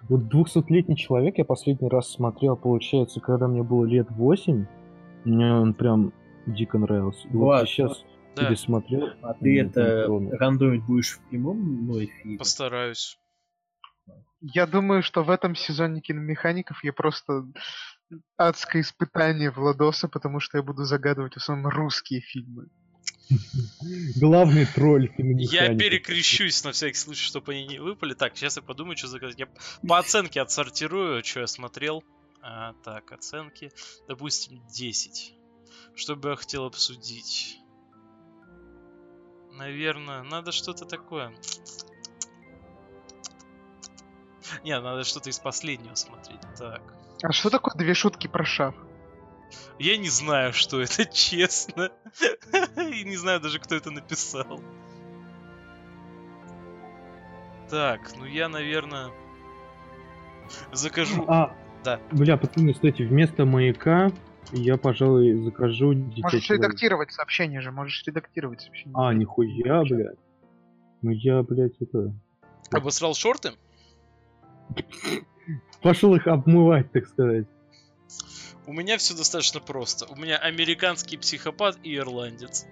Вот 0.09 0.23
200-летний 0.33 0.97
человек 0.97 1.37
я 1.37 1.45
последний 1.45 1.89
раз 1.89 2.11
смотрел, 2.11 2.57
получается, 2.57 3.21
когда 3.21 3.47
мне 3.47 3.63
было 3.63 3.85
лет 3.85 4.07
8. 4.11 4.67
Мне 5.25 5.53
он 5.53 5.75
прям 5.75 6.13
дико 6.47 6.79
нравился. 6.79 7.29
И 7.29 7.37
вот 7.37 7.61
я 7.61 7.67
сейчас 7.67 8.05
Да, 8.35 8.47
пересмотрел. 8.47 9.09
А 9.21 9.35
ты 9.35 9.61
это 9.61 10.07
рандомить 10.33 10.85
будешь 10.87 11.19
в 11.19 11.21
прямом 11.29 11.87
ну, 11.87 12.03
эфире? 12.03 12.39
постараюсь. 12.39 13.19
Я 14.41 14.67
думаю, 14.67 15.03
что 15.03 15.25
в 15.25 15.31
этом 15.31 15.57
сезоне 15.57 16.01
киномехаников 16.01 16.85
я 16.85 16.93
просто 16.93 17.47
адское 18.37 18.83
испытание 18.83 19.51
Владоса, 19.51 20.09
потому 20.09 20.41
что 20.41 20.59
я 20.59 20.63
буду 20.63 20.85
загадывать 20.85 21.35
в 21.35 21.39
основном 21.39 21.73
русские 21.73 22.21
фильмы. 22.21 22.69
Главный 24.17 24.67
тролль 24.67 25.11
Я 25.19 25.75
перекрещусь 25.75 26.65
на 26.65 26.73
всякий 26.73 26.99
случай, 26.99 27.25
чтобы 27.25 27.53
они 27.53 27.67
не 27.67 27.79
выпали. 27.79 28.15
Так, 28.15 28.37
сейчас 28.37 28.57
я 28.57 28.63
подумаю, 28.63 28.97
что 28.97 29.09
заказать. 29.09 29.39
Я 29.39 29.49
по 29.87 29.99
оценке 29.99 30.41
отсортирую, 30.41 31.23
что 31.25 31.41
я 31.41 31.47
смотрел. 31.47 32.03
А, 32.41 32.73
так, 32.85 33.13
оценки. 33.13 33.71
Допустим, 34.07 34.63
10. 34.69 35.35
Что 35.95 36.17
бы 36.17 36.31
я 36.31 36.37
хотел 36.37 36.65
обсудить? 36.65 37.59
Наверное, 39.53 40.23
надо 40.23 40.53
что-то 40.53 40.85
такое. 40.85 41.35
Не, 44.65 44.79
надо 44.81 45.05
что-то 45.05 45.31
из 45.31 45.39
последнего 45.39 45.95
смотреть. 45.95 46.41
Так. 46.57 46.83
А 47.23 47.33
что 47.33 47.51
такое 47.51 47.75
две 47.75 47.95
шутки 47.95 48.27
про 48.27 48.45
шаф? 48.45 48.75
Я 49.79 49.97
не 49.97 50.09
знаю, 50.09 50.53
что 50.53 50.81
это, 50.81 51.05
честно. 51.13 51.91
И 52.77 53.05
не 53.05 53.17
знаю 53.17 53.41
даже, 53.41 53.59
кто 53.59 53.75
это 53.75 53.91
написал. 53.91 54.61
Так, 57.71 58.01
ну 58.17 58.25
я, 58.25 58.49
наверное, 58.49 59.11
закажу... 60.73 61.25
А, 61.29 61.55
Да. 61.85 62.01
Бля, 62.11 62.37
пацаны, 62.37 62.73
кстати, 62.73 63.03
вместо 63.03 63.45
маяка 63.45 64.11
я, 64.53 64.79
пожалуй, 64.79 65.35
закажу 65.43 65.93
дитя 65.93 66.23
Можешь 66.23 66.45
человека. 66.45 66.67
редактировать 66.69 67.13
сообщение 67.13 67.61
же, 67.61 67.71
можешь 67.71 68.03
редактировать 68.07 68.63
сообщение. 68.63 68.95
А, 68.97 69.13
нихуя, 69.13 69.83
блядь. 69.83 70.19
Ну 71.03 71.11
я, 71.11 71.43
блядь, 71.43 71.77
это... 71.81 72.15
Обосрал 72.71 73.15
шорты? 73.15 73.53
Пошел 75.83 76.15
их 76.15 76.27
обмывать, 76.27 76.91
так 76.93 77.07
сказать. 77.07 77.47
У 78.67 78.73
меня 78.73 78.99
все 78.99 79.17
достаточно 79.17 79.61
просто. 79.61 80.07
У 80.07 80.17
меня 80.17 80.37
американский 80.37 81.17
психопат 81.17 81.79
и 81.83 81.97
ирландец. 81.97 82.67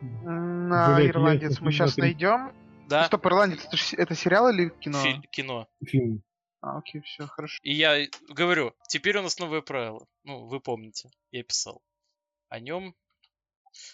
На 0.00 0.96
Блядь, 0.96 1.10
ирландец 1.10 1.60
мы 1.60 1.72
сейчас 1.72 1.96
найдем. 1.96 2.52
Да, 2.88 3.04
Стоп, 3.04 3.26
ирландец, 3.26 3.64
это, 3.64 3.76
ж- 3.76 3.94
это 3.94 4.14
сериал 4.14 4.48
или 4.50 4.68
кино? 4.80 4.98
фи- 5.02 5.20
кино. 5.30 5.66
Фильм. 5.84 6.22
А, 6.60 6.78
окей, 6.78 7.00
все, 7.02 7.26
хорошо. 7.26 7.58
И 7.62 7.72
я 7.72 8.06
говорю, 8.28 8.72
теперь 8.88 9.18
у 9.18 9.22
нас 9.22 9.38
новое 9.38 9.60
правило. 9.60 10.06
Ну, 10.24 10.46
вы 10.46 10.60
помните, 10.60 11.10
я 11.32 11.42
писал. 11.42 11.80
О 12.48 12.60
нем 12.60 12.94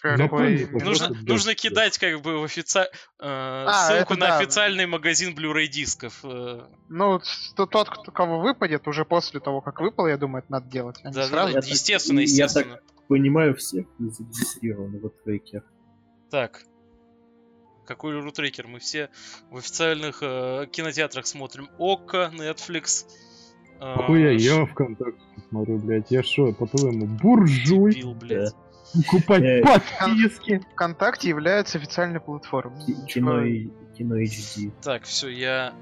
Какой... 0.01 0.17
Запомни, 0.17 0.55
именно? 0.63 0.85
нужно, 0.85 1.09
нужно 1.21 1.51
да. 1.51 1.55
кидать 1.55 1.97
как 1.97 2.21
бы 2.21 2.39
в 2.39 2.43
офици... 2.43 2.79
э, 2.79 2.85
А, 3.19 3.87
ссылку 3.87 4.15
на 4.15 4.27
да. 4.27 4.37
официальный 4.37 4.85
магазин 4.85 5.33
Blu-ray 5.33 5.67
дисков. 5.67 6.19
э, 6.23 6.61
Ну, 6.89 7.21
то- 7.55 7.65
тот, 7.65 7.89
кто, 7.89 8.11
кого 8.11 8.39
выпадет, 8.41 8.87
уже 8.87 9.05
после 9.05 9.39
того, 9.39 9.61
как 9.61 9.79
выпал, 9.79 10.07
я 10.07 10.17
думаю, 10.17 10.43
это 10.43 10.51
надо 10.51 10.69
делать. 10.69 10.97
а 11.03 11.09
Да, 11.09 11.21
да, 11.21 11.27
сразу. 11.27 11.53
да, 11.53 11.61
так- 11.61 11.69
естественно, 11.69 12.19
я 12.19 12.23
естественно. 12.23 12.79
Понимаю 13.07 13.55
всех 13.55 13.85
зарегистрированных 13.99 15.03
в 15.03 15.23
трекер. 15.23 15.63
Так. 16.31 16.63
Какой 17.85 18.17
рутрекер? 18.19 18.67
Мы 18.67 18.79
все 18.79 19.09
в 19.51 19.57
официальных 19.57 20.19
э, 20.21 20.67
кинотеатрах 20.71 21.27
смотрим. 21.27 21.69
Ока, 21.77 22.31
Netflix. 22.33 23.05
э, 23.81 23.95
Хуя, 24.05 24.37
ш- 24.39 24.43
я 24.57 24.65
ВКонтакте 24.65 25.21
смотрю, 25.49 25.77
блядь. 25.79 26.09
Я 26.09 26.23
шо, 26.23 26.53
по-твоему, 26.53 27.05
буржуй? 27.07 27.93
дебил, 27.93 28.13
блядь. 28.13 28.53
Покупать 28.93 29.43
Э, 29.43 29.61
подписки? 29.63 30.59
ВКонтакте 30.73 31.29
является 31.29 31.77
официальной 31.77 32.19
платформой. 32.19 32.85
Ки- 32.85 33.05
Кино, 33.07 33.43
и, 33.43 33.69
кино 33.97 34.19
HD. 34.21 34.71
Так, 34.81 35.03
все, 35.03 35.29
я 35.29 35.73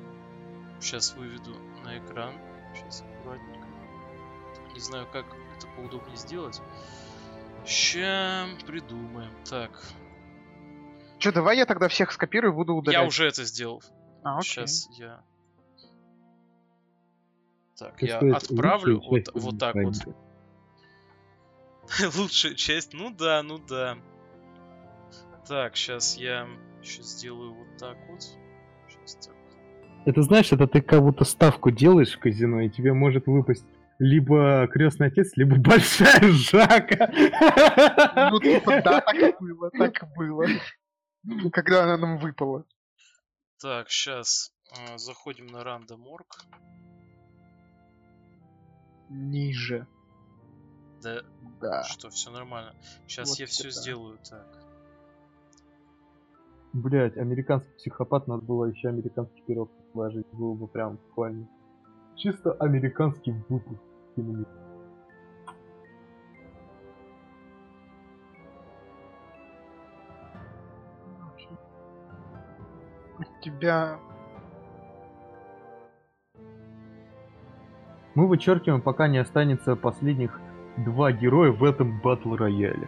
сейчас 0.80 1.14
выведу 1.16 1.55
на 1.84 1.97
экран. 1.97 2.34
Сейчас 2.74 3.01
аккуратненько. 3.20 3.68
Не 4.74 4.80
знаю, 4.80 5.07
как 5.12 5.26
это 5.57 5.68
поудобнее 5.76 6.16
сделать. 6.16 6.62
Ща 7.66 8.47
придумаем. 8.66 9.32
Так, 9.49 9.72
Че, 11.20 11.32
давай 11.32 11.57
я 11.57 11.66
тогда 11.68 11.88
всех 11.88 12.12
скопирую 12.12 12.53
и 12.53 12.55
буду 12.55 12.74
удалять. 12.74 12.99
я 13.01 13.05
уже 13.07 13.28
это 13.28 13.43
сделал. 13.45 13.84
А, 14.24 14.38
окей. 14.39 14.49
Сейчас 14.66 14.88
я. 14.97 15.22
Так, 17.78 17.91
Так 17.99 18.01
я 18.01 18.18
отправлю 18.36 19.01
вот, 19.07 19.24
вот 19.34 19.59
так 19.59 19.76
вот. 19.76 19.95
Лучшая 22.18 22.56
часть, 22.56 22.94
ну 22.94 23.12
да, 23.12 23.44
ну 23.44 23.58
да. 23.58 23.98
Так, 25.48 25.76
сейчас 25.76 26.18
я 26.18 26.48
еще 26.82 27.02
сделаю 27.04 27.54
вот 27.54 27.78
так 27.78 27.98
вот. 28.10 28.22
Щас 28.89 29.16
так. 29.16 29.36
Это 30.06 30.22
знаешь, 30.24 30.52
это 30.52 30.68
ты 30.68 30.82
как 30.82 31.02
будто 31.02 31.26
ставку 31.26 31.70
делаешь 31.70 32.16
в 32.16 32.20
казино, 32.20 32.62
и 32.62 32.70
тебе 32.70 32.94
может 32.94 33.28
выпасть 33.28 33.66
либо 34.00 34.68
крестный 34.72 35.08
отец, 35.08 35.36
либо 35.36 35.56
большая 35.60 36.32
жака. 36.32 38.30
Ну, 38.32 38.39
типа, 38.39 38.82
да, 38.84 39.02
так 39.02 39.16
и 39.16 39.36
было, 39.39 39.70
так 39.72 40.04
и 40.04 40.06
было. 40.16 40.48
Когда 41.52 41.84
она 41.84 41.98
нам 41.98 42.18
выпала. 42.18 42.66
Так, 43.62 43.89
сейчас 43.89 44.52
заходим 44.96 45.48
на 45.48 45.64
рандом.орг. 45.64 46.46
Ниже. 49.10 49.86
Да, 51.02 51.22
Да. 51.60 51.84
что, 51.84 52.10
все 52.10 52.32
нормально. 52.32 52.74
Сейчас 53.08 53.30
Вот 53.30 53.39
я 53.39 53.45
все 53.47 53.70
это. 53.70 53.80
сделаю 53.80 54.18
так. 54.30 54.47
Блять, 56.74 57.18
американский 57.18 57.74
психопат, 57.76 58.28
надо 58.28 58.43
было 58.43 58.66
еще 58.66 58.88
американский 58.89 59.41
пирог 59.41 59.70
положить, 59.93 60.26
было 60.32 60.54
бы 60.54 60.68
прям 60.68 60.95
буквально. 60.95 61.47
Чисто 62.16 62.54
американский 62.54 63.34
выпуск. 63.49 63.82
У 73.20 73.24
тебя... 73.43 73.99
Мы 78.14 78.28
вычеркиваем, 78.28 78.82
пока 78.82 79.08
не 79.08 79.20
останется 79.20 79.76
последних 79.76 80.39
два 80.78 81.11
героя 81.11 81.51
в 81.51 81.63
этом 81.63 81.99
battle 82.01 82.36
royale. 82.36 82.88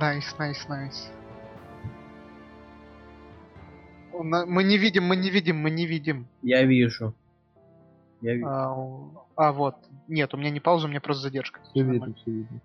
Nice, 0.00 0.34
nice, 0.38 0.68
nice. 0.68 1.12
Мы 4.12 4.62
не 4.64 4.78
видим, 4.78 5.04
мы 5.04 5.16
не 5.16 5.30
видим, 5.30 5.56
мы 5.56 5.70
не 5.70 5.86
видим. 5.86 6.26
Я 6.42 6.64
вижу. 6.64 7.14
Я 8.20 8.34
вижу. 8.34 8.46
А, 8.46 8.76
а, 9.36 9.52
вот. 9.52 9.76
Нет, 10.06 10.32
у 10.34 10.36
меня 10.36 10.50
не 10.50 10.60
пауза, 10.60 10.86
у 10.86 10.90
меня 10.90 11.00
просто 11.00 11.24
задержка. 11.24 11.60
Все 11.70 11.82
видно, 11.82 12.14
все 12.14 12.30
видно. 12.30 12.60